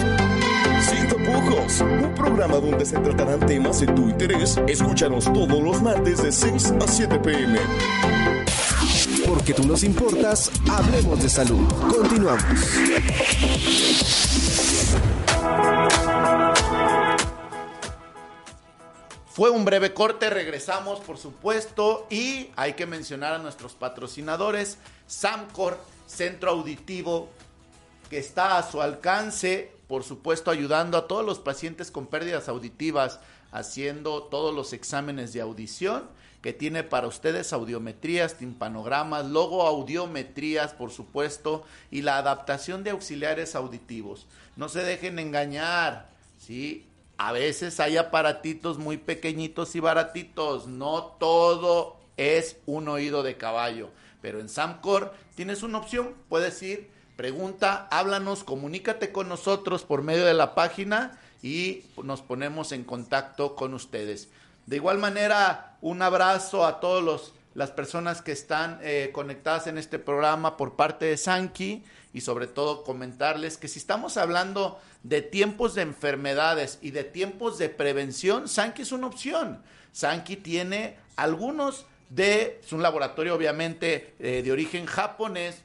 Sin 0.90 1.10
tapujos, 1.10 1.82
un 1.82 2.16
programa 2.16 2.56
donde 2.56 2.86
se 2.86 2.98
tratarán 3.00 3.42
temas 3.42 3.82
de 3.82 3.88
tu 3.88 4.08
interés. 4.08 4.58
Escúchanos 4.66 5.26
todos 5.26 5.62
los 5.62 5.82
martes 5.82 6.24
de 6.24 6.32
6 6.32 6.74
a 6.82 6.88
7 6.88 7.20
pm. 7.20 7.60
Porque 9.28 9.54
tú 9.54 9.68
nos 9.68 9.84
importas, 9.84 10.50
hablemos 10.70 11.22
de 11.22 11.30
salud. 11.30 11.68
Continuamos. 11.90 12.46
Fue 19.34 19.50
un 19.50 19.64
breve 19.64 19.94
corte, 19.94 20.30
regresamos 20.30 21.00
por 21.00 21.18
supuesto 21.18 22.06
y 22.10 22.50
hay 22.58 22.74
que 22.74 22.86
mencionar 22.86 23.34
a 23.34 23.38
nuestros 23.38 23.76
patrocinadores, 23.76 24.78
Samcor, 25.08 25.80
Centro 26.06 26.52
Auditivo, 26.52 27.30
que 28.10 28.18
está 28.18 28.58
a 28.58 28.70
su 28.70 28.82
alcance, 28.82 29.72
por 29.88 30.04
supuesto 30.04 30.52
ayudando 30.52 30.98
a 30.98 31.08
todos 31.08 31.26
los 31.26 31.40
pacientes 31.40 31.92
con 31.92 32.08
pérdidas 32.08 32.50
auditivas, 32.50 33.22
haciendo 33.54 34.24
todos 34.24 34.54
los 34.54 34.74
exámenes 34.74 35.32
de 35.32 35.40
audición 35.40 36.10
que 36.42 36.52
tiene 36.52 36.84
para 36.84 37.08
ustedes 37.08 37.54
audiometrías, 37.54 38.38
timpanogramas, 38.38 39.28
logo 39.28 39.66
audiometrías, 39.66 40.74
por 40.74 40.92
supuesto, 40.92 41.64
y 41.90 42.02
la 42.02 42.18
adaptación 42.18 42.84
de 42.84 42.90
auxiliares 42.90 43.56
auditivos. 43.56 44.28
No 44.58 44.68
se 44.68 44.84
dejen 44.84 45.20
engañar, 45.20 46.10
¿sí? 46.38 46.91
A 47.24 47.34
veces 47.34 47.80
hay 47.80 47.98
aparatitos 47.98 48.80
muy 48.80 48.98
pequeñitos 48.98 49.76
y 49.76 49.80
baratitos, 49.80 50.66
no 50.66 51.04
todo 51.20 51.98
es 52.18 52.58
un 52.66 52.88
oído 52.88 53.22
de 53.22 53.38
caballo, 53.38 53.92
pero 54.24 54.40
en 54.40 54.50
Samcor 54.50 55.14
tienes 55.36 55.62
una 55.62 55.78
opción, 55.78 56.16
puedes 56.30 56.60
ir, 56.64 56.90
pregunta, 57.18 57.88
háblanos, 57.92 58.44
comunícate 58.44 59.12
con 59.12 59.30
nosotros 59.30 59.84
por 59.84 60.02
medio 60.02 60.26
de 60.26 60.34
la 60.34 60.56
página 60.56 61.20
y 61.44 61.84
nos 62.04 62.24
ponemos 62.24 62.72
en 62.72 62.84
contacto 62.84 63.56
con 63.56 63.76
ustedes. 63.76 64.30
De 64.66 64.78
igual 64.78 64.98
manera, 64.98 65.78
un 65.82 66.02
abrazo 66.02 66.66
a 66.66 66.80
todas 66.80 67.34
las 67.54 67.72
personas 67.72 68.22
que 68.22 68.32
están 68.32 68.80
eh, 68.82 69.10
conectadas 69.14 69.68
en 69.68 69.78
este 69.78 70.00
programa 70.00 70.58
por 70.58 70.76
parte 70.76 71.06
de 71.06 71.18
Sanki 71.18 71.84
y 72.14 72.22
sobre 72.22 72.48
todo 72.48 72.84
comentarles 72.84 73.58
que 73.58 73.68
si 73.68 73.80
estamos 73.80 74.18
hablando 74.18 74.80
de 75.04 75.22
tiempos 75.22 75.76
de 75.76 75.82
enfermedades 75.82 76.80
y 76.82 76.92
de 76.92 77.04
tiempos 77.04 77.58
de 77.58 77.70
prevención, 77.70 78.48
Sanki 78.48 78.84
es 78.84 78.92
una 78.92 79.08
opción. 79.08 79.62
Sanki 79.92 80.38
tiene 80.38 80.98
algunos 81.16 81.86
de, 82.10 82.60
es 82.64 82.72
un 82.74 82.82
laboratorio 82.82 83.36
obviamente 83.36 84.16
eh, 84.20 84.42
de 84.44 84.52
origen 84.52 84.86
japonés, 84.86 85.62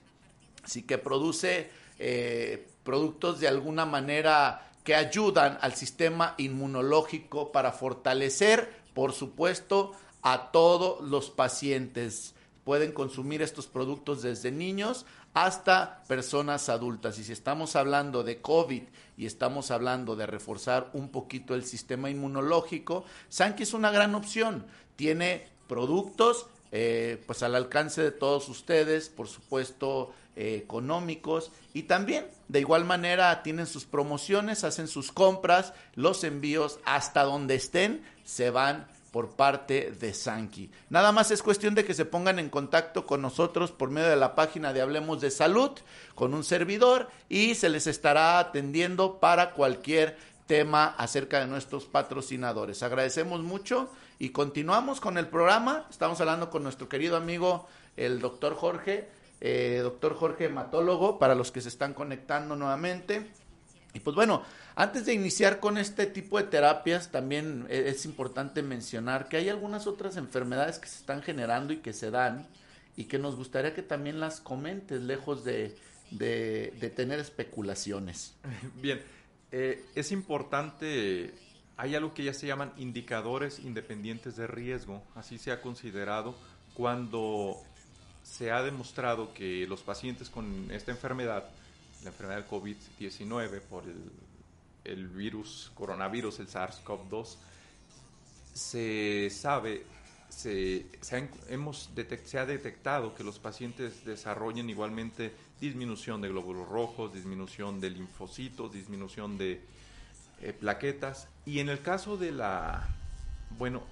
así 0.64 0.82
que 0.82 0.98
produce 0.98 1.70
eh, 1.98 2.66
productos 2.82 3.40
de 3.40 3.48
alguna 3.48 3.86
manera 3.86 4.70
que 4.84 4.94
ayudan 4.94 5.58
al 5.60 5.74
sistema 5.74 6.34
inmunológico 6.38 7.50
para 7.50 7.72
fortalecer 7.72 8.86
por 8.96 9.12
supuesto, 9.12 9.92
a 10.26 10.50
todos 10.50 11.08
los 11.08 11.30
pacientes. 11.30 12.34
Pueden 12.64 12.90
consumir 12.90 13.42
estos 13.42 13.68
productos 13.68 14.22
desde 14.22 14.50
niños 14.50 15.06
hasta 15.34 16.02
personas 16.08 16.68
adultas. 16.68 17.16
Y 17.20 17.22
si 17.24 17.30
estamos 17.30 17.76
hablando 17.76 18.24
de 18.24 18.40
COVID 18.40 18.82
y 19.16 19.26
estamos 19.26 19.70
hablando 19.70 20.16
de 20.16 20.26
reforzar 20.26 20.90
un 20.94 21.10
poquito 21.10 21.54
el 21.54 21.64
sistema 21.64 22.10
inmunológico, 22.10 23.04
Sanki 23.28 23.62
es 23.62 23.72
una 23.72 23.92
gran 23.92 24.16
opción. 24.16 24.66
Tiene 24.96 25.46
productos 25.68 26.46
eh, 26.72 27.22
pues 27.24 27.44
al 27.44 27.54
alcance 27.54 28.02
de 28.02 28.10
todos 28.10 28.48
ustedes, 28.48 29.08
por 29.08 29.28
supuesto, 29.28 30.12
eh, 30.34 30.60
económicos 30.60 31.52
y 31.72 31.84
también 31.84 32.26
de 32.48 32.58
igual 32.58 32.84
manera 32.84 33.44
tienen 33.44 33.66
sus 33.66 33.84
promociones, 33.84 34.64
hacen 34.64 34.88
sus 34.88 35.12
compras, 35.12 35.72
los 35.94 36.24
envíos 36.24 36.80
hasta 36.84 37.22
donde 37.22 37.54
estén 37.54 38.02
se 38.24 38.50
van 38.50 38.88
por 39.16 39.30
parte 39.30 39.92
de 39.98 40.12
Sanki. 40.12 40.70
Nada 40.90 41.10
más 41.10 41.30
es 41.30 41.42
cuestión 41.42 41.74
de 41.74 41.86
que 41.86 41.94
se 41.94 42.04
pongan 42.04 42.38
en 42.38 42.50
contacto 42.50 43.06
con 43.06 43.22
nosotros 43.22 43.72
por 43.72 43.88
medio 43.88 44.10
de 44.10 44.16
la 44.16 44.34
página 44.34 44.74
de 44.74 44.82
Hablemos 44.82 45.22
de 45.22 45.30
Salud, 45.30 45.70
con 46.14 46.34
un 46.34 46.44
servidor 46.44 47.08
y 47.30 47.54
se 47.54 47.70
les 47.70 47.86
estará 47.86 48.38
atendiendo 48.38 49.18
para 49.18 49.52
cualquier 49.52 50.18
tema 50.46 50.88
acerca 50.98 51.40
de 51.40 51.46
nuestros 51.46 51.86
patrocinadores. 51.86 52.82
Agradecemos 52.82 53.40
mucho 53.40 53.88
y 54.18 54.32
continuamos 54.32 55.00
con 55.00 55.16
el 55.16 55.28
programa. 55.28 55.86
Estamos 55.88 56.20
hablando 56.20 56.50
con 56.50 56.62
nuestro 56.62 56.90
querido 56.90 57.16
amigo, 57.16 57.66
el 57.96 58.20
doctor 58.20 58.54
Jorge, 58.54 59.08
eh, 59.40 59.80
doctor 59.82 60.14
Jorge 60.14 60.44
Hematólogo, 60.44 61.18
para 61.18 61.34
los 61.34 61.50
que 61.50 61.62
se 61.62 61.70
están 61.70 61.94
conectando 61.94 62.54
nuevamente. 62.54 63.30
Y 63.96 64.00
pues 64.00 64.14
bueno, 64.14 64.42
antes 64.74 65.06
de 65.06 65.14
iniciar 65.14 65.58
con 65.58 65.78
este 65.78 66.04
tipo 66.04 66.36
de 66.36 66.44
terapias, 66.44 67.10
también 67.10 67.66
e-, 67.70 67.88
es 67.88 68.04
importante 68.04 68.62
mencionar 68.62 69.26
que 69.26 69.38
hay 69.38 69.48
algunas 69.48 69.86
otras 69.86 70.18
enfermedades 70.18 70.78
que 70.78 70.86
se 70.86 70.98
están 70.98 71.22
generando 71.22 71.72
y 71.72 71.78
que 71.78 71.94
se 71.94 72.10
dan 72.10 72.46
y 72.94 73.04
que 73.04 73.18
nos 73.18 73.36
gustaría 73.36 73.72
que 73.72 73.82
también 73.82 74.20
las 74.20 74.40
comentes, 74.40 75.00
lejos 75.00 75.44
de, 75.44 75.74
de, 76.10 76.92
tener 76.94 77.18
especulaciones. 77.18 78.34
Bien, 78.82 79.00
eh, 79.50 79.82
es 79.94 80.12
importante, 80.12 81.32
hay 81.78 81.94
algo 81.94 82.12
que 82.12 82.24
ya 82.24 82.34
se 82.34 82.46
llaman 82.46 82.72
indicadores 82.76 83.60
independientes 83.60 84.36
de 84.36 84.46
riesgo, 84.46 85.02
así 85.14 85.38
se 85.38 85.52
ha 85.52 85.62
considerado 85.62 86.34
cuando 86.74 87.62
se 88.22 88.50
ha 88.50 88.62
demostrado 88.62 89.32
que 89.32 89.66
los 89.66 89.80
pacientes 89.80 90.28
con 90.28 90.70
esta 90.70 90.90
enfermedad, 90.90 91.48
la 92.06 92.12
enfermedad 92.12 92.36
del 92.36 92.48
COVID-19 92.48 93.60
por 93.62 93.82
el, 94.84 95.08
virus, 95.08 95.72
coronavirus, 95.74 96.38
el 96.38 96.46
SARS-CoV-2, 96.46 97.36
se 98.54 99.28
sabe, 99.30 99.84
se, 100.28 100.86
hemos 101.48 101.90
se 102.24 102.38
ha 102.38 102.46
detectado 102.46 103.12
que 103.12 103.24
los 103.24 103.40
pacientes 103.40 104.04
desarrollen 104.04 104.70
igualmente 104.70 105.32
disminución 105.60 106.20
de 106.20 106.28
glóbulos 106.28 106.68
rojos, 106.68 107.12
disminución 107.12 107.80
de 107.80 107.90
linfocitos, 107.90 108.72
disminución 108.72 109.36
de 109.36 109.60
eh, 110.40 110.52
plaquetas. 110.52 111.26
Y 111.44 111.58
en 111.58 111.68
el 111.68 111.82
caso 111.82 112.16
de 112.16 112.30
la, 112.30 112.86
bueno, 113.58 113.82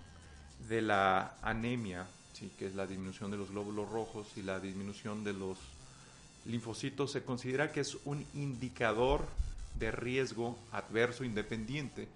de 0.68 0.83
la 0.83 1.37
anemia, 1.42 2.07
¿sí? 2.33 2.53
que 2.57 2.66
es 2.66 2.77
la 2.77 2.87
disminución 2.87 3.33
de 3.33 3.38
los 3.38 3.50
glóbulos 3.50 3.90
rojos 3.90 4.29
y 4.37 4.42
la 4.42 4.61
disminución 4.61 5.24
de 5.24 5.33
los 5.33 5.59
linfocitos, 6.47 7.13
se 7.13 7.23
considera 7.23 7.73
que 7.73 7.81
es 7.81 7.97
un 8.05 8.25
indicador 8.35 9.27
de 9.79 9.91
riesgo 9.91 10.59
adverso 10.73 11.25
independiente. 11.25 12.09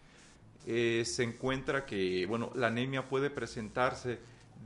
Eh, 0.66 1.04
se 1.06 1.22
encuentra 1.24 1.86
que, 1.86 2.26
bueno, 2.26 2.50
la 2.54 2.66
anemia 2.66 3.08
puede 3.08 3.30
presentarse 3.30 4.18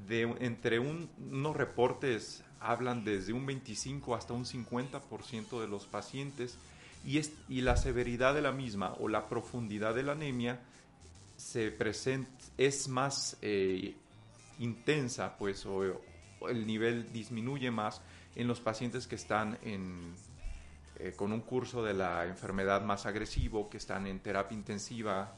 de 0.08 0.22
entre 0.40 0.78
unos 0.78 1.56
reportes 1.56 2.42
hablan 2.60 3.04
desde 3.04 3.32
un 3.32 3.44
25 3.44 4.14
hasta 4.14 4.32
un 4.32 4.44
50% 4.44 5.60
de 5.60 5.68
los 5.68 5.86
pacientes 5.86 6.56
y, 7.04 7.18
es, 7.18 7.32
y 7.48 7.60
la 7.60 7.76
severidad 7.76 8.34
de 8.34 8.42
la 8.42 8.52
misma 8.52 8.94
o 9.00 9.08
la 9.08 9.28
profundidad 9.28 9.94
de 9.94 10.04
la 10.04 10.12
anemia 10.12 10.60
se 11.36 11.76
es 12.56 12.88
más 12.88 13.36
eh, 13.42 13.94
intensa, 14.60 15.36
pues, 15.36 15.66
o, 15.66 16.00
el 16.48 16.66
nivel 16.66 17.12
disminuye 17.12 17.70
más 17.70 18.00
en 18.36 18.48
los 18.48 18.60
pacientes 18.60 19.06
que 19.06 19.14
están 19.14 19.58
en, 19.62 20.14
eh, 20.98 21.12
con 21.16 21.32
un 21.32 21.40
curso 21.40 21.82
de 21.82 21.94
la 21.94 22.26
enfermedad 22.26 22.82
más 22.82 23.06
agresivo, 23.06 23.68
que 23.68 23.76
están 23.76 24.06
en 24.06 24.20
terapia 24.20 24.56
intensiva, 24.56 25.34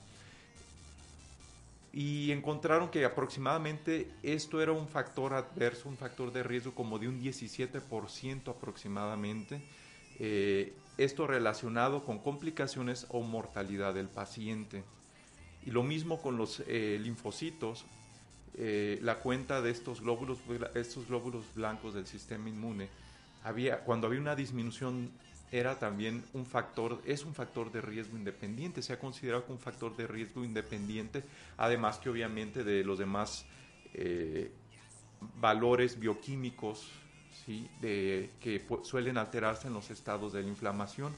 y 1.92 2.32
encontraron 2.32 2.90
que 2.90 3.04
aproximadamente 3.04 4.10
esto 4.24 4.60
era 4.60 4.72
un 4.72 4.88
factor 4.88 5.32
adverso, 5.32 5.88
un 5.88 5.96
factor 5.96 6.32
de 6.32 6.42
riesgo 6.42 6.74
como 6.74 6.98
de 6.98 7.06
un 7.06 7.22
17% 7.22 8.48
aproximadamente. 8.48 9.62
Eh, 10.18 10.72
esto 10.98 11.26
relacionado 11.28 12.04
con 12.04 12.18
complicaciones 12.18 13.06
o 13.10 13.20
mortalidad 13.20 13.94
del 13.94 14.08
paciente. 14.08 14.82
Y 15.64 15.70
lo 15.70 15.84
mismo 15.84 16.20
con 16.20 16.36
los 16.36 16.64
eh, 16.66 16.98
linfocitos, 17.00 17.84
eh, 18.56 18.98
la 19.02 19.16
cuenta 19.16 19.60
de 19.60 19.70
estos 19.70 20.00
glóbulos, 20.00 20.38
estos 20.74 21.08
glóbulos 21.08 21.44
blancos 21.54 21.94
del 21.94 22.06
sistema 22.06 22.48
inmune, 22.48 22.88
había, 23.42 23.80
cuando 23.80 24.06
había 24.06 24.20
una 24.20 24.36
disminución 24.36 25.10
era 25.50 25.78
también 25.78 26.24
un 26.32 26.46
factor, 26.46 27.00
es 27.04 27.24
un 27.24 27.34
factor 27.34 27.70
de 27.70 27.80
riesgo 27.80 28.16
independiente, 28.16 28.82
se 28.82 28.92
ha 28.92 28.98
considerado 28.98 29.44
como 29.44 29.56
un 29.56 29.62
factor 29.62 29.96
de 29.96 30.06
riesgo 30.06 30.44
independiente, 30.44 31.22
además 31.56 31.98
que 31.98 32.10
obviamente 32.10 32.64
de 32.64 32.82
los 32.82 32.98
demás 32.98 33.44
eh, 33.92 34.50
valores 35.40 35.98
bioquímicos 35.98 36.90
¿sí? 37.44 37.68
de, 37.80 38.30
que 38.40 38.66
suelen 38.82 39.16
alterarse 39.16 39.68
en 39.68 39.74
los 39.74 39.90
estados 39.90 40.32
de 40.32 40.42
la 40.42 40.48
inflamación. 40.48 41.14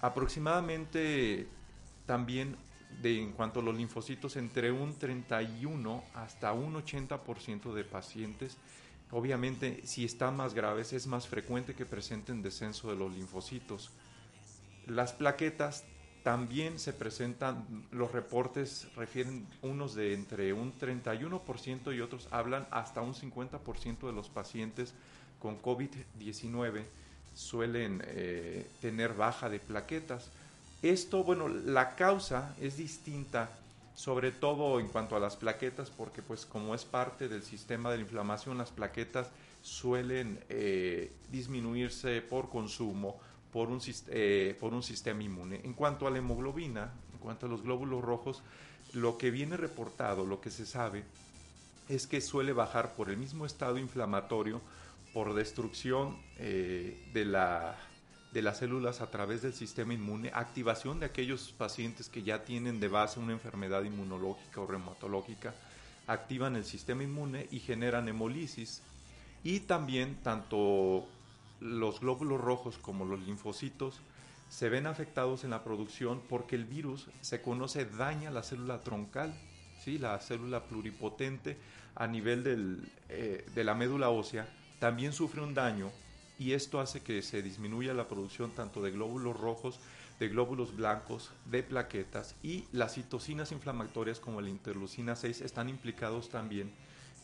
Aproximadamente 0.00 1.48
también 2.06 2.56
de, 3.02 3.20
en 3.22 3.32
cuanto 3.32 3.60
a 3.60 3.62
los 3.62 3.76
linfocitos, 3.76 4.36
entre 4.36 4.72
un 4.72 4.98
31 4.98 6.04
hasta 6.14 6.52
un 6.52 6.74
80% 6.74 7.72
de 7.72 7.84
pacientes 7.84 8.56
Obviamente, 9.10 9.86
si 9.86 10.04
están 10.04 10.36
más 10.36 10.54
graves, 10.54 10.92
es 10.92 11.06
más 11.06 11.28
frecuente 11.28 11.74
que 11.74 11.86
presenten 11.86 12.42
descenso 12.42 12.90
de 12.90 12.96
los 12.96 13.14
linfocitos. 13.14 13.92
Las 14.86 15.12
plaquetas 15.12 15.84
también 16.24 16.80
se 16.80 16.92
presentan, 16.92 17.86
los 17.92 18.10
reportes 18.10 18.88
refieren 18.96 19.46
unos 19.62 19.94
de 19.94 20.14
entre 20.14 20.52
un 20.52 20.76
31% 20.76 21.94
y 21.94 22.00
otros 22.00 22.26
hablan 22.32 22.66
hasta 22.72 23.02
un 23.02 23.14
50% 23.14 24.06
de 24.06 24.12
los 24.12 24.30
pacientes 24.30 24.94
con 25.38 25.62
COVID-19 25.62 26.82
suelen 27.34 28.02
eh, 28.06 28.66
tener 28.80 29.14
baja 29.14 29.48
de 29.48 29.60
plaquetas. 29.60 30.32
Esto, 30.84 31.24
bueno, 31.24 31.48
la 31.48 31.96
causa 31.96 32.54
es 32.60 32.76
distinta 32.76 33.48
sobre 33.94 34.32
todo 34.32 34.80
en 34.80 34.88
cuanto 34.88 35.16
a 35.16 35.18
las 35.18 35.34
plaquetas, 35.34 35.88
porque 35.88 36.20
pues 36.20 36.44
como 36.44 36.74
es 36.74 36.84
parte 36.84 37.26
del 37.26 37.42
sistema 37.42 37.90
de 37.90 37.96
la 37.96 38.02
inflamación, 38.02 38.58
las 38.58 38.70
plaquetas 38.70 39.30
suelen 39.62 40.38
eh, 40.50 41.10
disminuirse 41.32 42.20
por 42.20 42.50
consumo 42.50 43.18
por 43.50 43.70
un, 43.70 43.80
eh, 44.08 44.54
por 44.60 44.74
un 44.74 44.82
sistema 44.82 45.22
inmune. 45.22 45.62
En 45.64 45.72
cuanto 45.72 46.06
a 46.06 46.10
la 46.10 46.18
hemoglobina, 46.18 46.92
en 47.14 47.18
cuanto 47.18 47.46
a 47.46 47.48
los 47.48 47.62
glóbulos 47.62 48.02
rojos, 48.04 48.42
lo 48.92 49.16
que 49.16 49.30
viene 49.30 49.56
reportado, 49.56 50.26
lo 50.26 50.42
que 50.42 50.50
se 50.50 50.66
sabe, 50.66 51.04
es 51.88 52.06
que 52.06 52.20
suele 52.20 52.52
bajar 52.52 52.92
por 52.92 53.08
el 53.08 53.16
mismo 53.16 53.46
estado 53.46 53.78
inflamatorio, 53.78 54.60
por 55.14 55.32
destrucción 55.32 56.18
eh, 56.36 57.08
de 57.14 57.24
la 57.24 57.74
de 58.34 58.42
las 58.42 58.58
células 58.58 59.00
a 59.00 59.12
través 59.12 59.42
del 59.42 59.54
sistema 59.54 59.94
inmune, 59.94 60.32
activación 60.34 60.98
de 60.98 61.06
aquellos 61.06 61.54
pacientes 61.56 62.08
que 62.08 62.24
ya 62.24 62.44
tienen 62.44 62.80
de 62.80 62.88
base 62.88 63.20
una 63.20 63.32
enfermedad 63.32 63.84
inmunológica 63.84 64.60
o 64.60 64.66
reumatológica, 64.66 65.54
activan 66.08 66.56
el 66.56 66.64
sistema 66.64 67.04
inmune 67.04 67.46
y 67.52 67.60
generan 67.60 68.08
hemolisis. 68.08 68.82
Y 69.44 69.60
también 69.60 70.16
tanto 70.24 71.06
los 71.60 72.00
glóbulos 72.00 72.40
rojos 72.40 72.76
como 72.78 73.04
los 73.04 73.20
linfocitos 73.20 74.00
se 74.48 74.68
ven 74.68 74.88
afectados 74.88 75.44
en 75.44 75.50
la 75.50 75.62
producción 75.62 76.20
porque 76.28 76.56
el 76.56 76.64
virus 76.64 77.06
se 77.20 77.40
conoce 77.40 77.84
daña 77.84 78.32
la 78.32 78.42
célula 78.42 78.80
troncal, 78.80 79.32
¿sí? 79.84 79.96
la 79.96 80.18
célula 80.18 80.64
pluripotente 80.64 81.56
a 81.94 82.08
nivel 82.08 82.42
del, 82.42 82.92
eh, 83.08 83.46
de 83.54 83.62
la 83.62 83.74
médula 83.74 84.10
ósea, 84.10 84.48
también 84.80 85.12
sufre 85.12 85.40
un 85.40 85.54
daño 85.54 85.92
y 86.38 86.52
esto 86.52 86.80
hace 86.80 87.02
que 87.02 87.22
se 87.22 87.42
disminuya 87.42 87.94
la 87.94 88.08
producción 88.08 88.50
tanto 88.50 88.82
de 88.82 88.90
glóbulos 88.90 89.38
rojos, 89.38 89.78
de 90.18 90.28
glóbulos 90.28 90.76
blancos, 90.76 91.30
de 91.46 91.62
plaquetas 91.62 92.36
y 92.42 92.64
las 92.72 92.94
citocinas 92.94 93.52
inflamatorias 93.52 94.20
como 94.20 94.40
la 94.40 94.48
interleucina 94.48 95.16
6 95.16 95.40
están 95.40 95.68
implicados 95.68 96.28
también 96.28 96.72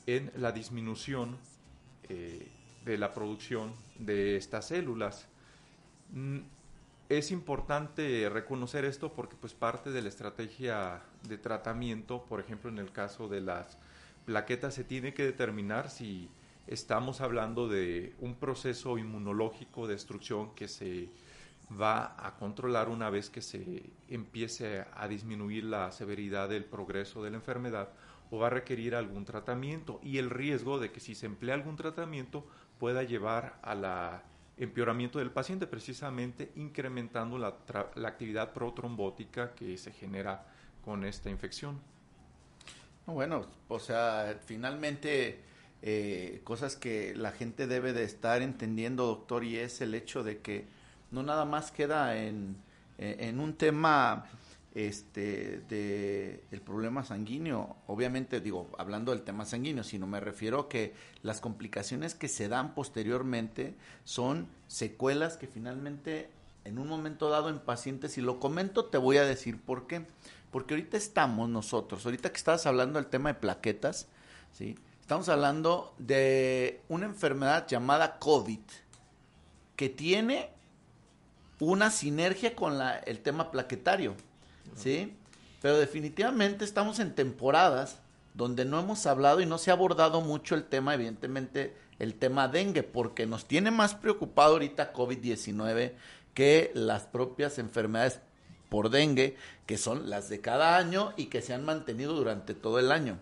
en 0.07 0.31
la 0.37 0.53
disminución 0.53 1.37
eh, 2.09 2.49
de 2.85 2.99
la 2.99 3.13
producción 3.15 3.73
de 3.99 4.37
estas 4.37 4.69
células. 4.69 5.27
Mm, 6.13 6.41
es 7.09 7.33
importante 7.33 8.29
reconocer 8.29 8.85
esto 8.85 9.13
porque 9.13 9.37
pues 9.37 9.53
parte 9.53 9.91
de 9.91 10.03
la 10.03 10.09
estrategia 10.09 11.03
de 11.29 11.39
tratamiento, 11.39 12.25
por 12.29 12.41
ejemplo 12.41 12.71
en 12.71 12.79
el 12.79 12.93
caso 12.93 13.29
de 13.29 13.41
las 13.41 13.79
plaquetas, 14.27 14.75
se 14.75 14.85
tiene 14.85 15.13
que 15.13 15.25
determinar 15.25 15.91
si 15.91 16.29
estamos 16.71 17.21
hablando 17.21 17.69
de 17.69 18.15
un 18.21 18.37
proceso 18.37 18.97
inmunológico 18.97 19.89
de 19.89 19.95
destrucción 19.95 20.55
que 20.55 20.69
se 20.69 21.11
va 21.71 22.15
a 22.17 22.37
controlar 22.37 22.89
una 22.89 23.11
vez 23.11 23.29
que 23.29 23.43
se 23.43 23.91
empiece 24.09 24.85
a 24.95 25.09
disminuir 25.09 25.65
la 25.65 25.91
severidad 25.91 26.49
del 26.49 26.65
progreso 26.65 27.25
de 27.25 27.31
la 27.31 27.37
enfermedad 27.37 27.91
o 28.31 28.39
va 28.39 28.47
a 28.47 28.51
requerir 28.51 28.95
algún 28.95 29.25
tratamiento 29.25 30.01
y 30.03 30.19
el 30.19 30.31
riesgo 30.31 30.79
de 30.79 30.93
que 30.93 31.01
si 31.01 31.17
se 31.17 31.27
emplea 31.27 31.57
algún 31.57 31.75
tratamiento 31.75 32.47
pueda 32.79 33.03
llevar 33.03 33.59
a 33.63 33.75
la 33.75 34.23
empeoramiento 34.57 35.19
del 35.19 35.31
paciente, 35.31 35.67
precisamente 35.67 36.53
incrementando 36.55 37.39
la, 37.39 37.57
la 37.95 38.09
actividad 38.09 38.53
protrombótica 38.53 39.55
que 39.55 39.77
se 39.79 39.91
genera 39.91 40.47
con 40.85 41.05
esta 41.05 41.31
infección. 41.31 41.81
Bueno, 43.07 43.47
o 43.69 43.79
sea, 43.79 44.39
finalmente 44.45 45.50
eh, 45.83 46.41
cosas 46.45 46.77
que 46.77 47.15
la 47.15 47.33
gente 47.33 47.67
debe 47.67 47.93
de 47.93 48.05
estar 48.05 48.43
entendiendo, 48.43 49.07
doctor, 49.07 49.45
y 49.45 49.57
es 49.57 49.81
el 49.81 49.95
hecho 49.95 50.23
de 50.23 50.39
que 50.39 50.67
no 51.11 51.23
nada 51.23 51.45
más 51.45 51.71
queda 51.71 52.17
en, 52.17 52.57
en 52.99 53.41
un 53.41 53.55
tema 53.55 54.27
este 54.75 55.63
de 55.69 56.45
el 56.53 56.61
problema 56.61 57.03
sanguíneo 57.03 57.75
obviamente 57.89 58.41
digo 58.41 58.71
hablando 58.79 59.11
del 59.11 59.23
tema 59.23 59.45
sanguíneo 59.45 59.83
sino 59.83 60.07
me 60.07 60.21
refiero 60.21 60.61
a 60.61 60.69
que 60.69 60.95
las 61.25 61.41
complicaciones 61.41 62.15
que 62.15 62.29
se 62.29 62.47
dan 62.47 62.73
posteriormente 62.77 63.75
son 64.05 64.47
secuelas 64.69 65.37
que 65.37 65.49
finalmente 65.49 66.31
en 66.65 66.79
un 66.79 66.89
momento 66.89 67.29
dado 67.29 67.49
en 67.49 67.59
pacientes, 67.59 68.19
y 68.19 68.21
lo 68.21 68.39
comento, 68.39 68.85
te 68.87 68.99
voy 68.99 69.17
a 69.17 69.25
decir 69.25 69.61
por 69.61 69.87
qué. 69.87 70.07
Porque 70.51 70.75
ahorita 70.75 70.97
estamos 70.97 71.49
nosotros, 71.49 72.05
ahorita 72.05 72.31
que 72.31 72.37
estabas 72.37 72.67
hablando 72.67 72.99
del 72.99 73.09
tema 73.09 73.33
de 73.33 73.39
plaquetas, 73.39 74.09
¿sí? 74.53 74.77
Estamos 75.11 75.29
hablando 75.29 75.93
de 75.99 76.83
una 76.89 77.05
enfermedad 77.05 77.67
llamada 77.67 78.21
COVID, 78.21 78.61
que 79.75 79.89
tiene 79.89 80.51
una 81.59 81.91
sinergia 81.91 82.55
con 82.55 82.79
la, 82.79 82.97
el 82.99 83.19
tema 83.19 83.51
plaquetario, 83.51 84.15
¿sí? 84.77 85.13
Pero 85.61 85.79
definitivamente 85.79 86.65
estamos 86.65 87.01
en 87.01 87.17
temporadas 87.17 87.99
donde 88.35 88.65
no 88.65 88.79
hemos 88.79 89.05
hablado 89.05 89.41
y 89.41 89.47
no 89.47 89.59
se 89.59 89.73
ha 89.73 89.75
abordado 89.75 90.21
mucho 90.21 90.55
el 90.55 90.63
tema, 90.63 90.95
evidentemente, 90.95 91.75
el 91.99 92.15
tema 92.15 92.47
dengue, 92.47 92.85
porque 92.85 93.27
nos 93.27 93.47
tiene 93.47 93.73
más 93.73 93.97
preocupado 93.97 94.53
ahorita 94.53 94.93
COVID-19 94.93 95.95
que 96.35 96.71
las 96.73 97.03
propias 97.07 97.59
enfermedades 97.59 98.21
por 98.69 98.91
dengue, 98.91 99.37
que 99.67 99.77
son 99.77 100.09
las 100.09 100.29
de 100.29 100.41
cada 100.41 100.77
año 100.77 101.15
y 101.17 101.27
que 101.27 101.43
se 101.43 101.53
han 101.53 101.65
mantenido 101.65 102.15
durante 102.15 102.55
todo 102.55 102.79
el 102.79 102.93
año. 102.93 103.19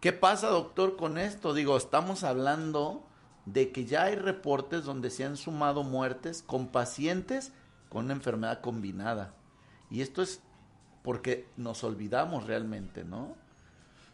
¿Qué 0.00 0.14
pasa, 0.14 0.48
doctor, 0.48 0.96
con 0.96 1.18
esto? 1.18 1.52
Digo, 1.52 1.76
estamos 1.76 2.24
hablando 2.24 3.06
de 3.44 3.70
que 3.70 3.84
ya 3.84 4.04
hay 4.04 4.14
reportes 4.14 4.84
donde 4.84 5.10
se 5.10 5.24
han 5.24 5.36
sumado 5.36 5.82
muertes 5.82 6.42
con 6.42 6.68
pacientes 6.68 7.52
con 7.90 8.06
una 8.06 8.14
enfermedad 8.14 8.62
combinada. 8.62 9.34
Y 9.90 10.00
esto 10.00 10.22
es 10.22 10.42
porque 11.02 11.46
nos 11.58 11.84
olvidamos 11.84 12.46
realmente, 12.46 13.04
¿no? 13.04 13.36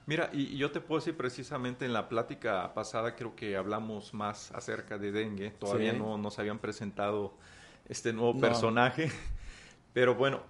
Mira, 0.07 0.31
y, 0.33 0.57
yo 0.57 0.73
te 0.73 0.81
puedo 0.81 1.01
decir 1.01 1.17
precisamente 1.17 1.85
en 1.85 1.93
la 1.93 2.09
plática 2.09 2.73
pasada 2.75 3.15
creo 3.15 3.37
que 3.37 3.57
hablamos 3.57 4.15
más 4.15 4.51
acerca 4.53 4.99
de 4.99 5.13
dengue, 5.13 5.51
todavía 5.51 5.93
no 5.93 6.17
nos 6.17 6.39
habían 6.39 6.59
presentado 6.59 7.35
este 7.89 8.13
nuevo 8.13 8.41
personaje, 8.41 9.11
pero 9.93 10.15
bueno, 10.15 10.43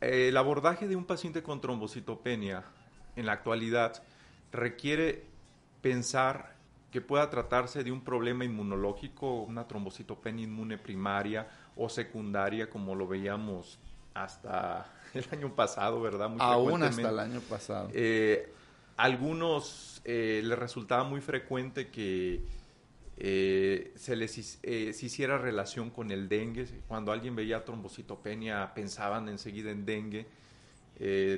el 0.00 0.36
abordaje 0.36 0.88
de 0.88 0.96
un 0.96 1.04
paciente 1.04 1.42
con 1.42 1.60
trombocitopenia 1.60 2.64
en 3.16 3.26
la 3.26 3.32
actualidad 3.32 4.02
requiere 4.56 5.24
pensar 5.82 6.56
que 6.90 7.00
pueda 7.00 7.28
tratarse 7.30 7.84
de 7.84 7.92
un 7.92 8.02
problema 8.02 8.44
inmunológico, 8.44 9.42
una 9.42 9.68
trombocitopenia 9.68 10.44
inmune 10.44 10.78
primaria 10.78 11.48
o 11.76 11.88
secundaria, 11.88 12.70
como 12.70 12.94
lo 12.94 13.06
veíamos 13.06 13.78
hasta 14.14 14.90
el 15.14 15.26
año 15.30 15.54
pasado, 15.54 16.00
¿verdad? 16.00 16.30
Muy 16.30 16.38
Aún 16.40 16.82
hasta 16.82 17.08
el 17.08 17.18
año 17.18 17.40
pasado. 17.40 17.90
Eh, 17.92 18.52
algunos 18.96 20.00
eh, 20.04 20.40
les 20.42 20.58
resultaba 20.58 21.04
muy 21.04 21.20
frecuente 21.20 21.88
que 21.88 22.40
eh, 23.18 23.92
se 23.94 24.16
les 24.16 24.58
eh, 24.62 24.92
se 24.92 25.06
hiciera 25.06 25.36
relación 25.36 25.90
con 25.90 26.10
el 26.10 26.28
dengue. 26.28 26.66
Cuando 26.88 27.12
alguien 27.12 27.36
veía 27.36 27.64
trombocitopenia 27.64 28.72
pensaban 28.74 29.28
enseguida 29.28 29.70
en 29.70 29.84
dengue, 29.84 30.26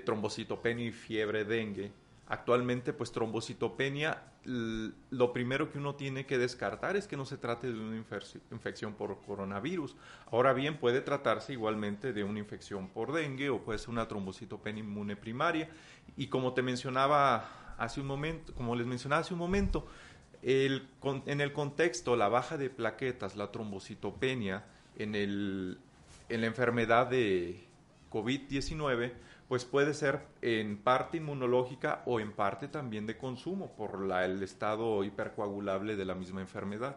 trombocitopenia 0.04 0.86
y 0.86 0.92
fiebre 0.92 1.44
dengue. 1.44 1.90
Actualmente, 2.30 2.92
pues 2.92 3.10
trombocitopenia, 3.10 4.22
lo 4.44 5.32
primero 5.32 5.72
que 5.72 5.78
uno 5.78 5.94
tiene 5.94 6.26
que 6.26 6.36
descartar 6.36 6.94
es 6.94 7.08
que 7.08 7.16
no 7.16 7.24
se 7.24 7.38
trate 7.38 7.72
de 7.72 7.78
una 7.80 7.96
infección 7.96 8.92
por 8.92 9.18
coronavirus. 9.22 9.96
Ahora 10.30 10.52
bien, 10.52 10.76
puede 10.76 11.00
tratarse 11.00 11.54
igualmente 11.54 12.12
de 12.12 12.24
una 12.24 12.38
infección 12.38 12.88
por 12.88 13.12
dengue 13.12 13.48
o 13.48 13.62
puede 13.62 13.78
ser 13.78 13.88
una 13.88 14.06
trombocitopenia 14.08 14.84
inmune 14.84 15.16
primaria. 15.16 15.70
Y 16.18 16.26
como 16.26 16.52
te 16.52 16.60
mencionaba 16.60 17.74
hace 17.78 18.02
un 18.02 18.06
momento, 18.06 18.54
como 18.54 18.76
les 18.76 18.86
mencionaba 18.86 19.22
hace 19.22 19.32
un 19.32 19.40
momento, 19.40 19.86
en 20.42 21.40
el 21.40 21.52
contexto, 21.54 22.14
la 22.14 22.28
baja 22.28 22.58
de 22.58 22.68
plaquetas, 22.68 23.36
la 23.36 23.50
trombocitopenia 23.50 24.66
en, 24.96 25.14
el, 25.14 25.78
en 26.28 26.40
la 26.42 26.46
enfermedad 26.46 27.06
de 27.06 27.64
COVID-19, 28.10 29.12
pues 29.48 29.64
puede 29.64 29.94
ser 29.94 30.20
en 30.42 30.76
parte 30.76 31.16
inmunológica 31.16 32.02
o 32.04 32.20
en 32.20 32.32
parte 32.32 32.68
también 32.68 33.06
de 33.06 33.16
consumo 33.16 33.72
por 33.72 34.00
la, 34.00 34.24
el 34.24 34.42
estado 34.42 35.02
hipercoagulable 35.04 35.96
de 35.96 36.04
la 36.04 36.14
misma 36.14 36.42
enfermedad. 36.42 36.96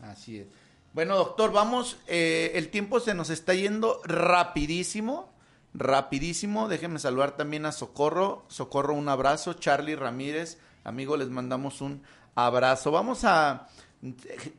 Así 0.00 0.38
es. 0.38 0.46
Bueno, 0.94 1.16
doctor, 1.16 1.52
vamos, 1.52 1.98
eh, 2.06 2.52
el 2.54 2.70
tiempo 2.70 2.98
se 2.98 3.14
nos 3.14 3.28
está 3.28 3.52
yendo 3.52 4.00
rapidísimo, 4.04 5.30
rapidísimo. 5.74 6.66
Déjenme 6.66 6.98
saludar 6.98 7.36
también 7.36 7.66
a 7.66 7.72
Socorro. 7.72 8.44
Socorro, 8.48 8.94
un 8.94 9.08
abrazo. 9.08 9.52
Charlie 9.52 9.96
Ramírez, 9.96 10.58
amigo, 10.82 11.18
les 11.18 11.28
mandamos 11.28 11.82
un 11.82 12.02
abrazo. 12.34 12.90
Vamos 12.90 13.24
a 13.24 13.68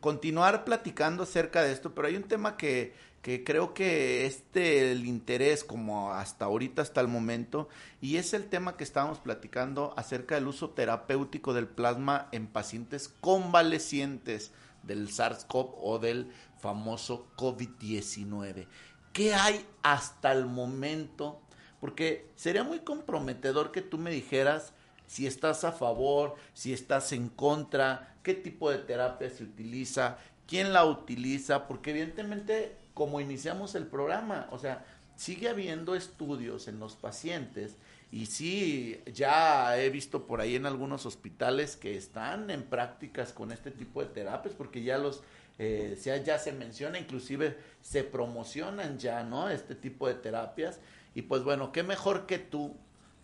continuar 0.02 0.66
platicando 0.66 1.24
acerca 1.24 1.64
de 1.64 1.72
esto, 1.72 1.96
pero 1.96 2.08
hay 2.08 2.16
un 2.16 2.24
tema 2.24 2.58
que 2.58 2.94
que 3.22 3.44
creo 3.44 3.74
que 3.74 4.26
este 4.26 4.92
el 4.92 5.06
interés 5.06 5.64
como 5.64 6.14
hasta 6.14 6.46
ahorita 6.46 6.82
hasta 6.82 7.02
el 7.02 7.08
momento 7.08 7.68
y 8.02 8.18
es 8.18 8.34
el 8.34 8.46
tema 8.46 8.78
que 8.78 8.84
estábamos 8.84 9.20
platicando 9.20 9.94
acerca 9.98 10.36
del 10.36 10.48
uso 10.48 10.70
terapéutico 10.70 11.54
del 11.54 11.68
plasma 11.68 12.30
en 12.32 12.48
pacientes 12.48 13.14
convalecientes 13.22 14.52
del 14.84 15.10
SARS-CoV 15.10 15.76
o 15.82 16.00
del 16.00 16.32
famoso 16.60 17.28
COVID-19. 17.36 18.68
¿Qué 19.12 19.34
hay 19.34 19.66
hasta 19.84 20.32
el 20.32 20.46
momento? 20.46 21.42
Porque 21.82 22.30
sería 22.36 22.64
muy 22.64 22.80
comprometedor 22.80 23.72
que 23.72 23.82
tú 23.82 23.98
me 23.98 24.12
dijeras 24.12 24.74
si 25.08 25.26
estás 25.26 25.64
a 25.64 25.72
favor, 25.72 26.36
si 26.54 26.72
estás 26.72 27.12
en 27.14 27.30
contra, 27.30 28.16
qué 28.22 28.36
tipo 28.36 28.70
de 28.70 28.78
terapia 28.78 29.30
se 29.30 29.44
utiliza, 29.44 30.20
quién 30.48 30.72
la 30.72 30.86
utiliza, 30.86 31.68
porque 31.68 31.90
evidentemente 31.92 32.78
como 33.00 33.22
iniciamos 33.22 33.76
el 33.76 33.88
programa. 33.88 34.50
O 34.52 34.60
sea, 34.60 34.84
sigue 35.16 35.48
habiendo 35.48 35.96
estudios 35.96 36.68
en 36.68 36.82
los 36.82 36.98
pacientes 36.98 37.78
y 38.12 38.26
sí, 38.26 39.02
ya 39.14 39.80
he 39.80 39.90
visto 39.90 40.28
por 40.28 40.42
ahí 40.42 40.58
en 40.58 40.66
algunos 40.66 41.06
hospitales 41.06 41.78
que 41.78 41.96
están 41.96 42.50
en 42.50 42.64
prácticas 42.64 43.32
con 43.32 43.54
este 43.54 43.72
tipo 43.72 44.02
de 44.02 44.10
terapias 44.10 44.54
porque 44.54 44.84
ya 44.84 44.98
los... 44.98 45.24
Eh, 45.60 45.98
ya 46.26 46.40
se 46.40 46.52
menciona, 46.52 47.00
inclusive 47.00 47.58
se 47.82 48.04
promocionan 48.04 49.00
ya, 49.00 49.24
¿no? 49.24 49.50
Este 49.50 49.76
tipo 49.76 50.06
de 50.06 50.16
terapias. 50.16 50.80
Y 51.16 51.22
pues 51.22 51.46
bueno, 51.46 51.72
qué 51.72 51.84
mejor 51.84 52.26
que 52.26 52.38
tú 52.38 52.76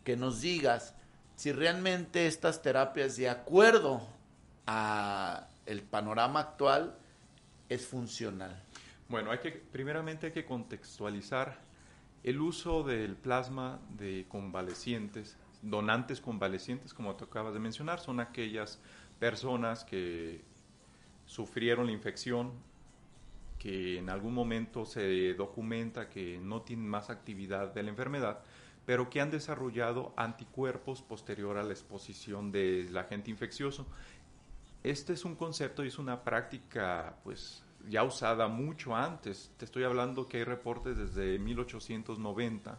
que 0.06 0.16
nos 0.16 0.40
digas 0.40 0.94
si 1.36 1.52
realmente 1.52 2.28
estas 2.28 2.62
terapias, 2.62 3.18
de 3.18 3.30
acuerdo 3.30 4.02
a 4.68 5.50
el 5.66 5.82
panorama 5.82 6.40
actual, 6.40 6.96
es 7.68 7.86
funcional. 7.86 8.56
Bueno, 9.08 9.30
hay 9.32 9.38
que, 9.38 9.52
primeramente 9.52 10.28
hay 10.28 10.32
que 10.32 10.46
contextualizar 10.46 11.60
el 12.24 12.42
uso 12.42 12.84
del 12.84 13.16
plasma 13.16 13.80
de 13.90 14.26
convalecientes, 14.28 15.38
donantes 15.62 16.22
convalecientes, 16.22 16.94
como 16.94 17.16
te 17.16 17.26
acabas 17.26 17.54
de 17.54 17.60
mencionar, 17.60 18.00
son 18.00 18.20
aquellas 18.20 18.80
personas 19.20 19.84
que 19.84 20.42
sufrieron 21.28 21.86
la 21.86 21.92
infección, 21.92 22.52
que 23.60 24.00
en 24.00 24.10
algún 24.10 24.34
momento 24.34 24.86
se 24.86 25.36
documenta 25.36 26.10
que 26.10 26.40
no 26.40 26.64
tienen 26.64 26.88
más 26.88 27.12
actividad 27.12 27.74
de 27.76 27.84
la 27.84 27.90
enfermedad, 27.90 28.44
pero 28.88 29.10
que 29.10 29.22
han 29.22 29.30
desarrollado 29.30 30.14
anticuerpos 30.18 31.04
posterior 31.04 31.58
a 31.58 31.64
la 31.64 31.74
exposición 31.74 32.52
del 32.52 32.96
agente 32.98 33.30
infeccioso. 33.30 33.86
Este 34.84 35.14
es 35.14 35.26
un 35.26 35.36
concepto 35.36 35.84
y 35.84 35.90
es 35.90 35.98
una 35.98 36.24
práctica 36.24 37.18
pues 37.24 37.65
ya 37.90 38.04
usada 38.04 38.48
mucho 38.48 38.96
antes. 38.96 39.52
Te 39.58 39.66
estoy 39.66 39.84
hablando 39.84 40.28
que 40.28 40.38
hay 40.38 40.44
reportes 40.44 40.98
desde 40.98 41.40
1890 41.40 42.78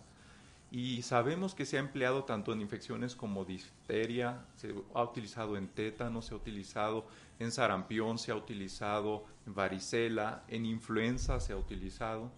y 0.70 1.02
sabemos 1.02 1.54
que 1.54 1.64
se 1.64 1.76
ha 1.76 1.80
empleado 1.80 2.24
tanto 2.24 2.52
en 2.52 2.60
infecciones 2.60 3.14
como 3.14 3.44
difteria, 3.44 4.44
se 4.56 4.74
ha 4.94 5.02
utilizado 5.02 5.56
en 5.56 5.68
tétano, 5.68 6.22
se 6.22 6.34
ha 6.34 6.36
utilizado 6.36 7.06
en 7.38 7.52
sarampión, 7.52 8.18
se 8.18 8.32
ha 8.32 8.34
utilizado 8.34 9.24
en 9.46 9.54
varicela, 9.54 10.42
en 10.48 10.66
influenza 10.66 11.38
se 11.40 11.52
ha 11.52 11.56
utilizado. 11.56 12.30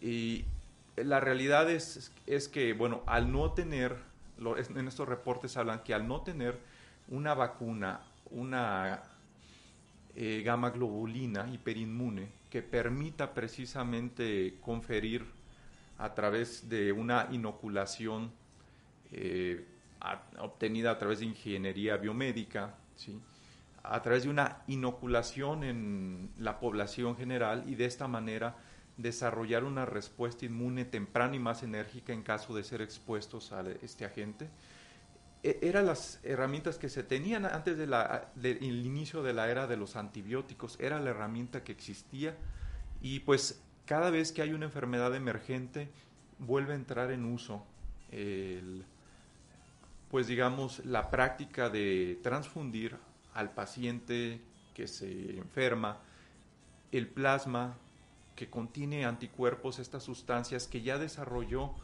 Y 0.00 0.44
la 0.96 1.20
realidad 1.20 1.70
es, 1.70 2.12
es 2.26 2.48
que, 2.48 2.72
bueno, 2.72 3.02
al 3.06 3.30
no 3.30 3.52
tener, 3.52 3.96
en 4.38 4.88
estos 4.88 5.08
reportes 5.08 5.56
hablan 5.56 5.82
que 5.82 5.92
al 5.92 6.08
no 6.08 6.22
tener 6.22 6.58
una 7.08 7.34
vacuna, 7.34 8.00
una 8.30 9.02
eh, 10.16 10.42
gamma 10.44 10.70
globulina 10.70 11.48
hiperinmune 11.52 12.28
que 12.50 12.62
permita 12.62 13.34
precisamente 13.34 14.58
conferir 14.60 15.24
a 15.98 16.14
través 16.14 16.68
de 16.68 16.92
una 16.92 17.28
inoculación 17.32 18.30
eh, 19.10 19.64
obtenida 20.38 20.90
a 20.90 20.98
través 20.98 21.20
de 21.20 21.26
ingeniería 21.26 21.96
biomédica, 21.96 22.74
¿sí? 22.94 23.18
a 23.82 24.00
través 24.02 24.24
de 24.24 24.30
una 24.30 24.62
inoculación 24.66 25.64
en 25.64 26.30
la 26.38 26.58
población 26.58 27.16
general 27.16 27.64
y 27.66 27.74
de 27.74 27.84
esta 27.86 28.08
manera 28.08 28.56
desarrollar 28.96 29.64
una 29.64 29.84
respuesta 29.84 30.44
inmune 30.46 30.84
temprana 30.84 31.36
y 31.36 31.38
más 31.38 31.62
enérgica 31.62 32.12
en 32.12 32.22
caso 32.22 32.54
de 32.54 32.64
ser 32.64 32.80
expuestos 32.80 33.52
a 33.52 33.64
este 33.82 34.04
agente 34.04 34.48
eran 35.44 35.84
las 35.84 36.20
herramientas 36.22 36.78
que 36.78 36.88
se 36.88 37.02
tenían 37.02 37.44
antes 37.44 37.76
del 37.76 38.62
inicio 38.62 39.22
de 39.22 39.34
la 39.34 39.50
era 39.50 39.66
de 39.66 39.76
los 39.76 39.94
antibióticos, 39.94 40.78
era 40.80 40.98
la 41.00 41.10
herramienta 41.10 41.62
que 41.62 41.72
existía. 41.72 42.34
Y 43.02 43.20
pues 43.20 43.60
cada 43.84 44.08
vez 44.10 44.32
que 44.32 44.40
hay 44.40 44.54
una 44.54 44.64
enfermedad 44.64 45.14
emergente, 45.14 45.90
vuelve 46.38 46.72
a 46.72 46.76
entrar 46.76 47.10
en 47.10 47.26
uso 47.26 47.62
el, 48.10 48.86
pues 50.10 50.26
digamos, 50.26 50.82
la 50.86 51.10
práctica 51.10 51.68
de 51.68 52.18
transfundir 52.22 52.96
al 53.34 53.52
paciente 53.52 54.40
que 54.72 54.88
se 54.88 55.36
enferma 55.36 55.98
el 56.90 57.06
plasma 57.06 57.76
que 58.34 58.48
contiene 58.48 59.04
anticuerpos, 59.04 59.78
estas 59.78 60.04
sustancias 60.04 60.66
que 60.66 60.80
ya 60.80 60.96
desarrolló 60.96 61.74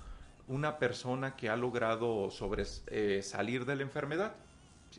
una 0.51 0.79
persona 0.79 1.37
que 1.37 1.49
ha 1.49 1.57
logrado 1.57 2.31
sobre, 2.31 2.65
eh, 2.89 3.23
salir 3.23 3.65
de 3.65 3.77
la 3.77 3.83
enfermedad. 3.83 4.35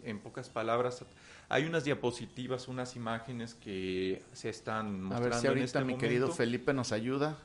En 0.04 0.20
pocas 0.20 0.49
palabras, 0.49 1.04
hay 1.49 1.66
unas 1.66 1.84
diapositivas, 1.84 2.68
unas 2.70 2.95
imágenes 2.95 3.54
que 3.54 4.24
se 4.34 4.49
están 4.49 5.04
mostrando. 5.04 5.28
A 5.28 5.30
ver 5.30 5.39
si 5.41 5.47
ahorita 5.47 5.66
este 5.66 5.80
mi 5.80 5.84
momento. 5.86 6.02
querido 6.02 6.32
Felipe 6.32 6.74
nos 6.74 6.91
ayuda 6.93 7.38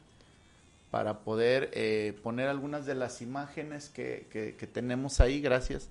para 0.93 1.19
poder 1.21 1.71
eh, 1.75 2.17
poner 2.23 2.49
algunas 2.49 2.87
de 2.87 2.95
las 2.95 3.21
imágenes 3.21 3.89
que, 3.89 4.29
que- 4.31 4.55
que 4.55 4.67
tenemos 4.69 5.21
ahí. 5.21 5.41
Gracias. 5.41 5.89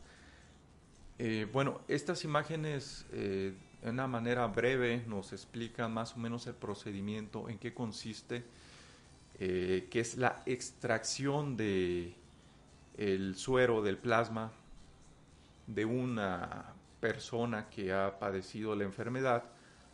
Eh, 1.20 1.47
bueno, 1.51 1.82
estas 1.88 2.24
imágenes 2.24 3.05
de 3.11 3.53
una 3.84 4.07
manera 4.07 4.47
breve 4.47 5.03
nos 5.07 5.32
explican 5.34 5.93
más 5.93 6.13
o 6.16 6.18
menos 6.18 6.47
el 6.47 6.55
procedimiento, 6.55 7.49
en 7.49 7.57
qué 7.59 7.74
consiste, 7.74 8.43
eh, 9.39 9.88
que 9.89 9.99
es 9.99 10.17
la 10.17 10.41
extracción 10.45 11.57
de 11.57 12.15
el 12.97 13.36
suero 13.36 13.81
del 13.81 13.97
plasma 13.97 14.51
de 15.67 15.83
una 15.86 16.73
persona 16.99 17.69
que 17.69 17.91
ha 17.91 18.17
padecido 18.19 18.75
la 18.75 18.83
enfermedad. 18.83 19.43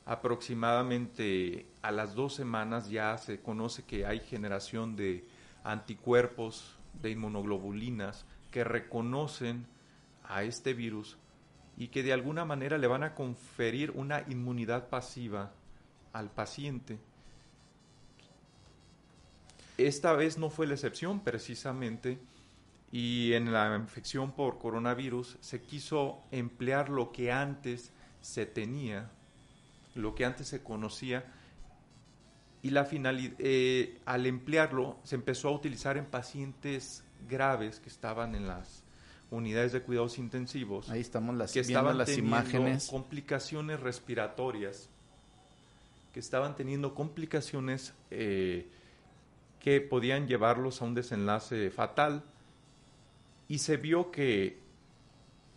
Aproximadamente 0.05 1.65
a 1.81 1.91
las 1.91 2.15
dos 2.15 2.35
semanas 2.35 2.89
ya 2.89 3.17
se 3.17 3.39
conoce 3.41 3.83
que 3.83 4.05
hay 4.05 4.19
generación 4.19 4.95
de 4.95 5.25
anticuerpos, 5.63 6.77
de 7.01 7.11
inmunoglobulinas, 7.11 8.25
que 8.51 8.63
reconocen 8.63 9.65
a 10.23 10.43
este 10.43 10.73
virus 10.73 11.17
y 11.77 11.87
que 11.87 12.03
de 12.03 12.13
alguna 12.13 12.45
manera 12.45 12.77
le 12.77 12.87
van 12.87 13.03
a 13.03 13.15
conferir 13.15 13.91
una 13.91 14.23
inmunidad 14.27 14.89
pasiva 14.89 15.51
al 16.13 16.29
paciente. 16.29 16.99
Esta 19.87 20.13
vez 20.13 20.37
no 20.37 20.49
fue 20.49 20.67
la 20.67 20.73
excepción 20.73 21.21
precisamente 21.21 22.19
y 22.91 23.33
en 23.33 23.53
la 23.53 23.75
infección 23.75 24.31
por 24.31 24.59
coronavirus 24.59 25.37
se 25.39 25.61
quiso 25.61 26.21
emplear 26.31 26.89
lo 26.89 27.11
que 27.11 27.31
antes 27.31 27.91
se 28.21 28.45
tenía, 28.45 29.09
lo 29.95 30.13
que 30.13 30.25
antes 30.25 30.47
se 30.47 30.61
conocía 30.61 31.25
y 32.61 32.69
la 32.69 32.85
finalidad, 32.85 33.33
al 34.05 34.25
emplearlo 34.25 34.97
se 35.03 35.15
empezó 35.15 35.47
a 35.47 35.51
utilizar 35.51 35.97
en 35.97 36.05
pacientes 36.05 37.03
graves 37.27 37.79
que 37.79 37.89
estaban 37.89 38.35
en 38.35 38.47
las 38.47 38.83
unidades 39.31 39.71
de 39.71 39.81
cuidados 39.81 40.17
intensivos 40.19 40.89
Ahí 40.89 40.99
estamos 40.99 41.35
las, 41.35 41.53
que 41.53 41.61
estaban 41.61 41.97
las 41.97 42.07
teniendo 42.07 42.35
imágenes. 42.35 42.87
complicaciones 42.87 43.79
respiratorias, 43.79 44.89
que 46.13 46.19
estaban 46.19 46.55
teniendo 46.55 46.93
complicaciones 46.93 47.93
eh, 48.11 48.69
que 49.61 49.79
podían 49.79 50.27
llevarlos 50.27 50.81
a 50.81 50.85
un 50.85 50.95
desenlace 50.95 51.69
fatal. 51.71 52.23
Y 53.47 53.59
se 53.59 53.77
vio 53.77 54.11
que 54.11 54.59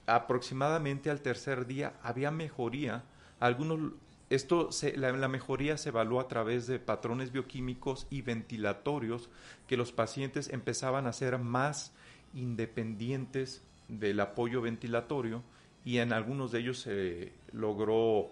aproximadamente 0.06 1.10
al 1.10 1.20
tercer 1.22 1.66
día 1.66 1.94
había 2.02 2.30
mejoría. 2.30 3.04
Algunos, 3.40 3.92
esto 4.30 4.72
se- 4.72 4.96
la, 4.96 5.12
mejoría 5.28 5.78
se 5.78 5.88
evaluó 5.88 6.20
a 6.20 6.28
través 6.28 6.66
de 6.66 6.78
patrones 6.78 7.32
bioquímicos 7.32 8.06
y 8.10 8.22
ventilatorios 8.22 9.30
que 9.66 9.76
los 9.76 9.92
pacientes 9.92 10.50
empezaban 10.50 11.06
a 11.06 11.12
ser 11.12 11.38
más 11.38 11.92
independientes 12.34 13.62
del 13.88 14.20
apoyo 14.20 14.60
ventilatorio 14.60 15.42
y 15.84 15.98
en 15.98 16.12
algunos 16.12 16.52
de 16.52 16.60
ellos 16.60 16.80
se 16.80 17.32
logró 17.52 18.30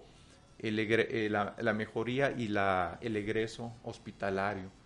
eh, 0.58 1.28
la, 1.30 1.72
mejoría 1.72 2.32
y 2.32 2.46
el 3.00 3.16
egreso 3.16 3.72
hospitalario. 3.84 4.81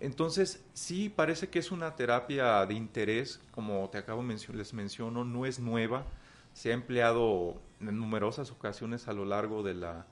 Entonces, 0.00 0.64
sí, 0.72 1.10
parece 1.10 1.48
que 1.50 1.58
es 1.58 1.70
una 1.70 1.94
terapia 1.94 2.64
de 2.66 2.74
interés, 2.74 3.40
como 3.50 3.88
te 3.90 3.98
acabo 3.98 4.22
mencio- 4.22 4.54
les 4.54 4.72
menciono, 4.72 5.24
no 5.24 5.44
es 5.46 5.58
nueva, 5.60 6.06
se 6.54 6.70
ha 6.70 6.74
empleado 6.74 7.60
en 7.80 7.98
numerosas 7.98 8.50
ocasiones 8.50 9.08
a 9.08 9.12
lo 9.12 9.24
largo 9.26 9.62
de 9.62 9.74
la, 9.74 10.06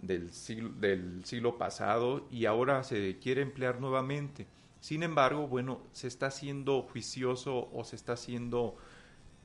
del, 0.00 0.32
siglo, 0.32 0.70
del 0.80 1.24
siglo 1.24 1.58
pasado 1.58 2.26
y 2.30 2.44
ahora 2.46 2.82
se 2.84 3.18
quiere 3.18 3.42
emplear 3.42 3.80
nuevamente. 3.80 4.46
Sin 4.80 5.02
embargo, 5.02 5.48
bueno, 5.48 5.80
se 5.92 6.08
está 6.08 6.30
siendo 6.30 6.82
juicioso 6.82 7.70
o 7.72 7.84
se 7.84 7.96
está 7.96 8.16
siendo 8.16 8.76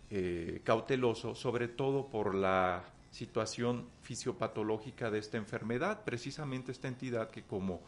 eh, 0.09 0.61
cauteloso, 0.63 1.35
sobre 1.35 1.67
todo 1.67 2.07
por 2.07 2.35
la 2.35 2.83
situación 3.11 3.87
fisiopatológica 4.03 5.09
de 5.11 5.19
esta 5.19 5.37
enfermedad, 5.37 6.03
precisamente 6.05 6.71
esta 6.71 6.87
entidad 6.87 7.29
que 7.29 7.43
como 7.43 7.81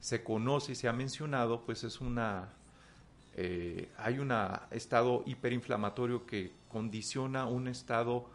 se 0.00 0.24
conoce 0.24 0.72
y 0.72 0.74
se 0.74 0.88
ha 0.88 0.92
mencionado, 0.92 1.64
pues 1.64 1.84
es 1.84 2.00
una, 2.00 2.48
eh, 3.34 3.90
hay 3.98 4.18
un 4.18 4.32
estado 4.70 5.22
hiperinflamatorio 5.26 6.26
que 6.26 6.52
condiciona 6.68 7.46
un 7.46 7.68
estado 7.68 8.28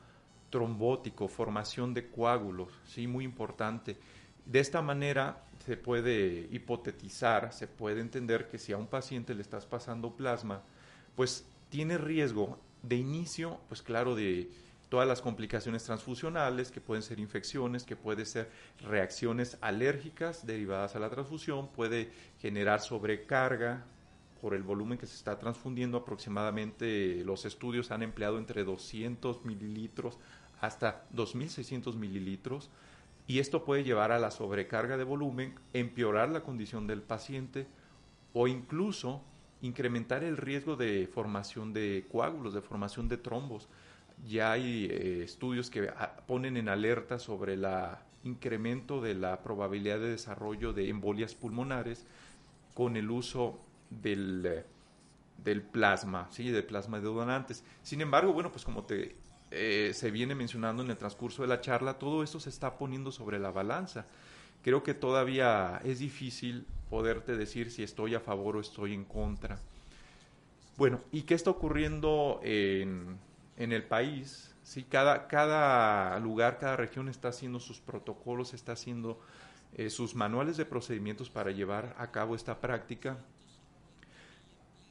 trombótico, 0.50 1.28
formación 1.28 1.94
de 1.94 2.10
coágulos, 2.10 2.70
sí, 2.86 3.08
muy 3.08 3.26
importante. 3.26 3.98
De 4.46 4.60
esta 4.60 4.82
manera 4.82 5.44
se 5.66 5.76
puede 5.76 6.48
hipotetizar, 6.52 7.52
se 7.52 7.68
puede 7.68 8.00
entender 8.00 8.48
que 8.48 8.60
si 8.60 8.72
a 8.72 8.78
un 8.78 8.88
paciente 8.88 9.34
le 9.34 9.42
estás 9.42 9.66
pasando 9.66 10.16
plasma, 10.16 10.62
pues 11.16 11.46
tiene 11.70 11.98
riesgo 11.98 12.60
de 12.84 12.98
inicio, 12.98 13.60
pues 13.68 13.82
claro, 13.82 14.16
de 14.16 14.50
todas 14.90 15.08
las 15.08 15.22
complicaciones 15.22 15.84
transfusionales, 15.84 16.72
que 16.72 16.82
pueden 16.82 17.04
ser 17.04 17.20
infecciones, 17.20 17.84
que 17.84 17.96
pueden 17.96 18.26
ser 18.26 18.50
reacciones 18.82 19.58
alérgicas 19.62 20.46
derivadas 20.46 20.96
a 20.96 21.00
la 21.00 21.10
transfusión, 21.10 21.68
puede 21.70 22.12
generar 22.40 22.82
sobrecarga 22.82 23.84
por 24.42 24.54
el 24.54 24.64
volumen 24.64 24.98
que 24.98 25.08
se 25.08 25.16
está 25.16 25.40
transfundiendo. 25.40 25.98
Aproximadamente 25.98 27.24
los 27.26 27.46
estudios 27.46 27.92
han 27.92 28.04
empleado 28.04 28.38
entre 28.38 28.64
200 28.64 29.44
mililitros 29.46 30.20
hasta 30.62 31.06
2.600 31.14 31.96
mililitros 31.96 32.70
y 33.28 33.40
esto 33.40 33.66
puede 33.66 33.84
llevar 33.84 34.12
a 34.12 34.20
la 34.20 34.32
sobrecarga 34.32 34.98
de 34.98 35.04
volumen, 35.04 35.56
empeorar 35.74 36.30
la 36.30 36.42
condición 36.42 36.86
del 36.88 37.02
paciente 37.02 37.68
o 38.34 38.48
incluso 38.48 39.24
incrementar 39.62 40.24
el 40.24 40.38
riesgo 40.38 40.76
de 40.76 41.10
formación 41.12 41.74
de 41.74 42.06
coágulos, 42.12 42.54
de 42.54 42.62
formación 42.62 43.10
de 43.10 43.18
trombos. 43.18 43.68
Ya 44.24 44.52
hay 44.52 44.86
eh, 44.86 45.24
estudios 45.24 45.70
que 45.70 45.90
ah, 45.90 46.18
ponen 46.28 46.58
en 46.58 46.70
alerta 46.70 47.20
sobre 47.20 47.54
el 47.54 47.66
incremento 48.24 49.02
de 49.02 49.14
la 49.14 49.42
probabilidad 49.42 50.00
de 50.00 50.10
desarrollo 50.10 50.74
de 50.74 50.90
embolias 50.90 51.36
pulmonares 51.36 52.06
con 52.74 52.98
el 52.98 53.12
uso 53.12 53.60
del, 53.90 54.64
eh, 55.46 55.62
plasma, 55.72 56.28
¿sí? 56.32 56.50
del 56.50 56.64
plasma 56.64 57.00
de 57.00 57.06
donantes. 57.06 57.64
Sin 57.84 58.02
embargo, 58.02 58.34
bueno, 58.34 58.52
pues 58.52 58.66
como 58.66 58.84
te 58.84 59.16
eh, 59.52 59.92
se 59.94 60.12
viene 60.12 60.36
mencionando 60.36 60.84
en 60.84 60.90
el 60.90 60.98
transcurso 60.98 61.44
de 61.44 61.48
la 61.48 61.62
charla, 61.62 62.00
todo 62.00 62.24
esto 62.24 62.40
se 62.40 62.50
está 62.50 62.78
poniendo 62.78 63.12
sobre 63.12 63.40
la 63.40 63.52
balanza. 63.52 64.06
Creo 64.64 64.84
que 64.84 64.94
todavía 64.94 65.80
es 65.84 66.00
difícil 66.00 66.66
poderte 66.90 67.38
decir 67.38 67.72
si 67.72 67.84
estoy 67.84 68.16
a 68.16 68.20
favor 68.20 68.58
o 68.58 68.62
estoy 68.62 68.94
en 68.94 69.06
contra. 69.06 69.60
Bueno, 70.78 71.00
¿y 71.12 71.22
qué 71.22 71.36
está 71.36 71.52
ocurriendo 71.52 72.42
en, 72.44 73.18
en 73.58 73.72
el 73.72 73.84
país? 73.84 74.54
Sí, 74.64 74.84
cada, 74.84 75.28
cada 75.28 76.20
lugar, 76.20 76.58
cada 76.58 76.76
región 76.76 77.08
está 77.10 77.30
haciendo 77.30 77.60
sus 77.60 77.80
protocolos, 77.80 78.54
está 78.54 78.72
haciendo 78.72 79.20
eh, 79.74 79.90
sus 79.90 80.16
manuales 80.16 80.58
de 80.58 80.66
procedimientos 80.66 81.30
para 81.30 81.52
llevar 81.52 81.96
a 81.98 82.12
cabo 82.12 82.36
esta 82.36 82.60
práctica. 82.60 83.18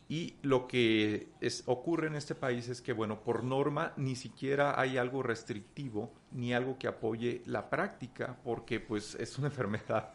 Y 0.08 0.34
lo 0.42 0.68
que 0.68 1.28
ocurre 1.64 2.08
en 2.08 2.14
este 2.14 2.34
país 2.34 2.68
es 2.68 2.82
que, 2.82 2.92
bueno, 2.92 3.20
por 3.22 3.42
norma 3.42 3.94
ni 3.96 4.14
siquiera 4.14 4.78
hay 4.78 4.98
algo 4.98 5.22
restrictivo 5.22 6.12
ni 6.30 6.52
algo 6.52 6.78
que 6.78 6.86
apoye 6.86 7.42
la 7.46 7.70
práctica, 7.70 8.36
porque 8.44 8.78
pues 8.78 9.14
es 9.14 9.38
una 9.38 9.48
enfermedad, 9.48 10.12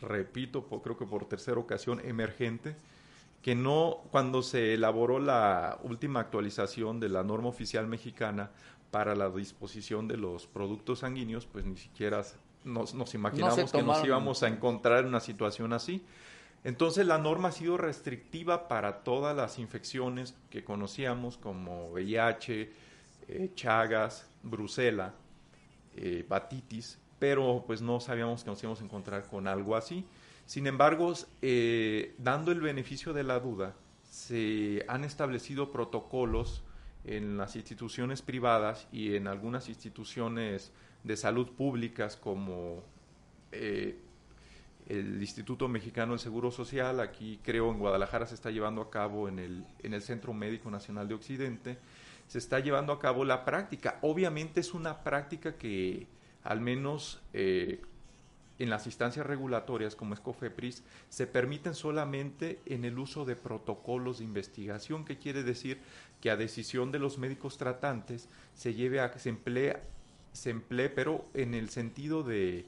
repito, 0.00 0.68
creo 0.68 0.96
que 0.96 1.06
por 1.06 1.28
tercera 1.28 1.58
ocasión 1.58 2.00
emergente, 2.04 2.76
que 3.42 3.54
no, 3.54 3.98
cuando 4.10 4.42
se 4.42 4.74
elaboró 4.74 5.18
la 5.18 5.78
última 5.82 6.20
actualización 6.20 7.00
de 7.00 7.08
la 7.08 7.24
norma 7.24 7.48
oficial 7.48 7.86
mexicana 7.88 8.50
para 8.90 9.16
la 9.16 9.28
disposición 9.30 10.06
de 10.06 10.16
los 10.16 10.46
productos 10.46 11.00
sanguíneos, 11.00 11.46
pues 11.46 11.64
ni 11.64 11.76
siquiera 11.76 12.22
nos, 12.64 12.94
nos 12.94 13.14
imaginamos 13.14 13.58
No 13.58 13.78
que 13.78 13.82
nos 13.82 14.04
íbamos 14.04 14.42
a 14.42 14.48
encontrar 14.48 15.00
en 15.00 15.06
una 15.06 15.20
situación 15.20 15.72
así. 15.72 16.04
Entonces 16.64 17.06
la 17.06 17.18
norma 17.18 17.48
ha 17.48 17.52
sido 17.52 17.76
restrictiva 17.76 18.68
para 18.68 19.02
todas 19.02 19.36
las 19.36 19.58
infecciones 19.58 20.36
que 20.48 20.62
conocíamos 20.62 21.36
como 21.36 21.88
VIH, 21.88 22.72
eh, 23.28 23.50
Chagas, 23.56 24.30
Brucela, 24.44 25.14
eh, 25.96 26.18
hepatitis, 26.20 26.98
pero 27.18 27.64
pues 27.66 27.82
no 27.82 27.98
sabíamos 27.98 28.44
que 28.44 28.50
nos 28.50 28.62
íbamos 28.62 28.80
a 28.80 28.84
encontrar 28.84 29.26
con 29.26 29.48
algo 29.48 29.74
así. 29.74 30.06
Sin 30.46 30.66
embargo, 30.66 31.14
eh, 31.40 32.14
dando 32.18 32.52
el 32.52 32.60
beneficio 32.60 33.12
de 33.12 33.24
la 33.24 33.40
duda, 33.40 33.74
se 34.02 34.84
han 34.88 35.04
establecido 35.04 35.72
protocolos 35.72 36.62
en 37.04 37.36
las 37.36 37.56
instituciones 37.56 38.22
privadas 38.22 38.86
y 38.92 39.16
en 39.16 39.26
algunas 39.26 39.68
instituciones 39.68 40.72
de 41.02 41.16
salud 41.16 41.48
públicas 41.48 42.16
como 42.16 42.82
eh, 43.50 43.98
el 44.88 45.20
Instituto 45.20 45.68
Mexicano 45.68 46.12
del 46.12 46.20
Seguro 46.20 46.50
Social, 46.50 47.00
aquí 47.00 47.40
creo 47.42 47.70
en 47.70 47.78
Guadalajara 47.78 48.26
se 48.26 48.34
está 48.34 48.50
llevando 48.50 48.82
a 48.82 48.90
cabo 48.90 49.28
en 49.28 49.38
el, 49.38 49.64
en 49.82 49.94
el 49.94 50.02
Centro 50.02 50.32
Médico 50.32 50.70
Nacional 50.70 51.08
de 51.08 51.14
Occidente, 51.14 51.78
se 52.26 52.38
está 52.38 52.60
llevando 52.60 52.92
a 52.92 52.98
cabo 52.98 53.24
la 53.24 53.44
práctica. 53.44 53.98
Obviamente 54.02 54.60
es 54.60 54.74
una 54.74 55.02
práctica 55.02 55.56
que 55.56 56.06
al 56.42 56.60
menos 56.60 57.20
eh, 57.32 57.82
en 58.58 58.70
las 58.70 58.86
instancias 58.86 59.26
regulatorias 59.26 59.96
como 59.96 60.14
es 60.14 60.20
COFEPRIS 60.20 60.84
se 61.08 61.26
permiten 61.26 61.74
solamente 61.74 62.60
en 62.66 62.84
el 62.84 62.98
uso 62.98 63.24
de 63.24 63.36
protocolos 63.36 64.18
de 64.18 64.24
investigación, 64.24 65.04
que 65.04 65.18
quiere 65.18 65.42
decir 65.42 65.80
que 66.20 66.30
a 66.30 66.36
decisión 66.36 66.92
de 66.92 66.98
los 66.98 67.18
médicos 67.18 67.58
tratantes 67.58 68.28
se 68.54 68.74
lleve 68.74 69.00
a 69.00 69.16
se 69.18 69.30
emplee, 69.30 69.78
se 70.32 70.50
emplee, 70.50 70.90
pero 70.90 71.24
en 71.34 71.54
el 71.54 71.70
sentido 71.70 72.22
de 72.22 72.66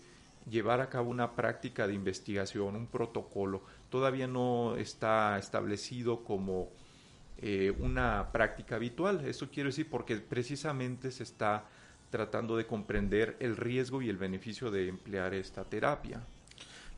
llevar 0.51 0.81
a 0.81 0.91
cabo 0.91 1.11
una 1.11 1.35
práctica 1.35 1.87
de 1.87 1.95
investigación, 1.95 2.77
un 2.77 2.87
protocolo. 2.87 3.63
Todavía 3.91 4.27
no 4.27 4.77
está 4.77 5.39
establecido 5.39 6.25
como 6.25 6.69
eh, 7.39 7.75
una 7.79 8.31
práctica 8.33 8.77
habitual. 8.77 9.25
Eso 9.27 9.49
quiero 9.51 9.69
decir 9.69 9.89
porque 9.89 10.17
precisamente 10.17 11.11
se 11.11 11.23
está 11.23 11.65
tratando 12.11 12.57
de 12.57 12.67
comprender 12.67 13.37
el 13.41 13.57
riesgo 13.57 14.03
y 14.03 14.09
el 14.09 14.17
beneficio 14.17 14.71
de 14.71 14.89
emplear 14.89 15.35
esta 15.35 15.65
terapia. 15.65 16.21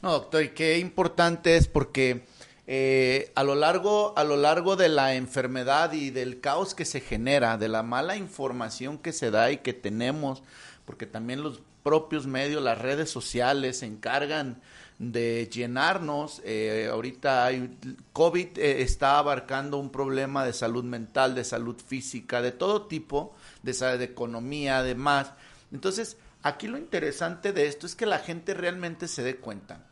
No, 0.02 0.12
doctor, 0.12 0.42
y 0.42 0.48
qué 0.50 0.78
importante 0.78 1.56
es 1.56 1.68
porque 1.68 2.24
eh, 2.66 3.30
a, 3.34 3.44
lo 3.44 3.54
largo, 3.54 4.12
a 4.16 4.24
lo 4.24 4.36
largo 4.36 4.76
de 4.76 4.88
la 4.88 5.14
enfermedad 5.14 5.92
y 5.92 6.10
del 6.10 6.40
caos 6.40 6.74
que 6.74 6.84
se 6.84 7.00
genera, 7.00 7.56
de 7.56 7.68
la 7.68 7.82
mala 7.82 8.16
información 8.16 8.98
que 8.98 9.12
se 9.12 9.30
da 9.30 9.50
y 9.50 9.58
que 9.58 9.72
tenemos, 9.72 10.42
porque 10.84 11.06
también 11.06 11.42
los 11.42 11.62
propios 11.82 12.26
medios, 12.26 12.62
las 12.62 12.78
redes 12.78 13.08
sociales 13.08 13.78
se 13.78 13.86
encargan 13.86 14.60
de 14.98 15.48
llenarnos. 15.52 16.42
Eh, 16.44 16.88
ahorita 16.90 17.46
hay, 17.46 17.76
COVID 18.12 18.58
eh, 18.58 18.82
está 18.82 19.18
abarcando 19.18 19.78
un 19.78 19.90
problema 19.90 20.44
de 20.44 20.52
salud 20.52 20.84
mental, 20.84 21.34
de 21.34 21.44
salud 21.44 21.76
física, 21.84 22.42
de 22.42 22.52
todo 22.52 22.86
tipo 22.86 23.34
de, 23.66 23.98
de 23.98 24.04
economía, 24.04 24.78
además. 24.78 25.32
Entonces, 25.70 26.16
aquí 26.42 26.68
lo 26.68 26.78
interesante 26.78 27.52
de 27.52 27.66
esto 27.66 27.86
es 27.86 27.94
que 27.94 28.06
la 28.06 28.20
gente 28.20 28.54
realmente 28.54 29.08
se 29.08 29.22
dé 29.22 29.36
cuenta 29.36 29.86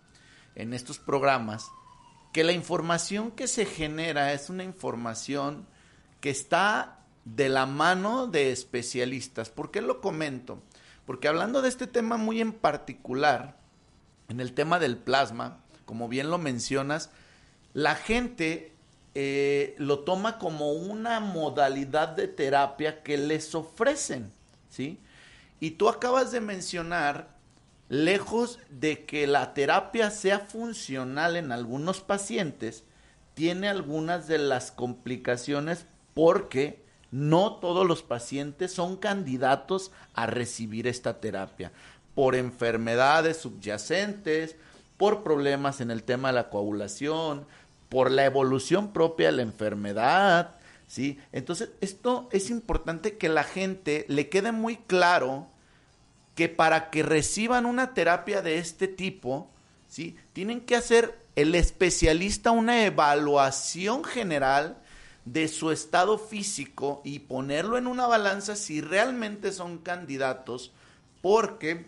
en 0.54 0.72
estos 0.72 0.98
programas 0.98 1.66
que 2.32 2.44
la 2.44 2.52
información 2.52 3.30
que 3.30 3.46
se 3.46 3.64
genera 3.64 4.32
es 4.32 4.50
una 4.50 4.64
información 4.64 5.66
que 6.20 6.30
está 6.30 6.98
de 7.24 7.48
la 7.48 7.66
mano 7.66 8.26
de 8.26 8.50
especialistas. 8.50 9.50
¿Por 9.50 9.70
qué 9.70 9.80
lo 9.80 10.00
comento? 10.00 10.62
Porque 11.06 11.28
hablando 11.28 11.62
de 11.62 11.68
este 11.68 11.86
tema 11.86 12.16
muy 12.16 12.40
en 12.40 12.52
particular, 12.52 13.58
en 14.28 14.40
el 14.40 14.52
tema 14.52 14.78
del 14.78 14.96
plasma, 14.96 15.60
como 15.84 16.08
bien 16.08 16.30
lo 16.30 16.38
mencionas, 16.38 17.10
la 17.72 17.94
gente 17.94 18.73
eh, 19.14 19.74
lo 19.78 20.00
toma 20.00 20.38
como 20.38 20.72
una 20.72 21.20
modalidad 21.20 22.08
de 22.08 22.28
terapia 22.28 23.02
que 23.02 23.16
les 23.16 23.54
ofrecen, 23.54 24.32
¿sí? 24.68 25.00
Y 25.60 25.72
tú 25.72 25.88
acabas 25.88 26.32
de 26.32 26.40
mencionar, 26.40 27.34
lejos 27.88 28.58
de 28.70 29.04
que 29.04 29.26
la 29.26 29.54
terapia 29.54 30.10
sea 30.10 30.40
funcional 30.40 31.36
en 31.36 31.52
algunos 31.52 32.00
pacientes, 32.00 32.84
tiene 33.34 33.68
algunas 33.68 34.26
de 34.26 34.38
las 34.38 34.72
complicaciones 34.72 35.86
porque 36.14 36.84
no 37.10 37.56
todos 37.56 37.86
los 37.86 38.02
pacientes 38.02 38.72
son 38.72 38.96
candidatos 38.96 39.92
a 40.14 40.26
recibir 40.26 40.86
esta 40.86 41.20
terapia 41.20 41.72
por 42.14 42.34
enfermedades 42.34 43.38
subyacentes, 43.38 44.56
por 44.96 45.22
problemas 45.22 45.80
en 45.80 45.90
el 45.90 46.04
tema 46.04 46.28
de 46.28 46.34
la 46.34 46.50
coagulación, 46.50 47.46
por 47.94 48.10
la 48.10 48.24
evolución 48.24 48.92
propia 48.92 49.26
de 49.26 49.36
la 49.36 49.42
enfermedad, 49.42 50.56
¿sí? 50.88 51.20
Entonces, 51.30 51.70
esto 51.80 52.28
es 52.32 52.50
importante 52.50 53.18
que 53.18 53.28
la 53.28 53.44
gente 53.44 54.04
le 54.08 54.28
quede 54.28 54.50
muy 54.50 54.78
claro 54.78 55.46
que 56.34 56.48
para 56.48 56.90
que 56.90 57.04
reciban 57.04 57.66
una 57.66 57.94
terapia 57.94 58.42
de 58.42 58.58
este 58.58 58.88
tipo, 58.88 59.48
¿sí? 59.86 60.16
Tienen 60.32 60.62
que 60.62 60.74
hacer 60.74 61.20
el 61.36 61.54
especialista 61.54 62.50
una 62.50 62.84
evaluación 62.84 64.02
general 64.02 64.82
de 65.24 65.46
su 65.46 65.70
estado 65.70 66.18
físico 66.18 67.00
y 67.04 67.20
ponerlo 67.20 67.78
en 67.78 67.86
una 67.86 68.08
balanza 68.08 68.56
si 68.56 68.80
realmente 68.80 69.52
son 69.52 69.78
candidatos, 69.78 70.72
porque 71.22 71.86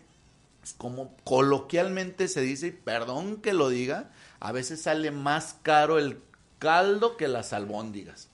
como 0.74 1.16
coloquialmente 1.24 2.28
se 2.28 2.40
dice, 2.40 2.72
perdón 2.72 3.36
que 3.36 3.52
lo 3.52 3.68
diga, 3.68 4.10
a 4.40 4.52
veces 4.52 4.82
sale 4.82 5.10
más 5.10 5.58
caro 5.62 5.98
el 5.98 6.20
caldo 6.58 7.16
que 7.16 7.28
las 7.28 7.52
albóndigas. 7.52 8.28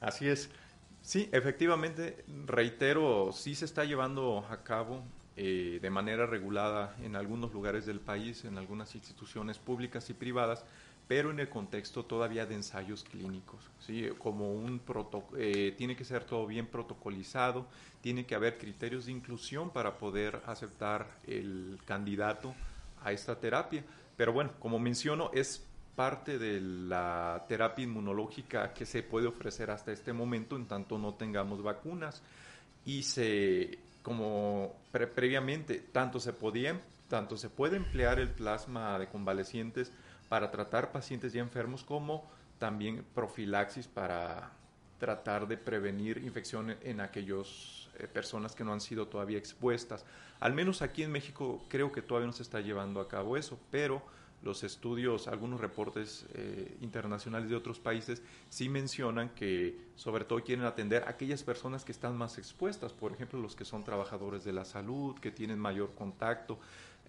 Así 0.00 0.28
es. 0.28 0.50
Sí, 1.02 1.28
efectivamente, 1.32 2.24
reitero, 2.46 3.30
sí 3.32 3.54
se 3.54 3.66
está 3.66 3.84
llevando 3.84 4.46
a 4.48 4.62
cabo 4.62 5.02
eh, 5.36 5.78
de 5.82 5.90
manera 5.90 6.26
regulada 6.26 6.96
en 7.02 7.16
algunos 7.16 7.52
lugares 7.52 7.84
del 7.86 8.00
país, 8.00 8.44
en 8.44 8.56
algunas 8.56 8.94
instituciones 8.94 9.58
públicas 9.58 10.08
y 10.08 10.14
privadas, 10.14 10.64
pero 11.06 11.30
en 11.30 11.40
el 11.40 11.48
contexto 11.48 12.04
todavía 12.04 12.46
de 12.46 12.54
ensayos 12.54 13.04
clínicos. 13.04 13.60
¿sí? 13.78 14.08
Como 14.18 14.52
un 14.52 14.80
eh, 15.36 15.74
tiene 15.76 15.96
que 15.96 16.04
ser 16.04 16.24
todo 16.24 16.46
bien 16.46 16.66
protocolizado, 16.66 17.66
tiene 18.00 18.24
que 18.24 18.34
haber 18.34 18.58
criterios 18.58 19.06
de 19.06 19.12
inclusión 19.12 19.70
para 19.70 19.98
poder 19.98 20.40
aceptar 20.46 21.06
el 21.26 21.78
candidato 21.84 22.54
a 23.02 23.12
esta 23.12 23.38
terapia. 23.38 23.84
Pero 24.16 24.32
bueno, 24.32 24.52
como 24.58 24.78
menciono, 24.78 25.30
es 25.34 25.66
parte 25.94 26.38
de 26.38 26.60
la 26.60 27.44
terapia 27.48 27.84
inmunológica 27.84 28.72
que 28.72 28.86
se 28.86 29.02
puede 29.02 29.26
ofrecer 29.26 29.70
hasta 29.70 29.92
este 29.92 30.12
momento 30.12 30.56
en 30.56 30.66
tanto 30.66 30.98
no 30.98 31.14
tengamos 31.14 31.62
vacunas 31.62 32.22
y 32.84 33.02
se 33.02 33.78
como 34.02 34.74
previamente 34.90 35.78
tanto 35.92 36.18
se 36.18 36.32
podía 36.32 36.80
tanto 37.08 37.36
se 37.36 37.48
puede 37.48 37.76
emplear 37.76 38.18
el 38.18 38.28
plasma 38.28 38.98
de 38.98 39.06
convalecientes 39.06 39.92
para 40.34 40.50
tratar 40.50 40.90
pacientes 40.90 41.32
ya 41.32 41.40
enfermos 41.40 41.84
como 41.84 42.28
también 42.58 43.04
profilaxis 43.14 43.86
para 43.86 44.50
tratar 44.98 45.46
de 45.46 45.56
prevenir 45.56 46.18
infecciones 46.18 46.76
en 46.82 47.00
aquellas 47.00 47.88
eh, 48.00 48.08
personas 48.08 48.52
que 48.52 48.64
no 48.64 48.72
han 48.72 48.80
sido 48.80 49.06
todavía 49.06 49.38
expuestas. 49.38 50.04
Al 50.40 50.52
menos 50.52 50.82
aquí 50.82 51.04
en 51.04 51.12
México 51.12 51.64
creo 51.68 51.92
que 51.92 52.02
todavía 52.02 52.26
no 52.26 52.32
se 52.32 52.42
está 52.42 52.60
llevando 52.60 53.00
a 53.00 53.06
cabo 53.06 53.36
eso, 53.36 53.60
pero 53.70 54.02
los 54.42 54.64
estudios, 54.64 55.28
algunos 55.28 55.60
reportes 55.60 56.26
eh, 56.34 56.76
internacionales 56.80 57.48
de 57.48 57.54
otros 57.54 57.78
países 57.78 58.20
sí 58.50 58.68
mencionan 58.68 59.28
que 59.30 59.78
sobre 59.94 60.24
todo 60.24 60.42
quieren 60.42 60.64
atender 60.64 61.04
a 61.04 61.10
aquellas 61.10 61.44
personas 61.44 61.84
que 61.84 61.92
están 61.92 62.16
más 62.16 62.38
expuestas, 62.38 62.92
por 62.92 63.12
ejemplo 63.12 63.40
los 63.40 63.54
que 63.54 63.64
son 63.64 63.84
trabajadores 63.84 64.42
de 64.42 64.52
la 64.52 64.64
salud, 64.64 65.16
que 65.20 65.30
tienen 65.30 65.60
mayor 65.60 65.94
contacto, 65.94 66.58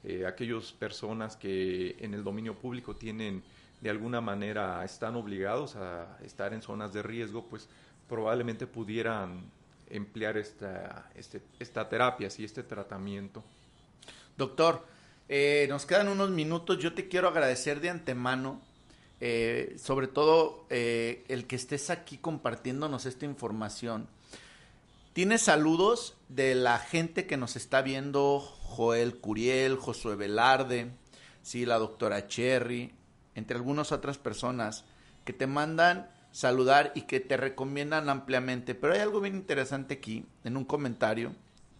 eh, 0.08 0.26
aquellas 0.28 0.72
personas 0.72 1.36
que 1.36 1.96
en 2.00 2.14
el 2.14 2.24
dominio 2.24 2.54
público 2.54 2.96
tienen 2.96 3.44
de 3.82 3.90
alguna 3.90 4.22
manera 4.22 4.86
están 4.86 5.16
obligados 5.16 5.76
a 5.76 6.20
estar 6.24 6.54
en 6.54 6.62
zonas 6.62 6.94
de 6.94 7.02
riesgo, 7.02 7.48
pues 7.48 7.68
probablemente 8.08 8.68
pudieran 8.68 9.50
emplear 9.90 10.38
esta, 10.38 11.10
este, 11.16 11.42
esta 11.60 11.90
terapia, 11.90 12.30
y 12.38 12.44
este 12.44 12.62
tratamiento. 12.62 13.44
Doctor, 14.38 14.86
eh, 15.28 15.66
nos 15.70 15.88
quedan 15.88 16.10
unos 16.10 16.30
minutos. 16.30 16.78
Yo 16.78 16.94
te 16.94 17.08
quiero 17.08 17.28
agradecer 17.30 17.80
de 17.82 17.90
antemano, 17.90 18.62
eh, 19.20 19.76
sobre 19.80 20.08
todo 20.08 20.68
el 20.70 21.48
que 21.48 21.56
estés 21.56 21.90
aquí 21.90 22.18
compartiéndonos 22.18 23.08
esta 23.08 23.26
información. 23.26 24.08
Tienes 25.16 25.44
saludos 25.44 26.18
de 26.28 26.56
la 26.56 26.78
gente 26.78 27.26
que 27.26 27.38
nos 27.38 27.56
está 27.56 27.82
viendo, 27.82 28.42
Joel 28.42 29.16
Curiel, 29.16 29.78
Josué 29.78 30.18
Velarde, 30.18 30.90
sí, 31.42 31.66
la 31.66 31.78
doctora 31.78 32.28
Cherry, 32.28 32.94
entre 33.34 33.56
algunas 33.56 33.94
otras 33.94 34.18
personas 34.18 34.84
que 35.24 35.32
te 35.32 35.48
mandan 35.48 36.10
saludar 36.34 36.92
y 36.96 37.04
que 37.04 37.22
te 37.22 37.38
recomiendan 37.38 38.10
ampliamente. 38.10 38.76
Pero 38.76 38.94
hay 38.94 39.00
algo 39.00 39.22
bien 39.22 39.36
interesante 39.36 39.94
aquí, 39.94 40.26
en 40.44 40.58
un 40.58 40.66
comentario, 40.66 41.32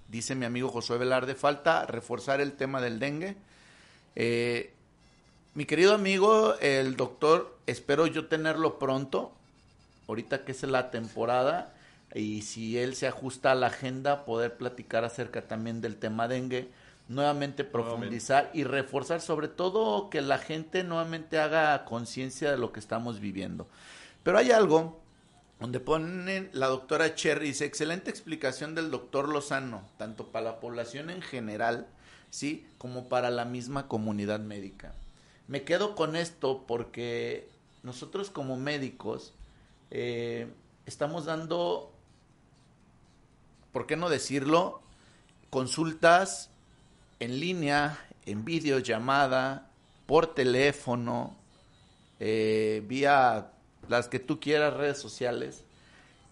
dice 0.08 0.34
mi 0.34 0.46
amigo 0.46 0.70
Josué 0.70 0.98
Velarde, 0.98 1.36
falta 1.36 1.86
reforzar 1.86 2.40
el 2.40 2.54
tema 2.54 2.80
del 2.80 3.00
dengue. 3.00 3.36
Eh, 4.16 4.72
mi 5.56 5.66
querido 5.66 5.94
amigo, 5.94 6.56
el 6.62 6.96
doctor, 6.96 7.60
espero 7.68 8.08
yo 8.08 8.30
tenerlo 8.30 8.80
pronto, 8.80 9.34
ahorita 10.08 10.46
que 10.46 10.54
es 10.54 10.64
la 10.64 10.90
temporada, 10.90 11.75
y 12.16 12.42
si 12.42 12.78
él 12.80 12.96
se 12.96 13.08
ajusta 13.08 13.52
a 13.52 13.56
la 13.56 13.68
agenda, 13.68 14.26
poder 14.26 14.58
platicar 14.58 15.04
acerca 15.04 15.42
también 15.42 15.82
del 15.82 15.98
tema 15.98 16.28
dengue, 16.28 16.70
nuevamente 17.08 17.64
profundizar 17.64 18.50
y 18.54 18.64
reforzar, 18.64 19.22
sobre 19.22 19.48
todo 19.48 20.10
que 20.10 20.22
la 20.22 20.40
gente 20.40 20.84
nuevamente 20.84 21.40
haga 21.40 21.86
conciencia 21.86 22.50
de 22.50 22.58
lo 22.58 22.72
que 22.72 22.80
estamos 22.80 23.20
viviendo. 23.20 23.68
Pero 24.24 24.38
hay 24.38 24.52
algo 24.52 25.00
donde 25.60 25.80
pone 25.80 26.50
la 26.54 26.68
doctora 26.68 27.16
Cherry, 27.16 27.48
dice, 27.48 27.66
excelente 27.66 28.10
explicación 28.10 28.76
del 28.76 28.92
doctor 28.92 29.30
Lozano, 29.30 29.88
tanto 29.98 30.32
para 30.32 30.46
la 30.46 30.60
población 30.60 31.10
en 31.10 31.22
general, 31.22 31.88
¿sí? 32.30 32.66
Como 32.78 33.08
para 33.08 33.30
la 33.30 33.46
misma 33.46 33.88
comunidad 33.88 34.40
médica. 34.40 34.94
Me 35.48 35.64
quedo 35.64 35.96
con 35.96 36.16
esto 36.16 36.66
porque 36.68 37.48
nosotros 37.84 38.30
como 38.30 38.58
médicos 38.58 39.34
eh, 39.92 40.48
estamos 40.86 41.26
dando, 41.26 41.94
¿por 43.76 43.88
qué 43.88 43.98
no 43.98 44.08
decirlo? 44.08 44.80
Consultas 45.50 46.50
en 47.20 47.42
línea, 47.42 48.00
en 48.26 48.46
videollamada, 48.46 49.70
por 50.06 50.34
teléfono, 50.34 51.36
eh, 52.22 52.86
vía 52.88 53.52
las 53.90 54.08
que 54.08 54.20
tú 54.20 54.40
quieras, 54.40 54.76
redes 54.76 54.98
sociales. 54.98 55.66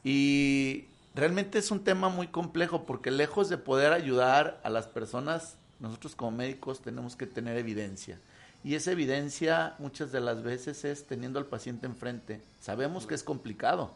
Y 0.05 0.85
realmente 1.15 1.59
es 1.59 1.69
un 1.69 1.83
tema 1.83 2.07
muy 2.07 2.27
complejo 2.27 2.85
porque 2.85 3.11
lejos 3.11 3.49
de 3.49 3.57
poder 3.57 3.91
ayudar 3.91 4.61
a 4.63 4.69
las 4.69 4.87
personas, 4.87 5.57
nosotros 5.81 6.15
como 6.15 6.31
médicos 6.31 6.79
tenemos 6.79 7.17
que 7.17 7.27
tener 7.27 7.57
evidencia. 7.57 8.21
Y 8.63 8.75
esa 8.75 8.93
evidencia 8.93 9.75
muchas 9.79 10.13
de 10.13 10.21
las 10.21 10.43
veces 10.43 10.85
es 10.85 11.05
teniendo 11.07 11.39
al 11.39 11.47
paciente 11.47 11.87
enfrente. 11.87 12.41
Sabemos 12.61 13.05
que 13.05 13.15
es 13.15 13.23
complicado, 13.23 13.93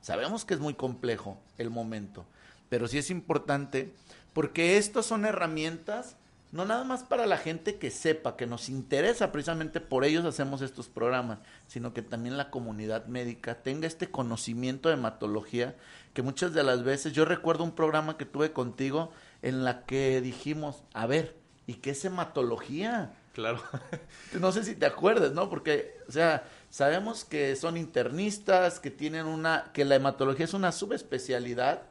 sabemos 0.00 0.44
que 0.44 0.54
es 0.54 0.58
muy 0.58 0.74
complejo 0.74 1.38
el 1.58 1.70
momento, 1.70 2.26
pero 2.68 2.88
sí 2.88 2.98
es 2.98 3.10
importante 3.10 3.92
porque 4.32 4.76
estas 4.76 5.06
son 5.06 5.24
herramientas 5.24 6.16
no 6.50 6.64
nada 6.64 6.84
más 6.84 7.02
para 7.02 7.26
la 7.26 7.36
gente 7.36 7.76
que 7.76 7.90
sepa, 7.90 8.36
que 8.36 8.46
nos 8.46 8.68
interesa, 8.70 9.32
precisamente 9.32 9.80
por 9.80 10.04
ellos 10.04 10.24
hacemos 10.24 10.62
estos 10.62 10.88
programas, 10.88 11.40
sino 11.66 11.92
que 11.92 12.00
también 12.00 12.38
la 12.38 12.50
comunidad 12.50 13.06
médica 13.06 13.56
tenga 13.56 13.86
este 13.86 14.10
conocimiento 14.10 14.88
de 14.88 14.94
hematología, 14.94 15.76
que 16.14 16.22
muchas 16.22 16.54
de 16.54 16.62
las 16.62 16.84
veces, 16.84 17.12
yo 17.12 17.26
recuerdo 17.26 17.64
un 17.64 17.72
programa 17.72 18.16
que 18.16 18.24
tuve 18.24 18.52
contigo 18.52 19.12
en 19.42 19.62
la 19.62 19.84
que 19.84 20.22
dijimos, 20.22 20.82
a 20.94 21.06
ver, 21.06 21.36
¿y 21.66 21.74
qué 21.74 21.90
es 21.90 22.04
hematología? 22.06 23.12
Claro. 23.34 23.62
no 24.40 24.50
sé 24.50 24.64
si 24.64 24.74
te 24.74 24.86
acuerdas, 24.86 25.32
¿no? 25.32 25.50
Porque, 25.50 25.98
o 26.08 26.12
sea, 26.12 26.48
sabemos 26.70 27.26
que 27.26 27.56
son 27.56 27.76
internistas, 27.76 28.80
que 28.80 28.90
tienen 28.90 29.26
una, 29.26 29.70
que 29.74 29.84
la 29.84 29.96
hematología 29.96 30.46
es 30.46 30.54
una 30.54 30.72
subespecialidad 30.72 31.82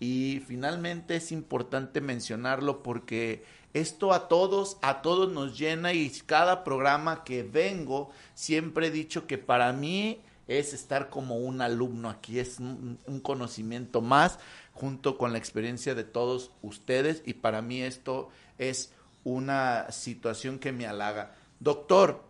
y 0.00 0.42
finalmente 0.48 1.16
es 1.16 1.30
importante 1.30 2.00
mencionarlo 2.00 2.82
porque 2.82 3.44
esto 3.74 4.12
a 4.12 4.28
todos, 4.28 4.78
a 4.80 5.02
todos 5.02 5.30
nos 5.30 5.56
llena 5.58 5.92
y 5.92 6.10
cada 6.26 6.64
programa 6.64 7.22
que 7.22 7.42
vengo 7.42 8.10
siempre 8.34 8.88
he 8.88 8.90
dicho 8.90 9.26
que 9.26 9.38
para 9.38 9.72
mí 9.74 10.20
es 10.48 10.72
estar 10.72 11.10
como 11.10 11.36
un 11.36 11.60
alumno 11.60 12.08
aquí, 12.08 12.40
es 12.40 12.58
un, 12.58 12.98
conocimiento 13.22 14.00
más 14.00 14.40
junto 14.72 15.16
con 15.16 15.32
la 15.32 15.38
experiencia 15.38 15.94
de 15.94 16.02
todos 16.02 16.50
ustedes 16.62 17.22
y 17.24 17.34
para 17.34 17.62
mí 17.62 17.82
esto 17.82 18.30
es 18.58 18.92
una 19.22 19.92
situación 19.92 20.58
que 20.58 20.72
me 20.72 20.86
halaga. 20.86 21.36
Doctor, 21.60 22.24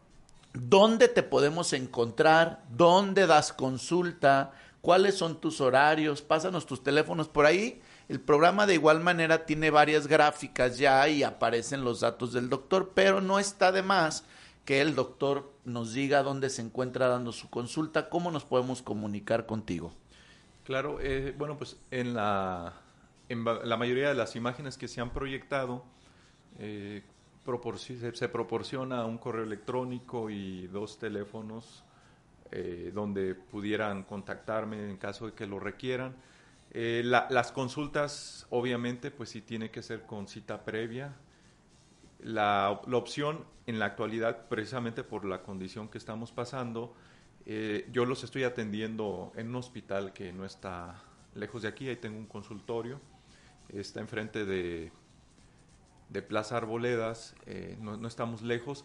¿dónde 0.53 1.09
te 1.09 1.23
podemos 1.23 1.73
encontrar? 1.73 2.62
¿Dónde 2.68 3.27
das 3.27 3.53
consulta? 3.53 4.53
¿Cuáles 4.81 5.16
son 5.16 5.41
tus 5.41 5.61
horarios? 5.61 6.22
Pásanos 6.22 6.66
tus 6.66 6.83
teléfonos 6.83 7.28
por 7.28 7.47
ahí 7.47 7.81
el 8.11 8.20
programa 8.20 8.66
de 8.66 8.74
igual 8.74 8.99
manera 8.99 9.47
tiene 9.47 9.70
varias 9.70 10.09
gráficas 10.09 10.78
ya 10.78 11.09
y 11.09 11.22
aparecen 11.22 11.85
los 11.85 12.01
datos 12.01 12.33
del 12.33 12.49
doctor, 12.49 12.91
pero 12.93 13.20
no 13.20 13.39
está 13.39 13.70
de 13.70 13.83
más 13.83 14.24
que 14.64 14.81
el 14.81 14.97
doctor 14.97 15.53
nos 15.64 15.93
diga 15.93 16.24
dónde 16.24 16.51
se 16.51 16.61
encuentra 16.61 17.07
dando 17.07 17.31
su 17.31 17.49
consulta, 17.51 18.09
cómo 18.09 18.33
nos 18.33 18.45
podemos 18.45 18.83
comunicar 18.83 19.47
contigo. 19.47 19.93
Claro, 20.64 20.99
eh, 21.01 21.33
bueno, 21.39 21.57
pues 21.57 21.76
en 21.93 22.14
la, 22.14 22.81
en 23.28 23.45
la 23.45 23.76
mayoría 23.76 24.09
de 24.09 24.16
las 24.16 24.35
imágenes 24.35 24.76
que 24.76 24.89
se 24.89 25.01
han 25.01 25.12
proyectado, 25.12 25.85
eh, 26.59 27.05
se, 27.76 28.28
proporciona 28.28 29.07
un 29.07 29.18
correo 29.18 29.45
electrónico 29.45 30.31
y 30.31 30.66
dos 30.66 30.99
teléfonos 30.99 31.85
eh, 32.53 32.90
donde 32.94 33.34
pudieran 33.34 34.03
contactarme 34.05 34.90
en 34.90 34.96
caso 34.96 35.26
de 35.26 35.32
que 35.32 35.46
lo 35.46 35.61
requieran. 35.61 36.14
Eh, 36.72 37.03
las 37.05 37.51
consultas, 37.53 38.46
obviamente, 38.51 39.11
pues 39.11 39.30
sí 39.30 39.40
tiene 39.40 39.70
que 39.70 39.82
ser 39.82 40.03
con 40.03 40.28
cita 40.28 40.64
previa. 40.64 41.14
La, 42.22 42.70
opción 42.92 43.44
en 43.66 43.78
la 43.78 43.86
actualidad, 43.86 44.46
precisamente 44.48 45.03
por 45.03 45.24
la 45.24 45.42
condición 45.42 45.88
que 45.88 45.98
estamos 45.98 46.32
pasando, 46.32 46.94
eh, 47.46 47.88
yo 47.92 48.05
los 48.05 48.22
estoy 48.22 48.44
atendiendo 48.44 49.32
en 49.36 49.48
un 49.48 49.57
hospital 49.57 50.12
que 50.12 50.32
no 50.32 50.44
está 50.44 51.03
lejos 51.34 51.62
de 51.62 51.68
aquí, 51.68 51.88
ahí 51.88 51.96
tengo 51.96 52.18
un 52.18 52.26
consultorio, 52.26 53.01
está 53.68 54.01
enfrente 54.01 54.44
de, 54.44 54.92
de 56.11 56.22
Plaza 56.22 56.59
Arboledas, 56.59 57.34
eh, 57.46 57.76
no, 57.80 57.96
no 57.96 58.07
estamos 58.07 58.42
lejos, 58.42 58.84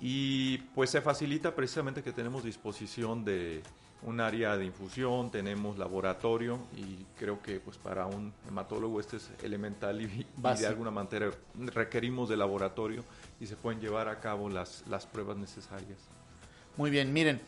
y 0.00 0.58
pues 0.74 0.90
se 0.90 1.00
facilita 1.00 1.54
precisamente 1.54 2.02
que 2.02 2.12
tenemos 2.12 2.44
disposición 2.44 3.24
de 3.24 3.62
un 4.02 4.20
área 4.20 4.56
de 4.56 4.66
infusión, 4.66 5.30
tenemos 5.30 5.78
laboratorio 5.78 6.58
y 6.76 7.04
creo 7.18 7.40
que 7.40 7.58
pues 7.58 7.78
para 7.78 8.06
un 8.06 8.34
hematólogo 8.46 9.00
este 9.00 9.16
es 9.16 9.30
elemental 9.42 10.00
y, 10.02 10.26
de 10.36 10.66
alguna 10.66 10.90
manera 10.90 11.30
requerimos 11.56 12.28
de 12.28 12.36
laboratorio 12.36 13.02
y 13.40 13.46
se 13.46 13.56
pueden 13.56 13.80
llevar 13.80 14.08
a 14.08 14.20
cabo 14.20 14.50
las, 14.50 14.84
las 14.88 15.06
pruebas 15.06 15.38
necesarias. 15.38 15.98
Muy 16.76 16.90
bien, 16.90 17.12
miren, 17.12 17.40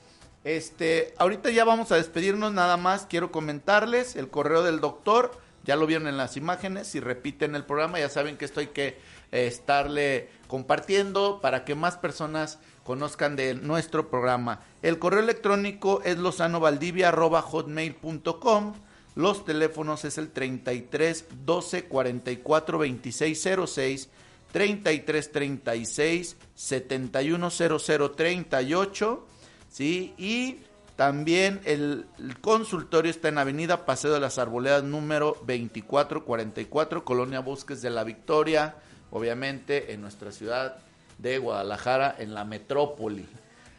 este, 0.44 1.14
ahorita 1.18 1.50
ya 1.50 1.64
vamos 1.64 1.92
a 1.92 1.96
despedirnos 1.96 2.52
nada 2.52 2.76
más, 2.76 3.06
quiero 3.06 3.30
comentarles 3.32 4.16
el 4.16 4.30
correo 4.30 4.62
del 4.62 4.80
doctor, 4.80 5.32
ya 5.64 5.76
lo 5.76 5.86
vieron 5.86 6.06
en 6.06 6.16
las 6.16 6.36
imágenes, 6.36 6.86
si 6.86 7.00
repiten 7.00 7.54
el 7.54 7.64
programa 7.64 7.98
ya 7.98 8.08
saben 8.08 8.36
que 8.36 8.44
esto 8.44 8.60
hay 8.60 8.68
que 8.68 8.98
estarle 9.32 10.28
compartiendo 10.48 11.40
para 11.40 11.64
que 11.64 11.74
más 11.74 11.96
personas 11.96 12.58
conozcan 12.84 13.34
de 13.36 13.54
nuestro 13.54 14.08
programa. 14.08 14.60
El 14.82 14.98
correo 14.98 15.20
electrónico 15.20 16.02
es 16.04 16.18
losanovaldivia.hotmail.com. 16.18 18.74
Los 19.16 19.44
teléfonos 19.44 20.04
es 20.04 20.18
el 20.18 20.30
33 20.30 21.24
12 21.44 21.86
44 21.86 22.78
26 22.78 23.48
06, 23.66 24.08
33 24.52 25.32
36 25.32 26.36
71 26.54 27.50
00 27.50 28.10
38, 28.12 29.26
¿sí? 29.68 30.14
Y 30.16 30.60
también 30.96 31.60
el, 31.64 32.06
el, 32.18 32.38
consultorio 32.40 33.10
está 33.10 33.28
en 33.28 33.38
Avenida 33.38 33.84
Paseo 33.84 34.14
de 34.14 34.20
las 34.20 34.38
Arboledas 34.38 34.84
número 34.84 35.36
2444, 35.46 37.04
Colonia 37.04 37.40
Bosques 37.40 37.82
de 37.82 37.90
la 37.90 38.04
Victoria, 38.04 38.76
obviamente 39.10 39.92
en 39.92 40.00
nuestra 40.00 40.32
ciudad 40.32 40.78
de 41.18 41.38
Guadalajara 41.38 42.14
en 42.18 42.34
la 42.34 42.44
metrópoli. 42.44 43.26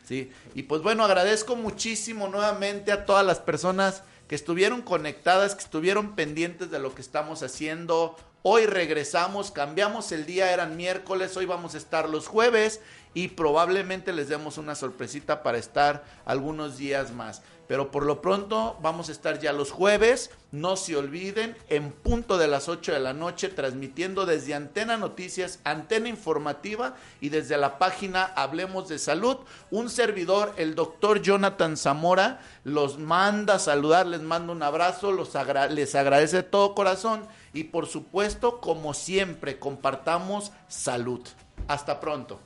¿sí? 0.05 0.31
Y 0.55 0.63
pues 0.63 0.81
bueno, 0.81 1.03
agradezco 1.03 1.55
muchísimo 1.55 2.27
nuevamente 2.27 2.91
a 2.91 3.05
todas 3.05 3.25
las 3.25 3.39
personas 3.39 4.03
que 4.27 4.35
estuvieron 4.35 4.81
conectadas, 4.81 5.55
que 5.55 5.63
estuvieron 5.63 6.15
pendientes 6.15 6.69
de 6.69 6.79
lo 6.79 6.93
que 6.93 7.01
estamos 7.01 7.43
haciendo. 7.43 8.17
Hoy 8.43 8.65
regresamos, 8.65 9.51
cambiamos 9.51 10.11
el 10.11 10.25
día, 10.25 10.51
eran 10.51 10.77
miércoles, 10.77 11.35
hoy 11.37 11.45
vamos 11.45 11.75
a 11.75 11.77
estar 11.77 12.09
los 12.09 12.27
jueves 12.27 12.81
y 13.13 13.29
probablemente 13.29 14.13
les 14.13 14.29
demos 14.29 14.57
una 14.57 14.75
sorpresita 14.75 15.43
para 15.43 15.57
estar 15.57 16.03
algunos 16.25 16.77
días 16.77 17.11
más. 17.11 17.41
Pero 17.67 17.91
por 17.91 18.05
lo 18.05 18.21
pronto 18.21 18.77
vamos 18.81 19.09
a 19.09 19.11
estar 19.11 19.39
ya 19.39 19.51
los 19.51 19.71
jueves. 19.71 20.31
No 20.51 20.77
se 20.77 20.95
olviden, 20.95 21.57
en 21.69 21.91
punto 21.91 22.37
de 22.37 22.47
las 22.47 22.69
8 22.69 22.93
de 22.93 22.99
la 22.99 23.13
noche, 23.13 23.49
transmitiendo 23.49 24.25
desde 24.25 24.53
Antena 24.53 24.95
Noticias, 24.95 25.59
Antena 25.65 26.07
Informativa 26.07 26.95
y 27.19 27.29
desde 27.29 27.57
la 27.57 27.77
página 27.77 28.23
Hablemos 28.23 28.87
de 28.87 28.99
Salud. 28.99 29.37
Un 29.69 29.89
servidor, 29.89 30.53
el 30.57 30.75
doctor 30.75 31.21
Jonathan 31.21 31.75
Zamora, 31.75 32.39
los 32.63 32.97
manda 32.97 33.55
a 33.55 33.59
saludar, 33.59 34.07
les 34.07 34.21
manda 34.21 34.53
un 34.53 34.63
abrazo, 34.63 35.11
les 35.11 35.95
agradece 35.95 36.37
de 36.37 36.43
todo 36.43 36.73
corazón 36.73 37.27
y 37.53 37.65
por 37.65 37.87
supuesto, 37.87 38.61
como 38.61 38.93
siempre, 38.93 39.59
compartamos 39.59 40.51
salud. 40.67 41.27
Hasta 41.67 41.99
pronto. 41.99 42.39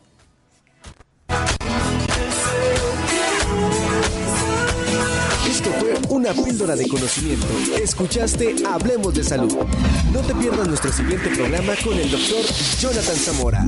Esto 5.51 5.69
fue 5.81 5.93
una 6.07 6.33
píldora 6.33 6.77
de 6.77 6.87
conocimiento. 6.87 7.45
Escuchaste 7.83 8.55
Hablemos 8.65 9.13
de 9.13 9.21
Salud. 9.21 9.53
No 10.13 10.21
te 10.21 10.33
pierdas 10.35 10.65
nuestro 10.65 10.93
siguiente 10.93 11.29
programa 11.35 11.73
con 11.83 11.99
el 11.99 12.09
doctor 12.09 12.45
Jonathan 12.79 13.15
Zamora. 13.17 13.67